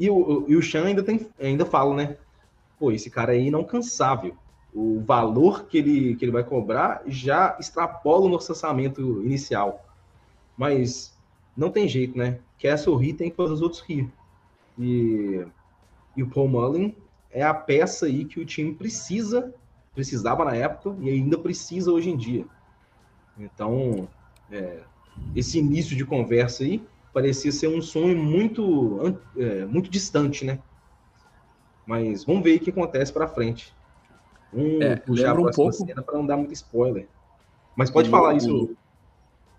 e 0.00 0.08
o, 0.08 0.46
e 0.48 0.56
o 0.56 0.62
Chan 0.62 0.86
ainda, 0.86 1.02
tem, 1.02 1.28
ainda 1.38 1.66
fala, 1.66 1.94
né? 1.94 2.16
Pô, 2.78 2.90
esse 2.90 3.10
cara 3.10 3.32
aí 3.32 3.50
não 3.50 3.62
cansável. 3.62 4.34
O 4.72 4.98
valor 5.00 5.66
que 5.66 5.76
ele, 5.76 6.16
que 6.16 6.24
ele 6.24 6.32
vai 6.32 6.42
cobrar 6.42 7.02
já 7.06 7.54
extrapola 7.60 8.24
o 8.24 8.28
nosso 8.30 8.50
orçamento 8.50 9.22
inicial. 9.22 9.84
Mas 10.56 11.14
não 11.54 11.70
tem 11.70 11.86
jeito, 11.86 12.16
né? 12.16 12.40
Quer 12.56 12.78
sorrir, 12.78 13.12
tem 13.12 13.28
que 13.28 13.36
fazer 13.36 13.52
os 13.52 13.60
outros 13.60 13.82
rir. 13.82 14.10
E, 14.78 15.44
e 16.16 16.22
o 16.22 16.30
Paul 16.30 16.48
Mullen 16.48 16.96
é 17.30 17.42
a 17.42 17.52
peça 17.52 18.06
aí 18.06 18.24
que 18.24 18.40
o 18.40 18.46
time 18.46 18.74
precisa, 18.74 19.52
precisava 19.94 20.46
na 20.46 20.56
época 20.56 20.96
e 20.98 21.10
ainda 21.10 21.36
precisa 21.36 21.92
hoje 21.92 22.08
em 22.08 22.16
dia. 22.16 22.46
Então, 23.38 24.08
é, 24.50 24.80
esse 25.34 25.58
início 25.58 25.96
de 25.96 26.04
conversa 26.04 26.64
aí 26.64 26.82
parecia 27.12 27.50
ser 27.52 27.68
um 27.68 27.82
sonho 27.82 28.16
muito, 28.16 29.18
é, 29.36 29.64
muito 29.64 29.90
distante, 29.90 30.44
né? 30.44 30.58
Mas 31.86 32.24
vamos 32.24 32.42
ver 32.42 32.56
o 32.56 32.60
que 32.60 32.70
acontece 32.70 33.12
para 33.12 33.26
frente. 33.26 33.74
Vamos 34.52 34.80
é, 34.80 34.96
puxar 34.96 35.36
a 35.36 35.40
um 35.40 35.50
pouco 35.50 35.86
para 35.86 36.18
não 36.18 36.26
dar 36.26 36.36
muito 36.36 36.52
spoiler. 36.52 37.08
Mas 37.76 37.90
pode 37.90 38.08
o, 38.08 38.10
falar 38.10 38.34
isso. 38.34 38.76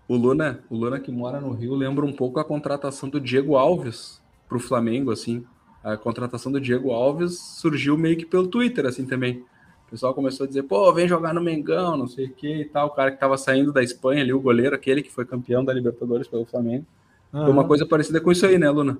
O, 0.08 0.14
o 0.14 0.16
Luna, 0.16 0.62
o 0.70 0.76
Luna 0.76 0.98
que 1.00 1.10
mora 1.10 1.40
no 1.40 1.52
Rio, 1.52 1.74
lembra 1.74 2.04
um 2.04 2.12
pouco 2.12 2.40
a 2.40 2.44
contratação 2.44 3.08
do 3.08 3.20
Diego 3.20 3.56
Alves 3.56 4.20
para 4.48 4.56
o 4.56 4.60
Flamengo, 4.60 5.10
assim. 5.10 5.44
A 5.82 5.96
contratação 5.96 6.52
do 6.52 6.60
Diego 6.60 6.90
Alves 6.92 7.38
surgiu 7.38 7.98
meio 7.98 8.16
que 8.16 8.24
pelo 8.24 8.46
Twitter, 8.46 8.86
assim, 8.86 9.04
também. 9.04 9.44
O 9.92 9.94
pessoal 9.94 10.14
começou 10.14 10.44
a 10.44 10.46
dizer, 10.46 10.62
pô, 10.62 10.90
vem 10.90 11.06
jogar 11.06 11.34
no 11.34 11.40
Mengão, 11.42 11.98
não 11.98 12.08
sei 12.08 12.24
o 12.24 12.32
que 12.32 12.62
e 12.62 12.64
tal. 12.64 12.86
O 12.86 12.90
cara 12.92 13.10
que 13.10 13.18
estava 13.18 13.36
saindo 13.36 13.70
da 13.70 13.82
Espanha 13.82 14.22
ali, 14.22 14.32
o 14.32 14.40
goleiro, 14.40 14.74
aquele 14.74 15.02
que 15.02 15.12
foi 15.12 15.26
campeão 15.26 15.62
da 15.62 15.70
Libertadores 15.70 16.26
pelo 16.26 16.46
Flamengo. 16.46 16.86
Uhum. 17.30 17.42
Foi 17.42 17.52
uma 17.52 17.66
coisa 17.66 17.84
parecida 17.84 18.18
com 18.18 18.32
isso 18.32 18.46
aí, 18.46 18.56
né, 18.56 18.70
Luna? 18.70 18.96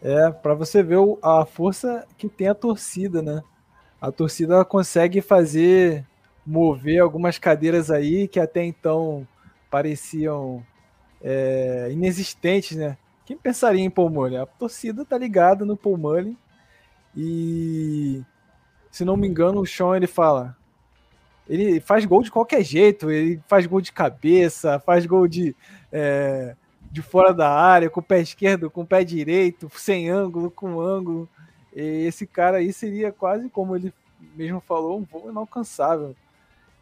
É, 0.00 0.30
para 0.30 0.54
você 0.54 0.82
ver 0.82 0.96
a 1.22 1.44
força 1.44 2.06
que 2.16 2.30
tem 2.30 2.48
a 2.48 2.54
torcida, 2.54 3.20
né? 3.20 3.42
A 4.00 4.10
torcida 4.10 4.64
consegue 4.64 5.20
fazer 5.20 6.06
mover 6.46 7.02
algumas 7.02 7.36
cadeiras 7.36 7.90
aí 7.90 8.26
que 8.26 8.40
até 8.40 8.64
então 8.64 9.28
pareciam 9.70 10.64
é, 11.20 11.90
inexistentes, 11.90 12.74
né? 12.74 12.96
Quem 13.26 13.36
pensaria 13.36 13.84
em 13.84 13.90
Paul 13.90 14.08
Mullen? 14.08 14.38
A 14.38 14.46
torcida 14.46 15.04
tá 15.04 15.18
ligada 15.18 15.62
no 15.62 15.76
Paul 15.76 15.98
Mullen 15.98 16.38
e 17.14 18.22
se 18.94 19.04
não 19.04 19.16
me 19.16 19.26
engano 19.26 19.60
o 19.60 19.66
Sean 19.66 19.96
ele 19.96 20.06
fala 20.06 20.56
ele 21.48 21.80
faz 21.80 22.04
gol 22.04 22.22
de 22.22 22.30
qualquer 22.30 22.62
jeito, 22.62 23.10
ele 23.10 23.40
faz 23.46 23.66
gol 23.66 23.80
de 23.80 23.92
cabeça, 23.92 24.78
faz 24.78 25.04
gol 25.04 25.28
de 25.28 25.54
é, 25.92 26.56
de 26.90 27.02
fora 27.02 27.34
da 27.34 27.50
área, 27.50 27.90
com 27.90 28.00
o 28.00 28.02
pé 28.02 28.20
esquerdo, 28.20 28.70
com 28.70 28.82
o 28.82 28.86
pé 28.86 29.02
direito, 29.02 29.68
sem 29.74 30.08
ângulo, 30.08 30.50
com 30.50 30.80
ângulo. 30.80 31.28
E 31.74 32.06
esse 32.06 32.24
cara 32.24 32.58
aí 32.58 32.72
seria 32.72 33.10
quase, 33.10 33.50
como 33.50 33.74
ele 33.74 33.92
mesmo 34.36 34.60
falou, 34.60 34.98
um 34.98 35.02
voo 35.02 35.28
inalcançável. 35.28 36.14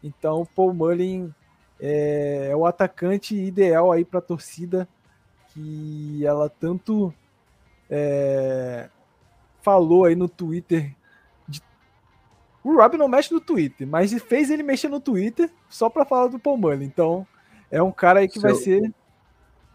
Então, 0.05 0.42
o 0.42 0.46
Paul 0.46 0.75
Mullin 0.75 1.33
é, 1.81 2.48
é 2.51 2.57
o 2.57 2.66
atacante 2.66 3.35
ideal 3.35 3.90
aí 3.90 4.05
para 4.05 4.18
a 4.18 4.22
torcida 4.22 4.87
que 5.48 6.25
ela 6.27 6.48
tanto 6.48 7.12
é, 7.88 8.91
falou 9.62 10.05
aí 10.05 10.14
no 10.14 10.28
Twitter. 10.28 10.95
O 12.64 12.74
Rob 12.76 12.96
não 12.96 13.08
mexe 13.08 13.32
no 13.32 13.40
Twitter, 13.40 13.86
mas 13.86 14.12
fez 14.22 14.50
ele 14.50 14.62
mexer 14.62 14.88
no 14.88 15.00
Twitter 15.00 15.50
só 15.68 15.90
para 15.90 16.04
falar 16.04 16.28
do 16.28 16.38
Paul 16.38 16.56
Mullin. 16.56 16.84
Então, 16.84 17.26
é 17.70 17.82
um 17.82 17.90
cara 17.90 18.20
aí 18.20 18.28
que 18.28 18.38
Seu... 18.38 18.42
vai 18.42 18.54
ser 18.54 18.92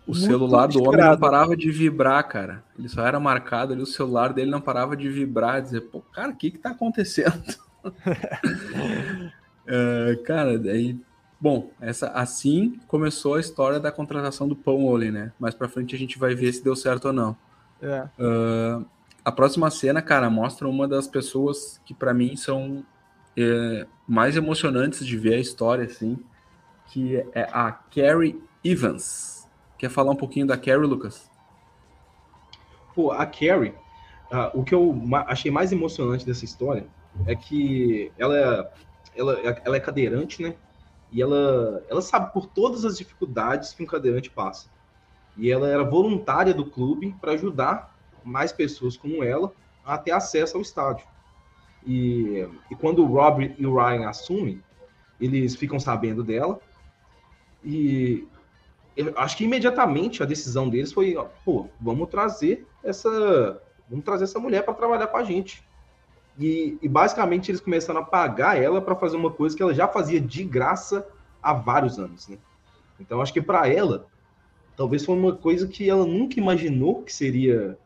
o 0.08 0.16
celular 0.16 0.68
do 0.68 0.82
homem 0.82 1.02
não 1.02 1.18
parava 1.18 1.56
de 1.56 1.70
vibrar, 1.70 2.26
cara. 2.30 2.64
Ele 2.80 2.88
só 2.88 3.06
era 3.06 3.20
marcado 3.20 3.74
ali, 3.74 3.82
o 3.82 3.86
celular 3.86 4.32
dele 4.32 4.50
não 4.50 4.62
parava 4.62 4.96
de 4.96 5.10
vibrar, 5.10 5.62
dizer, 5.62 5.82
pô, 5.82 6.00
cara, 6.00 6.32
o 6.32 6.36
que 6.36 6.50
que 6.50 6.58
tá 6.58 6.70
acontecendo? 6.70 7.44
uh, 7.86 7.92
cara, 10.24 10.58
daí, 10.58 10.98
bom, 11.42 11.70
essa 11.82 12.08
assim 12.12 12.80
começou 12.88 13.36
a 13.36 13.42
história 13.42 13.82
da 13.82 13.92
contratação 13.92 14.48
do 14.48 14.56
Pão 14.56 14.86
Ole, 14.86 15.12
né? 15.12 15.34
Mais 15.38 15.54
pra 15.54 15.68
frente 15.68 15.94
a 15.94 16.00
gente 16.00 16.18
vai 16.18 16.34
ver 16.34 16.54
se 16.54 16.64
deu 16.64 16.76
certo 16.76 17.10
ou 17.10 17.14
não. 17.14 17.36
É. 17.82 18.08
Uh, 18.18 18.86
a 19.28 19.32
próxima 19.34 19.70
cena, 19.70 20.02
cara, 20.02 20.30
mostra 20.30 20.70
uma 20.70 20.88
das 20.88 21.06
pessoas 21.06 21.82
que 21.84 21.94
para 21.94 22.14
mim 22.14 22.38
são 22.38 22.86
é, 23.36 23.86
mais 24.08 24.38
emocionantes 24.38 25.06
de 25.06 25.18
ver 25.18 25.34
a 25.34 25.40
história, 25.40 25.84
assim, 25.84 26.18
que 26.86 27.18
é 27.36 27.42
a 27.52 27.74
Carrie 27.74 28.42
Evans. 28.64 29.46
Quer 29.78 29.90
falar 29.90 30.12
um 30.12 30.16
pouquinho 30.16 30.48
da 30.48 30.56
Carrie, 30.56 30.88
Lucas? 30.88 31.30
Pô, 32.96 33.12
a 33.12 33.26
Carrie, 33.26 33.74
ah, 34.32 34.50
o 34.54 34.64
que 34.64 34.74
eu 34.74 34.98
achei 35.28 35.52
mais 35.52 35.74
emocionante 35.74 36.26
dessa 36.26 36.46
história 36.46 36.88
é 37.26 37.36
que 37.36 38.10
ela, 38.18 38.72
ela, 39.14 39.34
ela 39.66 39.76
é 39.76 39.80
cadeirante, 39.82 40.42
né? 40.42 40.56
E 41.12 41.22
ela, 41.22 41.84
ela 41.90 42.02
sabe 42.02 42.32
por 42.32 42.46
todas 42.46 42.86
as 42.86 42.98
dificuldades 42.98 43.74
que 43.74 43.84
um 43.84 43.88
cadeirante 43.88 44.30
passa. 44.30 44.70
E 45.36 45.52
ela 45.52 45.68
era 45.68 45.84
voluntária 45.84 46.54
do 46.54 46.66
clube 46.66 47.14
para 47.20 47.34
ajudar 47.34 47.97
mais 48.28 48.52
pessoas 48.52 48.98
como 48.98 49.24
ela 49.24 49.52
a 49.86 49.98
ter 49.98 50.12
acesso 50.12 50.58
ao 50.58 50.62
estádio. 50.62 51.06
E, 51.86 52.48
e 52.70 52.76
quando 52.76 53.04
o 53.04 53.08
Rob 53.08 53.56
e 53.58 53.66
o 53.66 53.76
Ryan 53.76 54.10
assumem, 54.10 54.62
eles 55.20 55.56
ficam 55.56 55.80
sabendo 55.80 56.24
dela. 56.24 56.60
E 57.64 58.28
acho 59.16 59.38
que 59.38 59.46
imediatamente 59.46 60.22
a 60.22 60.26
decisão 60.26 60.70
deles 60.70 60.92
foi, 60.92 61.16
pô, 61.46 61.68
vamos 61.80 62.10
trazer 62.10 62.68
essa, 62.84 63.62
vamos 63.90 64.04
trazer 64.04 64.26
essa 64.26 64.40
mulher 64.40 64.64
para 64.64 64.74
trabalhar 64.74 65.08
com 65.08 65.18
a 65.18 65.24
gente. 65.24 65.64
E, 66.38 66.78
e, 66.82 66.88
basicamente 66.88 67.50
eles 67.50 67.62
começaram 67.62 68.02
a 68.02 68.06
pagar 68.06 68.62
ela 68.62 68.80
para 68.80 68.96
fazer 68.96 69.18
uma 69.18 69.32
coisa 69.32 69.56
que 69.56 69.64
ela 69.64 69.74
já 69.74 69.88
fazia 69.88 70.22
de 70.22 70.44
graça 70.44 71.08
há 71.42 71.52
vários 71.52 71.98
anos, 71.98 72.28
né? 72.28 72.38
Então 73.00 73.22
acho 73.22 73.34
que 73.34 73.42
para 73.42 73.68
ela 73.68 74.06
talvez 74.76 75.04
foi 75.04 75.16
uma 75.16 75.36
coisa 75.36 75.68
que 75.68 75.90
ela 75.90 76.06
nunca 76.06 76.40
imaginou 76.40 77.02
que 77.02 77.14
seria 77.14 77.78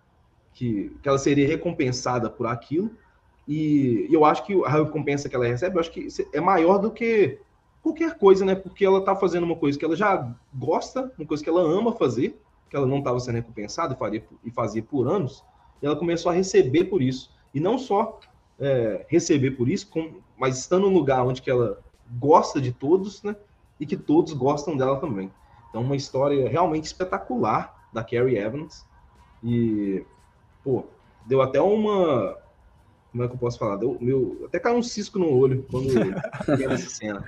que, 0.54 0.96
que 1.02 1.10
ela 1.10 1.18
seria 1.18 1.48
recompensada 1.48 2.30
por 2.30 2.48
aquilo. 2.48 2.92
E 3.48 4.08
eu 4.10 4.24
acho 4.24 4.46
que 4.46 4.54
a 4.66 4.70
recompensa 4.70 5.28
que 5.28 5.36
ela 5.36 5.46
recebe, 5.46 5.76
eu 5.76 5.80
acho 5.80 5.92
que 5.92 6.08
é 6.32 6.40
maior 6.40 6.78
do 6.78 6.92
que 6.92 7.40
qualquer 7.82 8.18
coisa, 8.18 8.46
né? 8.46 8.56
Porque 8.56 8.86
ela 8.86 9.04
tá 9.04 9.16
fazendo 9.16 9.44
uma 9.44 9.56
coisa 9.56 9.78
que 9.78 9.84
ela 9.84 9.96
já 9.96 10.34
gosta, 10.54 11.12
uma 11.18 11.28
coisa 11.28 11.44
que 11.44 11.50
ela 11.50 11.62
ama 11.62 11.94
fazer, 11.94 12.40
que 12.70 12.76
ela 12.76 12.86
não 12.86 13.00
estava 13.00 13.20
sendo 13.20 13.36
recompensada 13.36 13.94
e, 13.94 13.98
faria, 13.98 14.24
e 14.46 14.52
fazia 14.52 14.82
por 14.82 15.08
anos, 15.08 15.44
e 15.82 15.86
ela 15.86 15.96
começou 15.96 16.32
a 16.32 16.36
receber 16.36 16.86
por 16.86 17.02
isso. 17.02 17.32
E 17.54 17.60
não 17.60 17.78
só 17.78 18.20
é, 18.60 19.06
receber 19.10 19.52
por 19.52 19.68
isso, 19.68 19.90
com, 19.90 20.22
mas 20.38 20.60
estando 20.60 20.90
no 20.90 20.96
lugar 20.98 21.26
onde 21.26 21.42
que 21.42 21.50
ela 21.50 21.80
gosta 22.20 22.62
de 22.62 22.72
todos, 22.72 23.24
né? 23.24 23.36
E 23.80 23.86
que 23.86 23.98
todos 23.98 24.34
gostam 24.34 24.78
dela 24.78 24.98
também. 25.00 25.32
Então, 25.70 25.82
uma 25.82 25.96
história 25.96 26.48
realmente 26.48 26.86
espetacular 26.86 27.90
da 27.92 28.04
Carrie 28.04 28.38
Evans. 28.38 28.86
E, 29.44 30.06
pô, 30.64 30.86
deu 31.28 31.42
até 31.42 31.62
uma. 31.62 32.38
Como 33.12 33.24
é 33.24 33.28
que 33.28 33.34
eu 33.34 33.40
posso 33.40 33.60
falar? 33.60 33.78
Deu, 33.78 33.98
meu, 34.00 34.44
até 34.46 34.60
caiu 34.60 34.78
um 34.78 34.84
cisco 34.84 35.20
no 35.20 35.30
olho 35.30 35.66
quando 35.70 35.90
vi 35.90 36.64
essa 36.64 36.90
cena. 36.90 37.24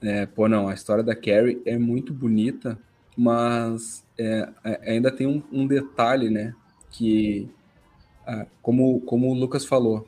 É, 0.00 0.26
pô, 0.26 0.48
não, 0.48 0.68
a 0.68 0.74
história 0.74 1.02
da 1.02 1.14
Carrie 1.14 1.60
é 1.64 1.78
muito 1.78 2.12
bonita, 2.12 2.78
mas 3.16 4.04
é, 4.18 4.48
é 4.64 4.92
ainda 4.92 5.10
tem 5.10 5.26
um, 5.26 5.42
um, 5.50 5.66
detalhe, 5.66 6.30
né? 6.30 6.54
Que, 6.90 7.48
ah, 8.26 8.46
como, 8.62 9.00
como 9.00 9.30
o 9.30 9.34
Lucas 9.34 9.64
falou, 9.64 10.06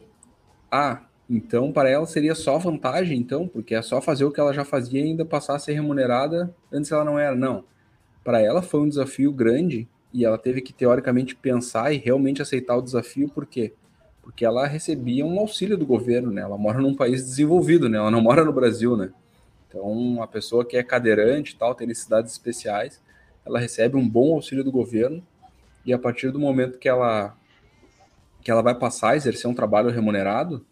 ah, 0.71 1.03
então 1.29 1.73
para 1.73 1.91
ela 1.91 2.07
seria 2.07 2.35
só 2.35 2.59
vantagem, 2.59 3.19
então, 3.19 3.49
porque 3.49 3.75
é 3.75 3.83
só 3.83 4.01
fazer 4.01 4.25
o 4.25 4.31
que 4.31 4.41
ela 4.41 4.53
já 4.53 4.65
fazia 4.65 5.01
e 5.01 5.05
ainda 5.05 5.25
passar 5.25 5.57
a 5.57 5.59
ser 5.59 5.73
remunerada 5.73 6.55
antes 6.73 6.91
ela 6.93 7.05
não 7.05 7.19
era. 7.19 7.35
Não. 7.35 7.65
Para 8.25 8.41
ela 8.41 8.63
foi 8.63 8.81
um 8.81 8.89
desafio 8.89 9.33
grande 9.33 9.89
e 10.13 10.25
ela 10.25 10.39
teve 10.39 10.61
que 10.61 10.73
teoricamente 10.73 11.35
pensar 11.35 11.93
e 11.93 11.99
realmente 11.99 12.41
aceitar 12.41 12.77
o 12.77 12.83
desafio, 12.83 13.29
por 13.29 13.47
quê? 13.47 13.75
Porque 14.23 14.45
ela 14.45 14.67
recebia 14.67 15.25
um 15.25 15.39
auxílio 15.39 15.77
do 15.77 15.87
governo, 15.87 16.31
né? 16.31 16.43
Ela 16.43 16.59
mora 16.59 16.81
num 16.81 16.95
país 16.95 17.25
desenvolvido, 17.25 17.89
né? 17.89 17.99
Ela 17.99 18.11
não 18.11 18.21
mora 18.21 18.45
no 18.45 18.53
Brasil, 18.53 18.97
né? 18.97 19.11
Então, 19.69 19.83
uma 19.83 20.27
pessoa 20.27 20.65
que 20.65 20.77
é 20.77 20.83
cadeirante 20.83 21.57
tal, 21.57 21.75
tem 21.75 21.87
necessidades 21.87 22.33
especiais, 22.33 23.03
ela 23.45 23.59
recebe 23.59 23.97
um 23.97 24.09
bom 24.09 24.35
auxílio 24.35 24.65
do 24.65 24.73
governo 24.73 25.23
e 25.85 25.93
a 25.93 25.99
partir 25.99 26.31
do 26.31 26.39
momento 26.39 26.79
que 26.79 26.89
ela 26.89 27.35
que 28.41 28.51
ela 28.51 28.63
vai 28.63 28.75
passar 28.75 29.11
a 29.11 29.17
exercer 29.17 29.51
um 29.51 29.55
trabalho 29.55 29.91
remunerado, 29.91 30.65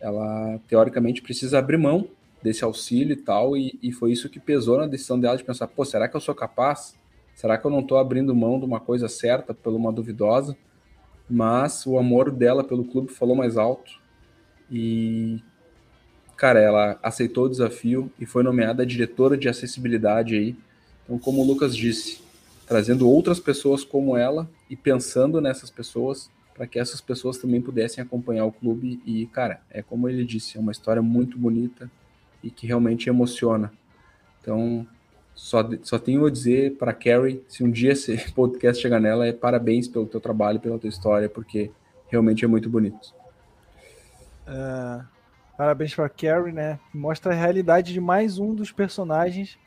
ela 0.00 0.58
teoricamente 0.66 1.22
precisa 1.22 1.58
abrir 1.58 1.78
mão 1.78 2.08
desse 2.42 2.64
auxílio 2.64 3.12
e 3.12 3.16
tal, 3.16 3.56
e, 3.56 3.78
e 3.80 3.92
foi 3.92 4.12
isso 4.12 4.28
que 4.28 4.40
pesou 4.40 4.78
na 4.78 4.86
decisão 4.86 5.18
dela 5.18 5.36
de 5.36 5.44
pensar, 5.44 5.68
pô, 5.68 5.84
será 5.84 6.08
que 6.08 6.16
eu 6.16 6.20
sou 6.20 6.34
capaz? 6.34 6.94
Será 7.34 7.58
que 7.58 7.64
eu 7.64 7.70
não 7.70 7.80
estou 7.80 7.98
abrindo 7.98 8.34
mão 8.34 8.58
de 8.58 8.64
uma 8.64 8.80
coisa 8.80 9.08
certa 9.08 9.52
por 9.52 9.72
uma 9.72 9.92
duvidosa? 9.92 10.56
Mas 11.28 11.86
o 11.86 11.98
amor 11.98 12.30
dela 12.30 12.62
pelo 12.62 12.84
clube 12.84 13.12
falou 13.12 13.34
mais 13.34 13.56
alto 13.56 14.00
e 14.70 15.42
cara, 16.36 16.58
ela 16.60 16.98
aceitou 17.02 17.44
o 17.44 17.48
desafio 17.48 18.10
e 18.18 18.26
foi 18.26 18.42
nomeada 18.42 18.84
diretora 18.84 19.36
de 19.36 19.48
acessibilidade 19.48 20.34
aí. 20.34 20.56
Então, 21.04 21.16
como 21.18 21.40
o 21.40 21.46
Lucas 21.46 21.76
disse, 21.76 22.20
trazendo 22.66 23.08
outras 23.08 23.38
pessoas 23.38 23.84
como 23.84 24.16
ela 24.16 24.50
e 24.68 24.74
pensando 24.74 25.40
nessas 25.40 25.70
pessoas 25.70 26.30
para 26.54 26.66
que 26.66 26.78
essas 26.78 27.00
pessoas 27.00 27.38
também 27.38 27.60
pudessem 27.60 28.02
acompanhar 28.02 28.44
o 28.44 28.52
clube 28.52 29.00
e, 29.06 29.26
cara, 29.26 29.60
é 29.70 29.82
como 29.82 30.08
ele 30.08 30.24
disse, 30.24 30.56
é 30.56 30.60
uma 30.60 30.72
história 30.72 31.00
muito 31.00 31.38
bonita 31.38 31.90
e 32.42 32.50
que 32.50 32.66
realmente 32.66 33.08
emociona. 33.08 33.72
Então, 34.40 34.86
só, 35.34 35.68
só 35.82 35.98
tenho 35.98 36.26
a 36.26 36.30
dizer 36.30 36.76
para 36.76 36.92
Carrie, 36.92 37.42
se 37.48 37.64
um 37.64 37.70
dia 37.70 37.92
esse 37.92 38.16
podcast 38.32 38.80
chegar 38.80 39.00
nela, 39.00 39.26
é 39.26 39.32
parabéns 39.32 39.88
pelo 39.88 40.06
teu 40.06 40.20
trabalho, 40.20 40.60
pela 40.60 40.78
tua 40.78 40.88
história, 40.88 41.28
porque 41.28 41.70
realmente 42.08 42.44
é 42.44 42.48
muito 42.48 42.68
bonito. 42.68 43.14
Uh, 44.46 45.04
Parabéns 45.56 45.94
para 45.94 46.08
Carrie, 46.08 46.52
né? 46.52 46.80
Mostra 46.92 47.32
a 47.32 47.36
realidade 47.36 47.92
de 47.92 48.00
mais 48.00 48.38
um 48.38 48.54
dos 48.54 48.72
personagens 48.72 49.58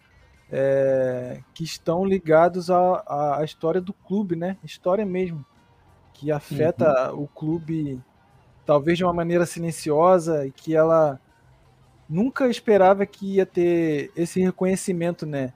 é, 0.52 1.40
que 1.54 1.64
estão 1.64 2.04
ligados 2.04 2.70
à, 2.70 3.38
à, 3.40 3.44
história 3.46 3.80
do 3.80 3.94
clube, 3.94 4.36
né? 4.36 4.58
História 4.64 5.06
mesmo. 5.06 5.46
Que 6.14 6.32
afeta 6.32 7.14
uhum. 7.14 7.24
o 7.24 7.28
clube, 7.28 8.02
talvez 8.66 8.98
de 8.98 9.04
uma 9.04 9.14
maneira 9.14 9.46
silenciosa, 9.46 10.46
e 10.46 10.52
que 10.52 10.76
ela 10.76 11.20
nunca 12.10 12.48
esperava 12.48 13.06
que 13.06 13.36
ia 13.36 13.46
ter 13.46 14.12
esse 14.16 14.40
reconhecimento, 14.40 15.26
né? 15.26 15.54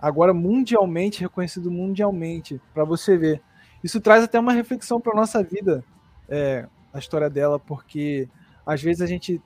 Agora 0.00 0.32
mundialmente, 0.32 1.20
reconhecido 1.20 1.70
mundialmente, 1.70 2.60
para 2.72 2.84
você 2.84 3.16
ver. 3.16 3.42
Isso 3.82 4.00
traz 4.00 4.24
até 4.24 4.38
uma 4.38 4.52
reflexão 4.52 5.00
para 5.00 5.14
nossa 5.14 5.42
vida, 5.42 5.84
é, 6.28 6.66
a 6.92 6.98
história 6.98 7.30
dela, 7.30 7.58
porque 7.58 8.28
às 8.64 8.82
vezes 8.82 9.02
a 9.02 9.06
gente 9.06 9.40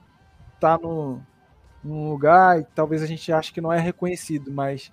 tá 0.59 0.77
no, 0.77 1.21
num 1.83 2.09
lugar 2.09 2.59
e 2.59 2.65
talvez 2.75 3.01
a 3.01 3.05
gente 3.05 3.31
ache 3.31 3.53
que 3.53 3.61
não 3.61 3.71
é 3.71 3.79
reconhecido, 3.79 4.51
mas 4.51 4.91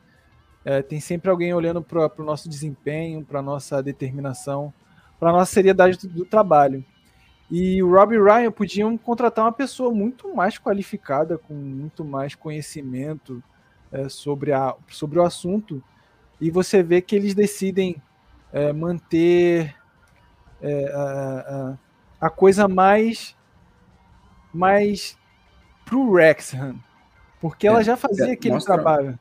é, 0.64 0.82
tem 0.82 1.00
sempre 1.00 1.30
alguém 1.30 1.52
olhando 1.52 1.82
para 1.82 2.10
o 2.18 2.24
nosso 2.24 2.48
desempenho, 2.48 3.24
para 3.24 3.42
nossa 3.42 3.82
determinação, 3.82 4.72
para 5.18 5.32
nossa 5.32 5.52
seriedade 5.52 5.98
do, 5.98 6.08
do, 6.08 6.24
trabalho. 6.24 6.84
E 7.54 7.82
o 7.82 7.90
Rob 7.90 8.14
e 8.14 8.18
Ryan 8.18 8.50
podiam 8.50 8.96
contratar 8.96 9.44
uma 9.44 9.52
pessoa 9.52 9.92
muito 9.92 10.34
mais 10.34 10.56
qualificada, 10.56 11.36
com 11.36 11.52
muito 11.52 12.02
mais 12.02 12.34
conhecimento 12.34 13.42
é, 13.92 14.08
sobre, 14.08 14.54
a, 14.54 14.74
sobre 14.88 15.18
o 15.18 15.22
assunto, 15.22 15.84
e 16.40 16.50
você 16.50 16.82
vê 16.82 17.02
que 17.02 17.14
eles 17.14 17.34
decidem 17.34 18.00
é, 18.54 18.72
manter 18.72 19.76
é, 20.62 20.92
a, 20.94 21.76
a, 22.20 22.26
a 22.26 22.30
coisa 22.30 22.66
mais 22.66 23.36
mais 24.50 25.18
pro 25.84 26.10
Wrexham, 26.10 26.76
porque 27.38 27.66
ela 27.66 27.80
é, 27.80 27.84
já 27.84 27.98
fazia 27.98 28.28
é, 28.28 28.32
aquele 28.32 28.54
mostra, 28.54 28.74
trabalho. 28.74 29.18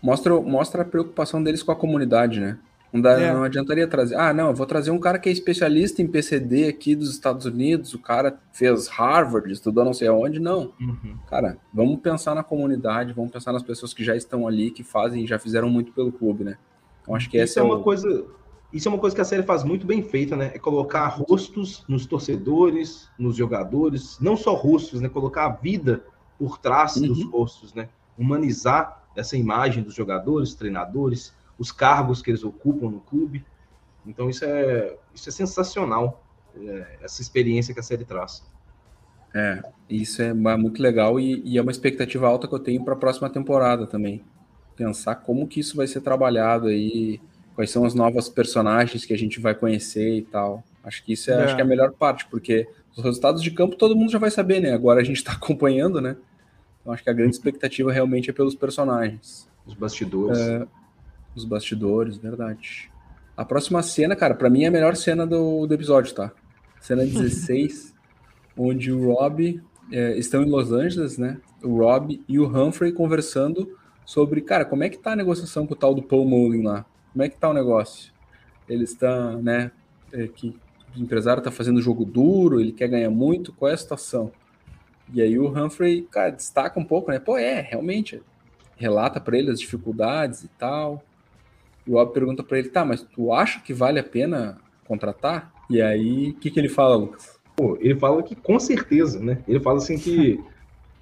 Mostra, 0.00 0.40
mostra 0.40 0.82
a 0.82 0.84
preocupação 0.84 1.42
deles 1.42 1.60
com 1.60 1.72
a 1.72 1.76
comunidade, 1.76 2.38
né? 2.38 2.56
Não, 2.94 3.00
dá, 3.00 3.20
é. 3.20 3.32
não 3.32 3.42
adiantaria 3.42 3.88
trazer. 3.88 4.14
Ah, 4.14 4.32
não, 4.32 4.50
eu 4.50 4.54
vou 4.54 4.64
trazer 4.64 4.92
um 4.92 5.00
cara 5.00 5.18
que 5.18 5.28
é 5.28 5.32
especialista 5.32 6.00
em 6.00 6.06
PCD 6.06 6.68
aqui 6.68 6.94
dos 6.94 7.10
Estados 7.10 7.44
Unidos, 7.44 7.92
o 7.92 7.98
cara 7.98 8.38
fez 8.52 8.86
Harvard, 8.86 9.52
estudou 9.52 9.84
não 9.84 9.92
sei 9.92 10.06
aonde. 10.06 10.38
Não. 10.38 10.72
Uhum. 10.80 11.18
Cara, 11.28 11.58
vamos 11.72 11.98
pensar 11.98 12.36
na 12.36 12.44
comunidade, 12.44 13.12
vamos 13.12 13.32
pensar 13.32 13.52
nas 13.52 13.64
pessoas 13.64 13.92
que 13.92 14.04
já 14.04 14.14
estão 14.14 14.46
ali, 14.46 14.70
que 14.70 14.84
fazem, 14.84 15.26
já 15.26 15.40
fizeram 15.40 15.68
muito 15.68 15.90
pelo 15.90 16.12
clube, 16.12 16.44
né? 16.44 16.56
Então 17.02 17.16
acho 17.16 17.28
que 17.28 17.36
Isso 17.36 17.58
essa 17.58 17.60
é, 17.60 17.62
é 17.62 17.64
uma 17.64 17.80
o... 17.80 17.82
coisa 17.82 18.24
isso 18.72 18.88
é 18.88 18.90
uma 18.90 18.98
coisa 18.98 19.14
que 19.14 19.22
a 19.22 19.24
série 19.24 19.44
faz 19.44 19.62
muito 19.62 19.86
bem 19.86 20.02
feita, 20.02 20.36
né? 20.36 20.50
É 20.54 20.58
colocar 20.58 21.06
rostos 21.06 21.84
nos 21.88 22.06
torcedores, 22.06 23.08
nos 23.16 23.36
jogadores, 23.36 24.18
não 24.20 24.36
só 24.36 24.54
rostos, 24.54 25.00
né? 25.00 25.08
Colocar 25.08 25.46
a 25.46 25.48
vida 25.48 26.04
por 26.38 26.58
trás 26.58 26.96
uhum. 26.96 27.08
dos 27.08 27.24
rostos, 27.24 27.72
né? 27.72 27.88
Humanizar 28.18 29.04
essa 29.16 29.36
imagem 29.36 29.82
dos 29.82 29.94
jogadores, 29.94 30.54
treinadores, 30.54 31.32
os 31.58 31.72
cargos 31.72 32.22
que 32.22 32.30
eles 32.30 32.44
ocupam 32.44 32.90
no 32.90 33.00
clube. 33.00 33.44
Então 34.06 34.28
isso 34.28 34.44
é 34.44 34.96
isso 35.14 35.28
é 35.28 35.32
sensacional, 35.32 36.22
é, 36.56 36.98
essa 37.02 37.22
experiência 37.22 37.72
que 37.72 37.80
a 37.80 37.82
série 37.82 38.04
traz. 38.04 38.44
É, 39.34 39.60
isso 39.90 40.22
é 40.22 40.32
muito 40.32 40.80
legal 40.80 41.18
e, 41.18 41.42
e 41.44 41.58
é 41.58 41.62
uma 41.62 41.72
expectativa 41.72 42.26
alta 42.26 42.46
que 42.46 42.54
eu 42.54 42.58
tenho 42.60 42.84
para 42.84 42.94
a 42.94 42.96
próxima 42.96 43.28
temporada 43.28 43.86
também. 43.86 44.22
Pensar 44.76 45.16
como 45.16 45.46
que 45.46 45.60
isso 45.60 45.76
vai 45.76 45.86
ser 45.86 46.00
trabalhado 46.00 46.68
aí 46.68 47.20
quais 47.54 47.70
são 47.70 47.84
as 47.84 47.94
novas 47.94 48.28
personagens 48.28 49.04
que 49.04 49.12
a 49.12 49.18
gente 49.18 49.40
vai 49.40 49.54
conhecer 49.54 50.16
e 50.16 50.22
tal. 50.22 50.62
Acho 50.82 51.02
que 51.04 51.12
isso 51.12 51.30
é, 51.30 51.34
é. 51.34 51.44
Acho 51.44 51.54
que 51.54 51.62
é 51.62 51.64
a 51.64 51.68
melhor 51.68 51.92
parte, 51.92 52.26
porque 52.26 52.68
os 52.96 53.02
resultados 53.02 53.42
de 53.42 53.50
campo 53.50 53.76
todo 53.76 53.96
mundo 53.96 54.10
já 54.10 54.18
vai 54.18 54.30
saber, 54.30 54.60
né? 54.60 54.72
Agora 54.72 55.00
a 55.00 55.04
gente 55.04 55.16
está 55.16 55.32
acompanhando, 55.34 56.00
né? 56.00 56.16
Então 56.80 56.92
acho 56.92 57.02
que 57.02 57.10
a 57.10 57.14
grande 57.14 57.34
expectativa 57.34 57.90
realmente 57.92 58.30
é 58.30 58.32
pelos 58.32 58.54
personagens. 58.54 59.48
Os 59.66 59.74
bastidores. 59.74 60.38
É, 60.38 60.66
os 61.34 61.44
bastidores, 61.44 62.16
verdade. 62.16 62.90
A 63.36 63.44
próxima 63.44 63.82
cena, 63.82 64.14
cara, 64.14 64.34
para 64.34 64.48
mim 64.48 64.64
é 64.64 64.68
a 64.68 64.70
melhor 64.70 64.94
cena 64.96 65.26
do, 65.26 65.66
do 65.66 65.74
episódio, 65.74 66.14
tá? 66.14 66.32
cena 66.80 67.04
16, 67.06 67.94
onde 68.56 68.92
o 68.92 69.12
Rob 69.12 69.60
é, 69.90 70.18
estão 70.18 70.42
em 70.42 70.50
Los 70.50 70.70
Angeles, 70.70 71.18
né? 71.18 71.40
O 71.62 71.78
Rob 71.78 72.22
e 72.28 72.38
o 72.38 72.46
Humphrey 72.46 72.92
conversando 72.92 73.76
sobre, 74.04 74.40
cara, 74.42 74.64
como 74.64 74.84
é 74.84 74.88
que 74.88 74.98
tá 74.98 75.12
a 75.12 75.16
negociação 75.16 75.66
com 75.66 75.72
o 75.72 75.76
tal 75.76 75.94
do 75.94 76.02
Paul 76.02 76.26
Mullen 76.26 76.62
lá? 76.62 76.84
Como 77.12 77.22
é 77.22 77.28
que 77.28 77.36
tá 77.36 77.48
o 77.48 77.54
negócio? 77.54 78.12
Ele 78.68 78.84
está, 78.84 79.32
né, 79.36 79.70
é, 80.12 80.26
que 80.26 80.54
o 80.96 81.00
empresário 81.00 81.42
tá 81.42 81.50
fazendo 81.50 81.80
jogo 81.80 82.04
duro, 82.04 82.60
ele 82.60 82.72
quer 82.72 82.88
ganhar 82.88 83.10
muito, 83.10 83.52
qual 83.52 83.70
é 83.70 83.74
a 83.74 83.78
situação? 83.78 84.30
E 85.12 85.22
aí 85.22 85.38
o 85.38 85.48
Humphrey, 85.48 86.02
cara, 86.02 86.30
destaca 86.30 86.78
um 86.78 86.84
pouco, 86.84 87.10
né? 87.10 87.18
Pô, 87.18 87.36
é, 87.36 87.60
realmente, 87.60 88.22
relata 88.76 89.20
para 89.20 89.38
ele 89.38 89.50
as 89.50 89.60
dificuldades 89.60 90.44
e 90.44 90.48
tal. 90.48 91.02
E 91.86 91.90
o 91.90 91.94
Rob 91.94 92.12
pergunta 92.12 92.42
para 92.42 92.58
ele, 92.58 92.68
tá, 92.68 92.84
mas 92.84 93.02
tu 93.02 93.32
acha 93.32 93.60
que 93.60 93.72
vale 93.72 93.98
a 93.98 94.04
pena 94.04 94.58
contratar? 94.86 95.52
E 95.68 95.80
aí, 95.80 96.30
o 96.30 96.34
que, 96.34 96.50
que 96.50 96.58
ele 96.58 96.68
fala, 96.68 96.96
Lucas? 96.96 97.38
Pô, 97.56 97.76
ele 97.80 97.94
fala 97.96 98.22
que 98.22 98.34
com 98.34 98.58
certeza, 98.58 99.20
né? 99.20 99.38
Ele 99.46 99.60
fala 99.60 99.78
assim 99.78 99.96
que. 99.96 100.42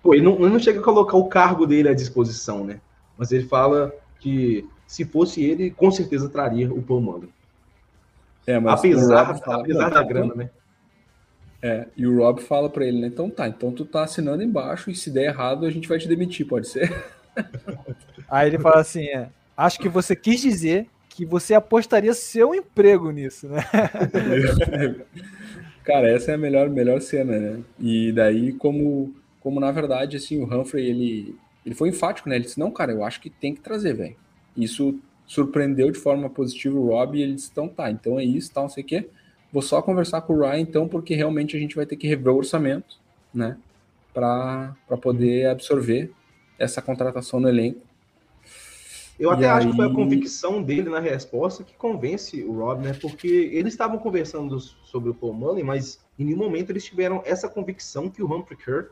pô, 0.03 0.15
ele 0.15 0.23
não, 0.23 0.35
ele 0.35 0.51
não 0.51 0.59
chega 0.59 0.81
a 0.81 0.83
colocar 0.83 1.17
o 1.17 1.29
cargo 1.29 1.67
dele 1.67 1.89
à 1.89 1.95
disposição, 1.95 2.65
né? 2.65 2.81
Mas 3.17 3.33
ele 3.33 3.47
fala 3.47 3.93
que 4.19 4.69
se 4.87 5.05
fosse 5.05 5.43
ele, 5.43 5.71
com 5.71 5.91
certeza 5.91 6.29
traria 6.29 6.73
o 6.73 6.83
Paul 6.83 7.01
Mullen. 7.01 7.29
É, 8.47 8.59
mas 8.59 8.81
apesar, 8.81 9.39
fala, 9.39 9.61
apesar 9.63 9.89
da 9.89 10.03
grana, 10.03 10.35
né? 10.35 10.51
É, 11.63 11.87
e 11.97 12.07
o 12.07 12.19
Rob 12.19 12.43
fala 12.43 12.69
para 12.69 12.85
ele, 12.85 13.01
né? 13.01 13.07
Então 13.07 13.31
tá, 13.31 13.47
então 13.47 13.71
tu 13.71 13.85
tá 13.85 14.03
assinando 14.03 14.43
embaixo 14.43 14.91
e 14.91 14.95
se 14.95 15.11
der 15.11 15.27
errado 15.27 15.65
a 15.65 15.71
gente 15.71 15.89
vai 15.89 15.97
te 15.97 16.09
demitir, 16.09 16.47
pode 16.47 16.69
ser? 16.69 16.93
Aí 18.29 18.49
ele 18.49 18.59
fala 18.59 18.81
assim, 18.81 19.07
é, 19.07 19.29
acho 19.57 19.79
que 19.79 19.89
você 19.89 20.17
quis 20.17 20.41
dizer 20.41 20.87
que 21.09 21.27
você 21.27 21.55
apostaria 21.55 22.15
seu 22.15 22.55
emprego 22.55 23.11
nisso, 23.11 23.49
né? 23.49 23.63
Cara, 25.85 26.09
essa 26.09 26.31
é 26.31 26.35
a 26.35 26.39
melhor, 26.39 26.71
melhor 26.71 27.01
cena, 27.01 27.39
né? 27.39 27.61
E 27.79 28.13
daí, 28.13 28.53
como, 28.53 29.15
como 29.41 29.61
na 29.61 29.71
verdade, 29.73 30.17
assim, 30.17 30.41
o 30.41 30.45
Humphrey, 30.45 30.89
ele, 30.89 31.37
ele 31.67 31.75
foi 31.75 31.89
enfático, 31.89 32.29
né? 32.29 32.37
Ele 32.37 32.45
disse, 32.45 32.59
não, 32.59 32.71
cara, 32.71 32.93
eu 32.93 33.05
acho 33.05 33.21
que 33.21 33.29
tem 33.29 33.55
que 33.55 33.61
trazer, 33.61 33.95
velho. 33.95 34.17
Isso 34.57 34.99
surpreendeu 35.27 35.91
de 35.91 35.99
forma 35.99 36.31
positiva 36.31 36.79
o 36.79 36.89
Rob 36.89 37.19
e 37.19 37.23
ele 37.23 37.35
disse, 37.35 37.51
então 37.51 37.69
tá, 37.69 37.91
então 37.91 38.19
é 38.19 38.25
isso, 38.25 38.53
tal, 38.53 38.65
não 38.65 38.71
sei 38.71 38.83
o 38.83 38.87
quê. 38.87 39.09
Vou 39.53 39.63
só 39.63 39.83
conversar 39.83 40.23
com 40.23 40.35
o 40.35 40.41
Ryan, 40.41 40.61
então, 40.61 40.89
porque 40.89 41.15
realmente 41.15 41.57
a 41.57 41.61
gente 41.61 41.77
vai 41.77 41.85
ter 41.85 41.97
que 41.97 42.07
rever 42.07 42.33
o 42.33 42.37
orçamento, 42.37 42.97
né? 43.35 43.59
Para 44.15 44.75
poder 45.01 45.47
absorver 45.47 46.11
essa 46.59 46.81
contratação 46.81 47.41
no 47.41 47.49
elenco. 47.49 47.81
Eu 49.23 49.31
até 49.31 49.49
acho 49.49 49.71
que 49.71 49.77
foi 49.77 49.87
a 49.87 49.95
convicção 49.95 50.61
dele 50.61 50.91
na 50.91 50.99
resposta 50.99 51.63
que 51.63 51.77
convence 51.77 52.43
o 52.43 52.59
Rob, 52.59 52.83
né? 52.83 52.93
Porque 52.93 53.29
eles 53.53 53.73
estavam 53.73 53.97
conversando 53.97 54.59
sobre 54.59 55.11
o 55.11 55.15
Paul 55.15 55.33
Mullen, 55.33 55.63
mas 55.63 56.05
em 56.19 56.25
nenhum 56.25 56.39
momento 56.39 56.71
eles 56.71 56.85
tiveram 56.85 57.23
essa 57.25 57.49
convicção 57.49 58.11
que 58.11 58.21
o 58.21 58.27
Humphrey 58.27 58.59
Kerr 58.59 58.87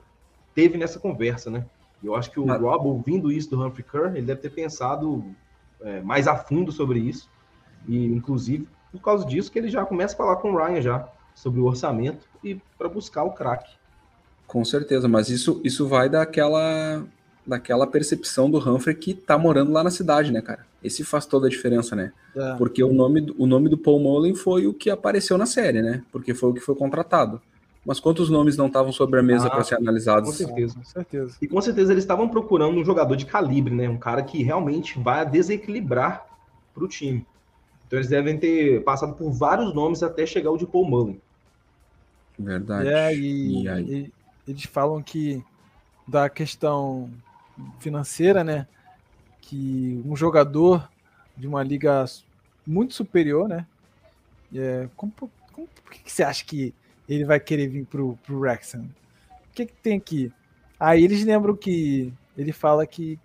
teve 0.54 0.78
nessa 0.78 1.00
conversa, 1.00 1.50
né? 1.50 1.66
Eu 2.00 2.14
acho 2.14 2.30
que 2.30 2.38
o 2.38 2.46
mas... 2.46 2.60
Rob, 2.60 2.86
ouvindo 2.86 3.32
isso 3.32 3.50
do 3.50 3.60
Humphrey 3.60 3.84
Kerr, 3.84 4.14
ele 4.14 4.26
deve 4.26 4.40
ter 4.40 4.50
pensado 4.50 5.24
é, 5.80 6.00
mais 6.00 6.28
a 6.28 6.36
fundo 6.36 6.70
sobre 6.70 7.00
isso. 7.00 7.28
E, 7.88 8.06
inclusive, 8.06 8.68
por 8.92 9.00
causa 9.00 9.26
disso, 9.26 9.50
que 9.50 9.58
ele 9.58 9.68
já 9.68 9.84
começa 9.84 10.14
a 10.14 10.16
falar 10.16 10.36
com 10.36 10.52
o 10.52 10.56
Ryan 10.56 10.80
já 10.80 11.08
sobre 11.34 11.58
o 11.58 11.64
orçamento 11.64 12.24
e 12.44 12.54
para 12.78 12.88
buscar 12.88 13.24
o 13.24 13.32
craque. 13.32 13.72
Com 14.46 14.64
certeza, 14.64 15.08
mas 15.08 15.28
isso, 15.28 15.60
isso 15.64 15.88
vai 15.88 16.08
daquela, 16.08 17.04
daquela 17.46 17.86
percepção 17.86 18.50
do 18.50 18.58
Humphrey 18.58 18.94
que 18.94 19.14
tá 19.14 19.38
morando 19.38 19.72
lá 19.72 19.82
na 19.82 19.90
cidade, 19.90 20.32
né, 20.32 20.40
cara? 20.40 20.66
Esse 20.82 21.04
faz 21.04 21.26
toda 21.26 21.46
a 21.46 21.50
diferença, 21.50 21.96
né? 21.96 22.12
É. 22.36 22.54
Porque 22.54 22.82
o 22.82 22.92
nome, 22.92 23.34
o 23.38 23.46
nome 23.46 23.68
do 23.68 23.76
Paul 23.76 24.00
Mullen 24.00 24.34
foi 24.34 24.66
o 24.66 24.74
que 24.74 24.90
apareceu 24.90 25.36
na 25.36 25.46
série, 25.46 25.82
né? 25.82 26.02
Porque 26.12 26.34
foi 26.34 26.50
o 26.50 26.54
que 26.54 26.60
foi 26.60 26.74
contratado. 26.74 27.40
Mas 27.84 27.98
quantos 27.98 28.28
nomes 28.28 28.56
não 28.56 28.66
estavam 28.66 28.92
sobre 28.92 29.18
a 29.18 29.22
mesa 29.22 29.46
ah, 29.46 29.50
para 29.50 29.64
ser 29.64 29.76
analisados? 29.76 30.30
Com 30.30 30.36
certeza, 30.36 30.74
com 30.74 30.84
certeza. 30.84 31.36
E 31.40 31.48
com 31.48 31.60
certeza 31.60 31.92
eles 31.92 32.04
estavam 32.04 32.28
procurando 32.28 32.78
um 32.78 32.84
jogador 32.84 33.16
de 33.16 33.24
calibre, 33.24 33.74
né? 33.74 33.88
Um 33.88 33.98
cara 33.98 34.22
que 34.22 34.42
realmente 34.42 34.98
vai 34.98 35.28
desequilibrar 35.28 36.26
para 36.74 36.84
o 36.84 36.88
time. 36.88 37.26
Então 37.86 37.98
eles 37.98 38.08
devem 38.08 38.38
ter 38.38 38.84
passado 38.84 39.14
por 39.14 39.30
vários 39.32 39.74
nomes 39.74 40.02
até 40.02 40.26
chegar 40.26 40.50
o 40.50 40.58
de 40.58 40.66
Paul 40.66 40.88
Mullen. 40.88 41.20
Verdade. 42.38 42.88
É, 42.88 43.14
e, 43.14 43.66
e 43.66 44.12
eles 44.46 44.64
falam 44.64 45.02
que 45.02 45.42
da 46.06 46.28
questão 46.28 47.10
financeira, 47.78 48.44
né? 48.44 48.66
Que 49.40 50.02
um 50.04 50.14
jogador 50.16 50.88
de 51.36 51.46
uma 51.46 51.62
liga 51.62 52.04
muito 52.66 52.94
superior, 52.94 53.48
né? 53.48 53.66
É, 54.54 54.88
como, 54.96 55.12
como, 55.52 55.68
por 55.68 55.92
que, 55.92 56.00
que 56.00 56.12
você 56.12 56.22
acha 56.22 56.44
que 56.44 56.74
ele 57.08 57.24
vai 57.24 57.40
querer 57.40 57.68
vir 57.68 57.84
pro, 57.86 58.16
pro 58.24 58.38
Wrexham. 58.38 58.82
O 58.82 59.54
que, 59.54 59.66
que 59.66 59.72
tem 59.74 59.96
aqui? 59.96 60.32
Aí 60.78 61.02
eles 61.02 61.24
lembram 61.24 61.56
que 61.56 62.12
ele 62.36 62.52
fala 62.52 62.86
que 62.86 63.18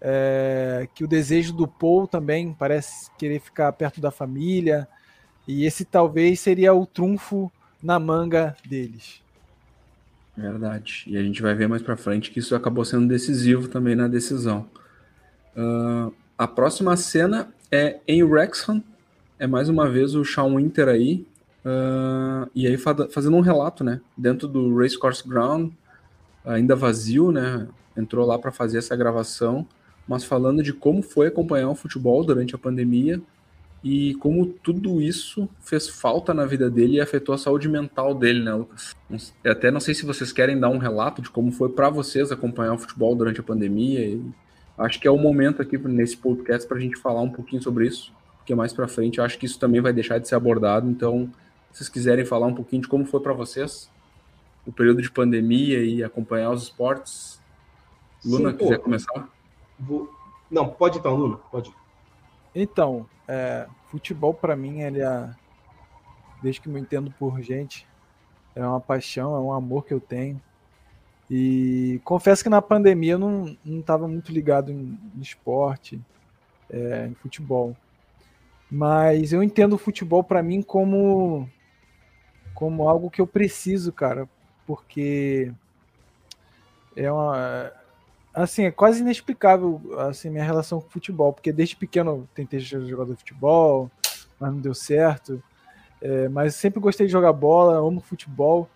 é, 0.00 0.88
que 0.94 1.04
o 1.04 1.08
desejo 1.08 1.52
do 1.52 1.68
Paul 1.68 2.06
também 2.06 2.54
parece 2.54 3.10
querer 3.18 3.40
ficar 3.40 3.70
perto 3.72 4.00
da 4.00 4.10
família 4.10 4.88
e 5.46 5.66
esse 5.66 5.84
talvez 5.84 6.40
seria 6.40 6.72
o 6.72 6.86
trunfo 6.86 7.52
na 7.82 7.98
manga 7.98 8.56
deles. 8.64 9.22
Verdade. 10.40 11.04
E 11.06 11.16
a 11.16 11.22
gente 11.22 11.42
vai 11.42 11.54
ver 11.54 11.68
mais 11.68 11.82
para 11.82 11.96
frente 11.96 12.30
que 12.30 12.38
isso 12.38 12.54
acabou 12.54 12.84
sendo 12.84 13.06
decisivo 13.06 13.68
também 13.68 13.94
na 13.94 14.08
decisão. 14.08 14.66
Uh, 15.56 16.12
a 16.38 16.46
próxima 16.46 16.96
cena 16.96 17.48
é 17.70 17.98
em 18.06 18.22
Wrexham. 18.22 18.82
É 19.38 19.46
mais 19.46 19.68
uma 19.68 19.88
vez 19.88 20.14
o 20.14 20.24
Shawn 20.24 20.56
Winter 20.56 20.88
aí, 20.88 21.26
Uh, 21.64 22.48
e 22.54 22.66
aí 22.66 22.76
fazendo 22.78 23.36
um 23.36 23.40
relato, 23.40 23.84
né? 23.84 24.00
Dentro 24.16 24.48
do 24.48 24.76
Racecourse 24.76 25.26
Ground, 25.26 25.72
ainda 26.44 26.74
vazio, 26.74 27.30
né? 27.30 27.68
Entrou 27.96 28.26
lá 28.26 28.38
para 28.38 28.50
fazer 28.50 28.78
essa 28.78 28.96
gravação, 28.96 29.66
mas 30.08 30.24
falando 30.24 30.62
de 30.62 30.72
como 30.72 31.02
foi 31.02 31.26
acompanhar 31.26 31.68
o 31.68 31.74
futebol 31.74 32.24
durante 32.24 32.54
a 32.54 32.58
pandemia 32.58 33.20
e 33.82 34.14
como 34.16 34.46
tudo 34.46 35.00
isso 35.00 35.48
fez 35.60 35.88
falta 35.88 36.34
na 36.34 36.44
vida 36.44 36.70
dele 36.70 36.96
e 36.96 37.00
afetou 37.00 37.34
a 37.34 37.38
saúde 37.38 37.68
mental 37.68 38.14
dele, 38.14 38.42
né, 38.42 38.52
Lucas? 38.52 38.94
Eu 39.42 39.52
até 39.52 39.70
não 39.70 39.80
sei 39.80 39.94
se 39.94 40.04
vocês 40.04 40.32
querem 40.32 40.58
dar 40.58 40.68
um 40.68 40.76
relato 40.76 41.22
de 41.22 41.30
como 41.30 41.50
foi 41.50 41.70
para 41.70 41.88
vocês 41.88 42.30
acompanhar 42.30 42.74
o 42.74 42.78
futebol 42.78 43.14
durante 43.14 43.40
a 43.40 43.42
pandemia. 43.42 44.00
E 44.00 44.22
acho 44.76 45.00
que 45.00 45.08
é 45.08 45.10
o 45.10 45.16
momento 45.16 45.62
aqui 45.62 45.78
nesse 45.78 46.16
podcast 46.16 46.68
para 46.68 46.76
a 46.76 46.80
gente 46.80 46.96
falar 46.96 47.22
um 47.22 47.30
pouquinho 47.30 47.62
sobre 47.62 47.86
isso, 47.86 48.12
porque 48.36 48.54
mais 48.54 48.72
para 48.72 48.86
frente 48.86 49.18
eu 49.18 49.24
acho 49.24 49.38
que 49.38 49.46
isso 49.46 49.58
também 49.58 49.80
vai 49.80 49.94
deixar 49.94 50.18
de 50.18 50.28
ser 50.28 50.34
abordado. 50.34 50.90
Então, 50.90 51.30
vocês 51.72 51.88
quiserem 51.88 52.26
falar 52.26 52.46
um 52.46 52.54
pouquinho 52.54 52.82
de 52.82 52.88
como 52.88 53.06
foi 53.06 53.20
para 53.20 53.32
vocês 53.32 53.90
o 54.66 54.72
período 54.72 55.00
de 55.00 55.10
pandemia 55.10 55.82
e 55.82 56.04
acompanhar 56.04 56.50
os 56.50 56.64
esportes. 56.64 57.40
Luna, 58.22 58.50
Sim, 58.50 58.56
quiser 58.58 58.78
começar? 58.78 59.28
Vou... 59.78 60.10
Não, 60.50 60.68
pode 60.68 60.98
então, 60.98 61.16
Luna, 61.16 61.38
pode. 61.50 61.72
Então, 62.54 63.06
é, 63.28 63.66
futebol 63.86 64.34
para 64.34 64.56
mim, 64.56 64.80
ele 64.80 65.00
é, 65.00 65.30
desde 66.42 66.60
que 66.60 66.68
me 66.68 66.80
entendo 66.80 67.12
por 67.18 67.40
gente, 67.40 67.86
é 68.54 68.66
uma 68.66 68.80
paixão, 68.80 69.34
é 69.34 69.38
um 69.38 69.52
amor 69.52 69.84
que 69.84 69.94
eu 69.94 70.00
tenho. 70.00 70.40
E 71.30 72.00
confesso 72.04 72.42
que 72.42 72.50
na 72.50 72.60
pandemia 72.60 73.12
eu 73.12 73.18
não 73.18 73.56
estava 73.64 74.08
muito 74.08 74.32
ligado 74.32 74.72
em, 74.72 74.98
em 75.16 75.20
esporte, 75.20 76.00
é, 76.68 77.06
em 77.06 77.14
futebol. 77.14 77.76
Mas 78.68 79.32
eu 79.32 79.42
entendo 79.42 79.74
o 79.74 79.78
futebol 79.78 80.24
para 80.24 80.42
mim 80.42 80.62
como 80.62 81.48
como 82.54 82.88
algo 82.88 83.10
que 83.10 83.20
eu 83.20 83.26
preciso, 83.26 83.90
cara, 83.90 84.28
porque 84.66 85.50
é 86.94 87.10
uma 87.10 87.72
assim, 88.34 88.64
é 88.64 88.70
quase 88.70 89.00
inexplicável 89.00 89.80
assim 89.98 90.30
minha 90.30 90.44
relação 90.44 90.80
com 90.80 90.86
o 90.86 90.90
futebol, 90.90 91.32
porque 91.32 91.52
desde 91.52 91.76
pequeno 91.76 92.28
tentei 92.34 92.60
ser 92.60 92.84
jogador 92.86 93.12
de 93.12 93.18
futebol, 93.18 93.90
mas 94.38 94.52
não 94.52 94.60
deu 94.60 94.74
certo. 94.74 95.42
É, 96.00 96.28
mas 96.28 96.54
sempre 96.54 96.80
gostei 96.80 97.06
de 97.06 97.12
jogar 97.12 97.32
bola, 97.32 97.76
amo 97.76 98.00
futebol. 98.00 98.68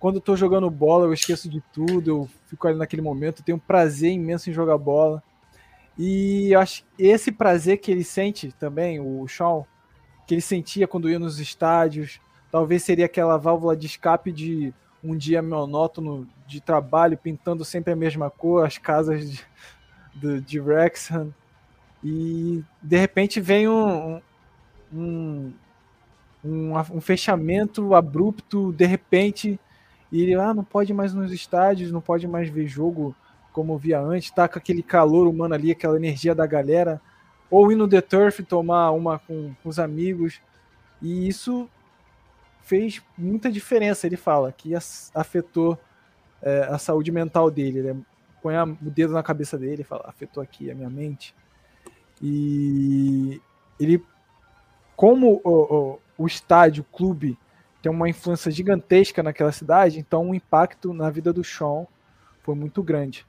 Quando 0.00 0.16
eu 0.16 0.20
tô 0.20 0.36
jogando 0.36 0.68
bola, 0.70 1.06
eu 1.06 1.12
esqueço 1.12 1.48
de 1.48 1.62
tudo, 1.72 2.10
eu 2.10 2.28
fico 2.46 2.66
ali 2.66 2.76
naquele 2.76 3.00
momento, 3.00 3.42
tenho 3.42 3.56
um 3.56 3.60
prazer 3.60 4.10
imenso 4.10 4.50
em 4.50 4.52
jogar 4.52 4.76
bola. 4.76 5.22
E 5.96 6.54
acho 6.54 6.84
esse 6.98 7.30
prazer 7.30 7.78
que 7.78 7.90
ele 7.90 8.04
sente 8.04 8.52
também, 8.52 8.98
o 9.00 9.26
Shawn, 9.28 9.64
que 10.26 10.34
ele 10.34 10.40
sentia 10.40 10.88
quando 10.88 11.08
ia 11.08 11.18
nos 11.18 11.38
estádios, 11.38 12.20
talvez 12.50 12.82
seria 12.82 13.06
aquela 13.06 13.36
válvula 13.36 13.76
de 13.76 13.86
escape 13.86 14.32
de 14.32 14.74
um 15.02 15.16
dia 15.16 15.42
monótono 15.42 16.26
de 16.46 16.60
trabalho, 16.60 17.16
pintando 17.16 17.64
sempre 17.64 17.92
a 17.92 17.96
mesma 17.96 18.30
cor, 18.30 18.66
as 18.66 18.78
casas 18.78 19.30
de, 19.30 19.44
de, 20.14 20.40
de. 20.40 20.62
E 22.02 22.62
de 22.82 22.96
repente 22.98 23.40
vem 23.40 23.66
um, 23.66 24.20
um, 24.92 25.52
um, 26.44 26.72
um, 26.76 27.00
fechamento 27.00 27.94
abrupto, 27.94 28.72
de 28.72 28.84
repente, 28.84 29.58
e 30.12 30.22
ele 30.22 30.34
ah, 30.34 30.52
não 30.52 30.64
pode 30.64 30.92
mais 30.92 31.14
nos 31.14 31.32
estádios, 31.32 31.90
não 31.90 32.00
pode 32.00 32.28
mais 32.28 32.48
ver 32.48 32.66
jogo 32.66 33.16
como 33.52 33.78
via 33.78 34.00
antes, 34.00 34.30
tá 34.30 34.48
com 34.48 34.58
aquele 34.58 34.82
calor 34.82 35.26
humano 35.26 35.54
ali, 35.54 35.70
aquela 35.70 35.96
energia 35.96 36.34
da 36.34 36.46
galera, 36.46 37.00
ou 37.50 37.70
ir 37.70 37.76
no 37.76 37.88
The 37.88 38.00
Turf 38.00 38.40
tomar 38.40 38.90
uma 38.90 39.18
com, 39.18 39.54
com 39.62 39.68
os 39.68 39.78
amigos. 39.78 40.40
E 41.00 41.28
isso 41.28 41.70
fez 42.62 43.00
muita 43.16 43.52
diferença. 43.52 44.06
Ele 44.06 44.16
fala 44.16 44.52
que 44.52 44.72
afetou 45.14 45.78
é, 46.44 46.68
a 46.70 46.78
saúde 46.78 47.10
mental 47.10 47.50
dele. 47.50 47.78
Ele 47.78 48.04
põe 48.42 48.54
a, 48.54 48.64
o 48.64 48.90
dedo 48.90 49.14
na 49.14 49.22
cabeça 49.22 49.56
dele 49.56 49.80
e 49.80 49.84
fala: 49.84 50.04
afetou 50.06 50.42
aqui 50.42 50.70
a 50.70 50.74
minha 50.74 50.90
mente. 50.90 51.34
E 52.22 53.40
ele, 53.80 54.04
como 54.94 55.40
o, 55.42 55.50
o, 55.50 56.00
o 56.18 56.26
estádio, 56.26 56.82
o 56.82 56.96
clube, 56.96 57.38
tem 57.82 57.90
uma 57.90 58.08
influência 58.08 58.50
gigantesca 58.50 59.22
naquela 59.22 59.50
cidade, 59.50 59.98
então 59.98 60.30
o 60.30 60.34
impacto 60.34 60.92
na 60.92 61.10
vida 61.10 61.32
do 61.32 61.42
Sean 61.42 61.86
foi 62.42 62.54
muito 62.54 62.82
grande. 62.82 63.26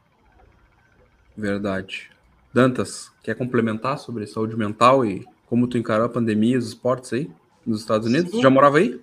Verdade. 1.36 2.12
Dantas, 2.54 3.12
quer 3.22 3.36
complementar 3.36 3.98
sobre 3.98 4.26
saúde 4.28 4.56
mental 4.56 5.06
e 5.06 5.26
como 5.46 5.68
tu 5.68 5.78
encarou 5.78 6.06
a 6.06 6.10
pandemia 6.10 6.56
e 6.56 6.58
os 6.58 6.68
esportes 6.68 7.12
aí 7.12 7.30
nos 7.66 7.82
Estados 7.82 8.08
Unidos? 8.08 8.32
Sim. 8.32 8.42
Já 8.42 8.50
morava 8.50 8.78
aí? 8.78 9.02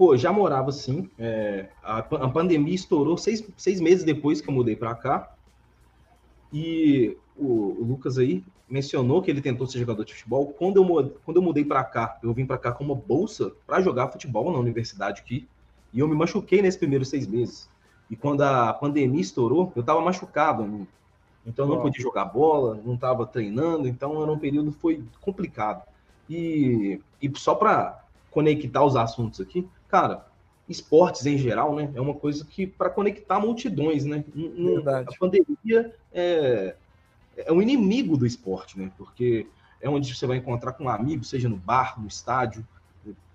Pô, 0.00 0.16
já 0.16 0.32
morava 0.32 0.72
sim. 0.72 1.10
É, 1.18 1.68
a, 1.82 1.98
a, 1.98 2.28
pandemia 2.30 2.74
estourou 2.74 3.18
seis, 3.18 3.46
seis 3.54 3.82
meses 3.82 4.02
depois 4.02 4.40
que 4.40 4.48
eu 4.48 4.54
mudei 4.54 4.74
para 4.74 4.94
cá. 4.94 5.30
E 6.50 7.18
o, 7.36 7.44
o, 7.78 7.84
Lucas 7.84 8.16
aí 8.16 8.42
mencionou 8.66 9.20
que 9.20 9.30
ele 9.30 9.42
tentou 9.42 9.66
ser 9.66 9.78
jogador 9.78 10.02
de 10.06 10.14
futebol. 10.14 10.54
Quando 10.54 10.82
eu, 10.82 11.10
quando 11.22 11.36
eu 11.36 11.42
mudei 11.42 11.66
para 11.66 11.84
cá, 11.84 12.18
eu 12.22 12.32
vim 12.32 12.46
para 12.46 12.56
cá 12.56 12.72
com 12.72 12.82
uma 12.82 12.94
bolsa 12.94 13.52
para 13.66 13.82
jogar 13.82 14.08
futebol 14.08 14.50
na 14.50 14.58
universidade 14.58 15.20
aqui. 15.20 15.46
E 15.92 16.00
eu 16.00 16.08
me 16.08 16.14
machuquei 16.14 16.62
nesses 16.62 16.78
primeiros 16.78 17.10
seis 17.10 17.26
meses. 17.26 17.68
E 18.08 18.16
quando 18.16 18.40
a 18.40 18.72
pandemia 18.72 19.20
estourou, 19.20 19.70
eu 19.76 19.80
estava 19.80 20.00
machucado. 20.00 20.88
Então 21.44 21.66
eu 21.66 21.74
não 21.74 21.82
podia 21.82 22.00
jogar 22.00 22.24
bola, 22.24 22.80
não 22.86 22.94
estava 22.94 23.26
treinando. 23.26 23.86
Então 23.86 24.22
era 24.22 24.32
um 24.32 24.38
período 24.38 24.72
foi 24.72 25.04
complicado. 25.20 25.82
E, 26.26 26.98
e 27.20 27.30
só 27.36 27.54
para 27.54 28.02
conectar 28.30 28.82
os 28.82 28.96
assuntos 28.96 29.42
aqui, 29.42 29.68
cara, 29.90 30.26
esportes 30.68 31.26
em 31.26 31.36
geral, 31.36 31.74
né? 31.74 31.90
É 31.94 32.00
uma 32.00 32.14
coisa 32.14 32.44
que 32.44 32.66
para 32.66 32.88
conectar 32.88 33.40
multidões, 33.40 34.04
né? 34.04 34.24
Verdade. 34.34 35.08
A 35.14 35.18
pandemia 35.18 35.94
é, 36.12 36.76
é 37.36 37.52
um 37.52 37.60
inimigo 37.60 38.16
do 38.16 38.24
esporte, 38.24 38.78
né? 38.78 38.90
Porque 38.96 39.46
é 39.80 39.88
onde 39.88 40.14
você 40.14 40.26
vai 40.26 40.36
encontrar 40.36 40.72
com 40.74 40.84
um 40.84 40.88
amigo, 40.88 41.24
seja 41.24 41.48
no 41.48 41.56
bar, 41.56 42.00
no 42.00 42.06
estádio, 42.06 42.66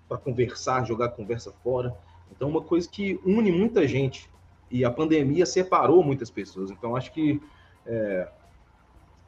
para 0.08 0.16
conversar, 0.16 0.86
jogar 0.86 1.10
conversa 1.10 1.52
fora. 1.62 1.94
Então, 2.30 2.48
uma 2.48 2.62
coisa 2.62 2.88
que 2.88 3.20
une 3.24 3.52
muita 3.52 3.86
gente 3.86 4.30
e 4.70 4.84
a 4.84 4.90
pandemia 4.90 5.44
separou 5.44 6.02
muitas 6.02 6.30
pessoas. 6.30 6.70
Então, 6.70 6.96
acho 6.96 7.12
que, 7.12 7.40
é, 7.84 8.28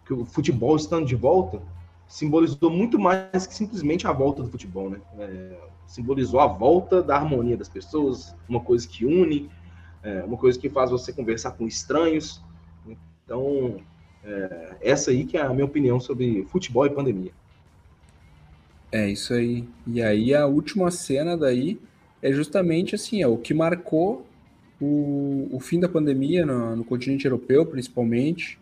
que 0.06 0.14
o 0.14 0.24
futebol 0.24 0.76
estando 0.76 1.06
de 1.06 1.14
volta 1.14 1.60
simbolizou 2.06 2.70
muito 2.70 2.98
mais 2.98 3.46
que 3.46 3.54
simplesmente 3.54 4.06
a 4.06 4.12
volta 4.12 4.42
do 4.42 4.50
futebol, 4.50 4.88
né? 4.88 5.00
É, 5.18 5.58
simbolizou 5.88 6.38
a 6.38 6.46
volta 6.46 7.02
da 7.02 7.16
harmonia 7.16 7.56
das 7.56 7.68
pessoas, 7.68 8.36
uma 8.48 8.60
coisa 8.60 8.86
que 8.86 9.04
une, 9.06 9.50
é, 10.02 10.22
uma 10.22 10.36
coisa 10.36 10.58
que 10.58 10.68
faz 10.68 10.90
você 10.90 11.12
conversar 11.12 11.52
com 11.52 11.66
estranhos. 11.66 12.40
Então, 13.24 13.80
é, 14.22 14.76
essa 14.82 15.10
aí 15.10 15.24
que 15.24 15.36
é 15.36 15.42
a 15.42 15.48
minha 15.48 15.64
opinião 15.64 15.98
sobre 15.98 16.46
futebol 16.50 16.86
e 16.86 16.90
pandemia. 16.90 17.32
É 18.92 19.08
isso 19.08 19.32
aí. 19.32 19.66
E 19.86 20.02
aí 20.02 20.34
a 20.34 20.46
última 20.46 20.90
cena 20.90 21.36
daí 21.36 21.80
é 22.22 22.30
justamente 22.32 22.94
assim, 22.94 23.22
é 23.22 23.26
o 23.26 23.38
que 23.38 23.54
marcou 23.54 24.26
o, 24.80 25.48
o 25.50 25.58
fim 25.58 25.80
da 25.80 25.88
pandemia 25.88 26.44
no, 26.44 26.76
no, 26.76 26.84
continente 26.84 27.24
europeu, 27.24 27.64
principalmente, 27.64 28.58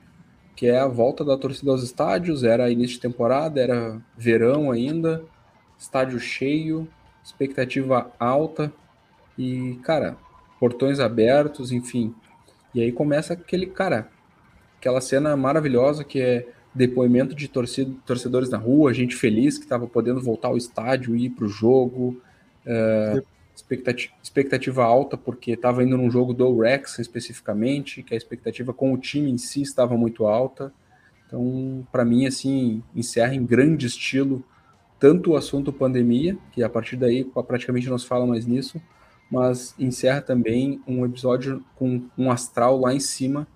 que 0.55 0.67
é 0.67 0.79
a 0.79 0.87
volta 0.87 1.25
da 1.25 1.37
torcida 1.37 1.71
aos 1.73 1.83
estádios, 1.83 2.45
era 2.45 2.71
início 2.71 2.97
de 2.97 3.03
temporada, 3.03 3.61
era 3.61 4.01
verão 4.17 4.71
ainda, 4.71 5.25
estádio 5.79 6.19
cheio, 6.19 6.89
expectativa 7.27 8.13
alta 8.21 8.73
e, 9.37 9.81
cara, 9.83 10.17
portões 10.61 11.01
abertos, 11.01 11.73
enfim. 11.73 12.15
E 12.73 12.81
aí 12.81 12.93
começa 12.93 13.33
aquele, 13.33 13.67
cara, 13.67 14.09
aquela 14.79 15.01
cena 15.01 15.37
maravilhosa 15.37 16.05
que 16.05 16.21
é 16.21 16.47
depoimento 16.73 17.35
de 17.35 17.49
torcida, 17.49 17.93
torcedores 18.07 18.49
na 18.49 18.59
rua, 18.59 18.95
gente 18.95 19.17
feliz 19.17 19.59
que 19.59 19.65
estava 19.65 19.89
podendo 19.89 20.21
voltar 20.21 20.49
ao 20.49 20.57
estádio, 20.57 21.17
ir 21.17 21.31
para 21.31 21.47
o 21.47 21.49
jogo, 21.49 22.21
uh, 22.65 23.21
expectativa, 23.57 24.13
expectativa 24.23 24.85
alta, 24.85 25.17
porque 25.17 25.53
estava 25.53 25.83
indo 25.83 25.97
num 25.97 26.11
jogo 26.11 26.33
do 26.33 26.61
Rex 26.61 27.01
especificamente, 27.01 28.05
que 28.05 28.15
a 28.15 28.17
expectativa 28.17 28.73
com 28.73 28.93
o 28.93 28.99
time 28.99 29.31
em 29.31 29.39
si 29.39 29.63
estava 29.63 29.97
muito 29.97 30.27
alta. 30.27 30.73
Então, 31.27 31.85
para 31.91 32.05
mim, 32.05 32.25
assim, 32.25 32.85
encerra 32.95 33.35
em 33.35 33.45
grande 33.45 33.87
estilo 33.87 34.45
tanto 34.99 35.33
o 35.33 35.37
assunto 35.37 35.73
pandemia, 35.73 36.39
que 36.53 36.63
a 36.63 36.69
partir 36.69 36.97
daí 36.97 37.25
praticamente 37.25 37.89
não 37.89 37.99
se 37.99 38.07
fala 38.07 38.27
mais 38.27 38.47
nisso, 38.47 38.81
mas 39.31 39.75
encerra 39.79 40.21
também 40.21 40.81
um 40.87 41.05
episódio 41.05 41.65
com 41.75 42.03
um 42.17 42.31
astral 42.31 42.79
lá 42.79 42.95
em 42.95 43.01
cima 43.01 43.47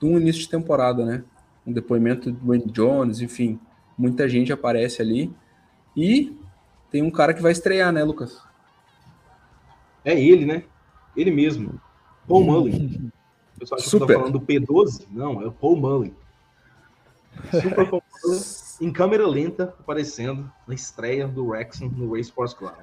de 0.00 0.06
um 0.06 0.18
início 0.18 0.42
de 0.42 0.48
temporada, 0.48 1.04
né? 1.04 1.24
Um 1.66 1.72
depoimento 1.72 2.32
do 2.32 2.46
Wayne 2.46 2.70
Jones, 2.70 3.20
enfim, 3.20 3.58
muita 3.96 4.28
gente 4.28 4.52
aparece 4.52 5.02
ali. 5.02 5.32
E 5.96 6.36
tem 6.90 7.02
um 7.02 7.10
cara 7.10 7.34
que 7.34 7.42
vai 7.42 7.52
estrear, 7.52 7.92
né, 7.92 8.02
Lucas? 8.02 8.40
É 10.04 10.18
ele, 10.18 10.46
né? 10.46 10.64
Ele 11.16 11.30
mesmo. 11.30 11.80
Paul 12.26 12.44
Mullen. 12.44 13.10
O 13.58 13.60
pessoal 13.60 13.80
acha 13.80 13.90
Super. 13.90 14.06
que 14.06 14.12
eu 14.12 14.16
tô 14.16 14.20
falando 14.22 14.38
do 14.38 14.46
P12. 14.46 15.06
Não, 15.10 15.42
é 15.42 15.46
o 15.46 15.50
Paul 15.50 15.76
Mullen. 15.76 16.14
Super 17.50 17.90
Paul 17.90 18.02
Mullen, 18.22 18.40
em 18.80 18.92
câmera 18.92 19.26
lenta, 19.26 19.74
aparecendo 19.78 20.50
na 20.66 20.74
estreia 20.74 21.26
do 21.26 21.46
Wrexham 21.46 21.88
no 21.88 22.10
Race 22.10 22.28
Sports 22.28 22.54
Club. 22.54 22.74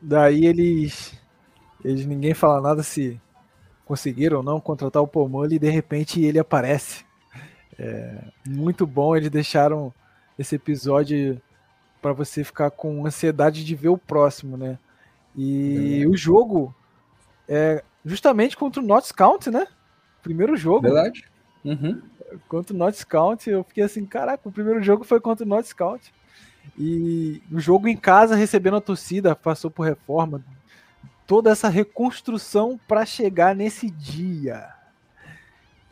Daí 0.00 0.46
eles, 0.46 1.18
eles 1.84 2.06
ninguém 2.06 2.34
fala 2.34 2.60
nada 2.60 2.82
se 2.82 3.20
conseguiram 3.84 4.38
ou 4.38 4.42
não 4.42 4.60
contratar 4.60 5.02
o 5.02 5.28
Mullen 5.28 5.56
e 5.56 5.60
de 5.60 5.70
repente 5.70 6.22
ele 6.22 6.38
aparece. 6.38 7.04
É, 7.78 8.24
muito 8.46 8.86
bom, 8.86 9.16
eles 9.16 9.30
deixaram 9.30 9.92
esse 10.38 10.56
episódio 10.56 11.40
para 12.00 12.12
você 12.12 12.44
ficar 12.44 12.70
com 12.70 13.06
ansiedade 13.06 13.64
de 13.64 13.74
ver 13.74 13.88
o 13.88 13.98
próximo, 13.98 14.56
né? 14.56 14.78
E 15.34 16.02
é. 16.02 16.06
o 16.06 16.16
jogo 16.16 16.74
é 17.48 17.82
justamente 18.04 18.56
contra 18.56 18.80
o 18.80 18.84
Notts 18.84 19.12
County, 19.12 19.50
né? 19.50 19.66
Primeiro 20.22 20.56
jogo. 20.56 20.82
Verdade. 20.82 21.24
Uhum. 21.66 22.00
Contra 22.48 22.74
o 22.74 22.78
Notts 22.78 23.04
County, 23.04 23.50
eu 23.50 23.64
fiquei 23.64 23.84
assim, 23.84 24.06
caraca, 24.06 24.48
o 24.48 24.52
primeiro 24.52 24.82
jogo 24.82 25.04
foi 25.04 25.20
contra 25.20 25.44
o 25.44 25.48
Notts 25.48 25.72
County. 25.72 26.12
E 26.78 27.42
o 27.50 27.60
jogo 27.60 27.88
em 27.88 27.96
casa, 27.96 28.34
recebendo 28.34 28.76
a 28.76 28.80
torcida, 28.80 29.34
passou 29.34 29.70
por 29.70 29.82
reforma. 29.82 30.42
Toda 31.26 31.50
essa 31.50 31.68
reconstrução 31.68 32.78
para 32.86 33.04
chegar 33.04 33.54
nesse 33.54 33.90
dia. 33.90 34.68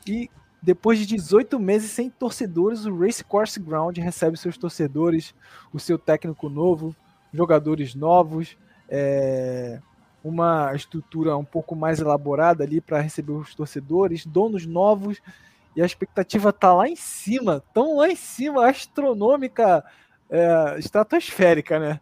E 0.07 0.31
depois 0.63 0.99
de 0.99 1.07
18 1.07 1.59
meses 1.59 1.91
sem 1.91 2.09
torcedores, 2.09 2.87
o 2.87 2.97
Race 2.97 3.23
Course 3.23 3.59
Ground 3.61 3.99
recebe 3.99 4.37
seus 4.37 4.57
torcedores, 4.57 5.35
o 5.73 5.79
seu 5.79 5.99
técnico 5.99 6.49
novo, 6.49 6.95
jogadores 7.33 7.95
novos, 7.95 8.57
é, 8.89 9.81
uma 10.23 10.75
estrutura 10.75 11.37
um 11.37 11.45
pouco 11.45 11.77
mais 11.77 12.01
elaborada 12.01 12.65
ali 12.65 12.81
para 12.81 13.01
receber 13.01 13.33
os 13.33 13.55
torcedores, 13.55 14.25
donos 14.25 14.65
novos, 14.65 15.21
e 15.77 15.83
a 15.83 15.87
expectativa 15.87 16.53
tá 16.53 16.73
lá 16.73 16.89
em 16.89 16.97
cima, 16.97 17.63
tão 17.73 17.97
lá 17.97 18.09
em 18.09 18.17
cima, 18.17 18.69
astronômica, 18.69 19.85
é, 20.31 20.79
estratosférica, 20.79 21.79
né? 21.79 22.01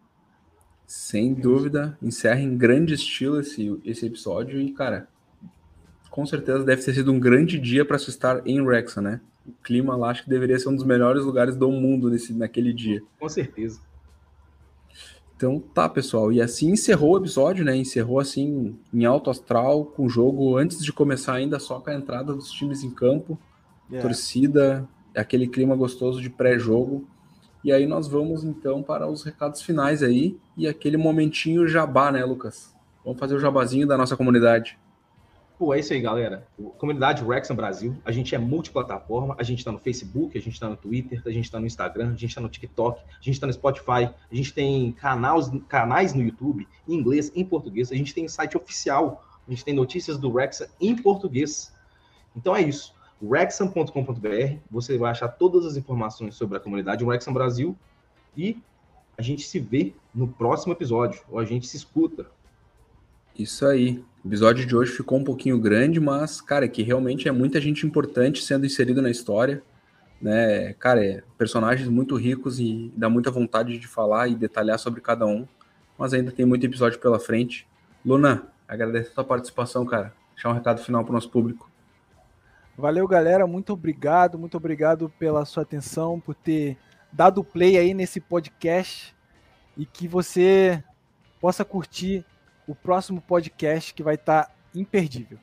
Sem 0.85 1.33
dúvida, 1.33 1.97
encerra 2.01 2.39
em 2.39 2.55
grande 2.57 2.93
estilo 2.93 3.39
esse, 3.39 3.79
esse 3.83 4.05
episódio 4.05 4.59
e, 4.59 4.71
cara, 4.71 5.07
com 6.09 6.25
certeza 6.25 6.63
deve 6.63 6.83
ter 6.83 6.93
sido 6.93 7.11
um 7.11 7.19
grande 7.19 7.57
dia 7.57 7.83
para 7.83 7.97
se 7.97 8.09
estar 8.09 8.45
em 8.45 8.61
Wrexham, 8.61 9.01
né? 9.01 9.21
O 9.45 9.51
clima 9.63 9.95
lá 9.95 10.11
acho 10.11 10.23
que 10.23 10.29
deveria 10.29 10.59
ser 10.59 10.69
um 10.69 10.75
dos 10.75 10.85
melhores 10.85 11.25
lugares 11.25 11.55
do 11.55 11.69
mundo 11.71 12.09
nesse, 12.09 12.33
naquele 12.33 12.71
dia. 12.71 13.01
Com 13.19 13.27
certeza. 13.27 13.81
Então 15.35 15.59
tá, 15.59 15.89
pessoal. 15.89 16.31
E 16.31 16.41
assim 16.41 16.71
encerrou 16.71 17.13
o 17.13 17.17
episódio, 17.17 17.65
né? 17.65 17.75
Encerrou 17.75 18.19
assim 18.19 18.77
em 18.93 19.03
alto 19.03 19.29
astral, 19.29 19.85
com 19.85 20.05
o 20.05 20.09
jogo 20.09 20.55
antes 20.57 20.83
de 20.83 20.93
começar 20.93 21.33
ainda 21.33 21.59
só 21.59 21.79
com 21.79 21.89
a 21.89 21.95
entrada 21.95 22.33
dos 22.33 22.51
times 22.51 22.83
em 22.83 22.91
campo. 22.91 23.37
É. 23.93 23.99
torcida, 23.99 24.87
aquele 25.15 25.47
clima 25.47 25.75
gostoso 25.75 26.21
de 26.21 26.29
pré-jogo. 26.29 27.07
E 27.63 27.71
aí 27.71 27.85
nós 27.85 28.07
vamos 28.07 28.43
então 28.43 28.83
para 28.83 29.07
os 29.07 29.23
recados 29.23 29.61
finais 29.61 30.03
aí 30.03 30.37
e 30.57 30.67
aquele 30.67 30.97
momentinho 30.97 31.67
jabá, 31.67 32.11
né, 32.11 32.25
Lucas? 32.25 32.75
Vamos 33.05 33.19
fazer 33.19 33.35
o 33.35 33.39
jabazinho 33.39 33.87
da 33.87 33.97
nossa 33.97 34.17
comunidade. 34.17 34.77
Pô, 35.57 35.73
é 35.73 35.79
isso 35.79 35.93
aí, 35.93 36.01
galera. 36.01 36.47
Comunidade 36.77 37.23
Rexon 37.23 37.55
Brasil, 37.55 37.95
a 38.03 38.11
gente 38.11 38.33
é 38.33 38.37
multiplataforma, 38.37 39.35
a 39.37 39.43
gente 39.43 39.59
está 39.59 39.71
no 39.71 39.77
Facebook, 39.77 40.37
a 40.37 40.41
gente 40.41 40.53
está 40.53 40.67
no 40.67 40.75
Twitter, 40.75 41.21
a 41.25 41.29
gente 41.29 41.45
está 41.45 41.59
no 41.59 41.65
Instagram, 41.65 42.07
a 42.07 42.11
gente 42.11 42.25
está 42.25 42.41
no 42.41 42.49
TikTok, 42.49 42.99
a 43.01 43.23
gente 43.23 43.35
está 43.35 43.47
no 43.47 43.53
Spotify, 43.53 44.09
a 44.29 44.35
gente 44.35 44.53
tem 44.53 44.91
canais, 44.91 45.49
canais 45.69 46.13
no 46.13 46.21
YouTube, 46.21 46.67
em 46.87 46.95
inglês, 46.95 47.31
em 47.35 47.45
português, 47.45 47.91
a 47.91 47.95
gente 47.95 48.13
tem 48.13 48.27
site 48.27 48.57
oficial, 48.57 49.23
a 49.47 49.51
gente 49.51 49.63
tem 49.63 49.73
notícias 49.73 50.17
do 50.17 50.33
Rexon 50.33 50.65
em 50.81 50.95
português. 50.95 51.71
Então 52.35 52.55
é 52.55 52.61
isso. 52.61 52.93
Rexon.com.br, 53.29 54.57
você 54.69 54.97
vai 54.97 55.11
achar 55.11 55.29
todas 55.29 55.65
as 55.65 55.77
informações 55.77 56.35
sobre 56.35 56.57
a 56.57 56.59
comunidade 56.59 57.05
Rexon 57.05 57.33
Brasil 57.33 57.75
e 58.35 58.57
a 59.17 59.21
gente 59.21 59.47
se 59.47 59.59
vê 59.59 59.93
no 60.13 60.27
próximo 60.27 60.73
episódio, 60.73 61.21
ou 61.29 61.39
a 61.39 61.45
gente 61.45 61.67
se 61.67 61.77
escuta 61.77 62.25
Isso 63.37 63.65
aí. 63.65 64.03
O 64.23 64.27
episódio 64.27 64.65
de 64.65 64.75
hoje 64.75 64.91
ficou 64.91 65.17
um 65.17 65.23
pouquinho 65.23 65.59
grande, 65.59 65.99
mas, 65.99 66.39
cara, 66.41 66.67
que 66.67 66.81
realmente 66.81 67.27
é 67.27 67.31
muita 67.31 67.59
gente 67.59 67.85
importante 67.85 68.41
sendo 68.41 68.65
inserida 68.65 69.01
na 69.01 69.09
história. 69.09 69.61
Né? 70.21 70.73
Cara, 70.73 71.05
é 71.05 71.23
personagens 71.37 71.87
muito 71.89 72.15
ricos 72.15 72.59
e 72.59 72.91
dá 72.95 73.09
muita 73.09 73.29
vontade 73.29 73.77
de 73.77 73.87
falar 73.87 74.29
e 74.29 74.35
detalhar 74.35 74.79
sobre 74.79 75.01
cada 75.01 75.25
um. 75.25 75.47
Mas 75.97 76.13
ainda 76.13 76.31
tem 76.31 76.45
muito 76.45 76.65
episódio 76.65 76.99
pela 76.99 77.19
frente. 77.19 77.67
Luna, 78.05 78.47
agradeço 78.67 79.11
a 79.11 79.15
tua 79.15 79.23
participação, 79.23 79.85
cara. 79.85 80.13
Deixar 80.33 80.49
um 80.49 80.53
recado 80.53 80.81
final 80.81 81.03
para 81.03 81.11
o 81.11 81.13
nosso 81.13 81.29
público. 81.29 81.72
Valeu, 82.77 83.07
galera. 83.07 83.45
Muito 83.45 83.73
obrigado. 83.73 84.37
Muito 84.37 84.57
obrigado 84.57 85.09
pela 85.19 85.45
sua 85.45 85.63
atenção, 85.63 86.19
por 86.19 86.35
ter 86.35 86.77
dado 87.11 87.43
play 87.43 87.77
aí 87.77 87.93
nesse 87.93 88.19
podcast. 88.19 89.15
E 89.77 89.85
que 89.85 90.07
você 90.07 90.83
possa 91.39 91.65
curtir 91.65 92.25
o 92.67 92.73
próximo 92.73 93.21
podcast 93.21 93.93
que 93.93 94.03
vai 94.03 94.15
estar 94.15 94.45
tá 94.45 94.51
imperdível. 94.73 95.37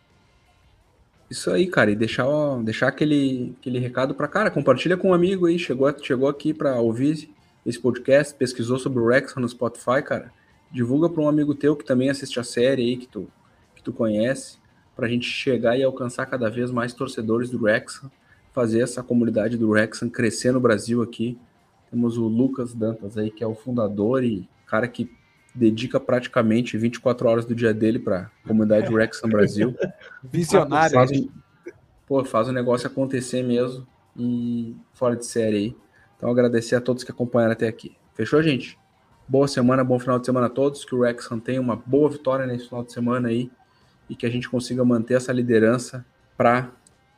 Isso 1.31 1.51
aí, 1.51 1.69
cara, 1.69 1.93
e 1.93 1.97
deixar, 1.97 2.27
deixar 2.65 2.89
aquele, 2.89 3.55
aquele 3.61 3.79
recado 3.79 4.15
para 4.15 4.27
cara, 4.27 4.51
compartilha 4.51 4.97
com 4.97 5.11
um 5.11 5.15
amigo 5.15 5.47
aí, 5.47 5.59
chegou, 5.59 5.95
chegou 6.03 6.29
aqui 6.29 6.53
para 6.53 6.81
ouvir 6.81 7.31
esse 7.65 7.79
podcast, 7.79 8.35
pesquisou 8.35 8.79
sobre 8.81 8.99
o 8.99 9.07
Rex 9.07 9.35
no 9.37 9.49
Spotify, 9.49 10.03
cara, 10.05 10.33
divulga 10.73 11.09
para 11.09 11.23
um 11.23 11.29
amigo 11.29 11.55
teu 11.55 11.77
que 11.77 11.85
também 11.85 12.11
assiste 12.11 12.41
a 12.41 12.45
série 12.45 12.83
aí, 12.83 12.97
que 12.97 13.07
tu, 13.07 13.31
que 13.77 13.83
tu 13.83 13.93
conhece, 13.93 14.59
para 15.01 15.07
a 15.07 15.11
gente 15.11 15.27
chegar 15.27 15.79
e 15.79 15.83
alcançar 15.83 16.27
cada 16.27 16.51
vez 16.51 16.71
mais 16.71 16.93
torcedores 16.93 17.49
do 17.49 17.63
Wrexham, 17.63 18.11
fazer 18.53 18.83
essa 18.83 19.03
comunidade 19.03 19.57
do 19.57 19.71
Wrexham 19.71 20.11
crescer 20.11 20.53
no 20.53 20.61
Brasil 20.61 21.01
aqui. 21.01 21.39
Temos 21.91 22.19
o 22.19 22.29
Lucas 22.29 22.75
Dantas 22.75 23.17
aí, 23.17 23.31
que 23.31 23.43
é 23.43 23.47
o 23.47 23.55
fundador 23.55 24.23
e 24.23 24.47
cara 24.67 24.87
que 24.87 25.11
dedica 25.55 25.99
praticamente 25.99 26.77
24 26.77 27.27
horas 27.27 27.47
do 27.47 27.55
dia 27.55 27.73
dele 27.73 27.99
para 27.99 28.31
a 28.45 28.49
comunidade 28.49 28.93
Wrexham 28.93 29.31
Brasil. 29.31 29.75
Visionário. 30.23 30.93
Faz, 30.93 31.11
pô, 32.07 32.23
faz 32.23 32.49
o 32.49 32.53
negócio 32.53 32.87
acontecer 32.87 33.43
mesmo 33.43 33.87
e 34.15 34.77
fora 34.93 35.17
de 35.17 35.25
série 35.25 35.57
aí. 35.57 35.77
Então 36.19 36.31
agradecer 36.31 36.77
a 36.77 36.81
todos 36.81 37.05
que 37.05 37.11
acompanharam 37.11 37.55
até 37.55 37.67
aqui. 37.67 37.97
Fechou, 38.13 38.43
gente? 38.43 38.79
Boa 39.27 39.49
semana, 39.49 39.83
bom 39.83 39.99
final 39.99 40.19
de 40.19 40.27
semana 40.27 40.49
a 40.49 40.51
todos. 40.51 40.85
Que 40.85 40.95
o 40.95 40.99
Wrexham 40.99 41.41
tenha 41.41 41.59
uma 41.59 41.75
boa 41.75 42.11
vitória 42.11 42.45
nesse 42.45 42.69
final 42.69 42.85
de 42.85 42.93
semana 42.93 43.29
aí 43.29 43.51
e 44.11 44.17
que 44.17 44.27
a 44.27 44.31
gente 44.31 44.51
consiga 44.51 44.85
manter 44.85 45.15
essa 45.15 45.33
liderança 45.33 46.05
para 46.37 46.69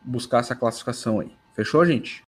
buscar 0.05 0.41
essa 0.41 0.55
classificação 0.55 1.21
aí. 1.21 1.33
Fechou, 1.57 1.85
gente? 1.87 2.21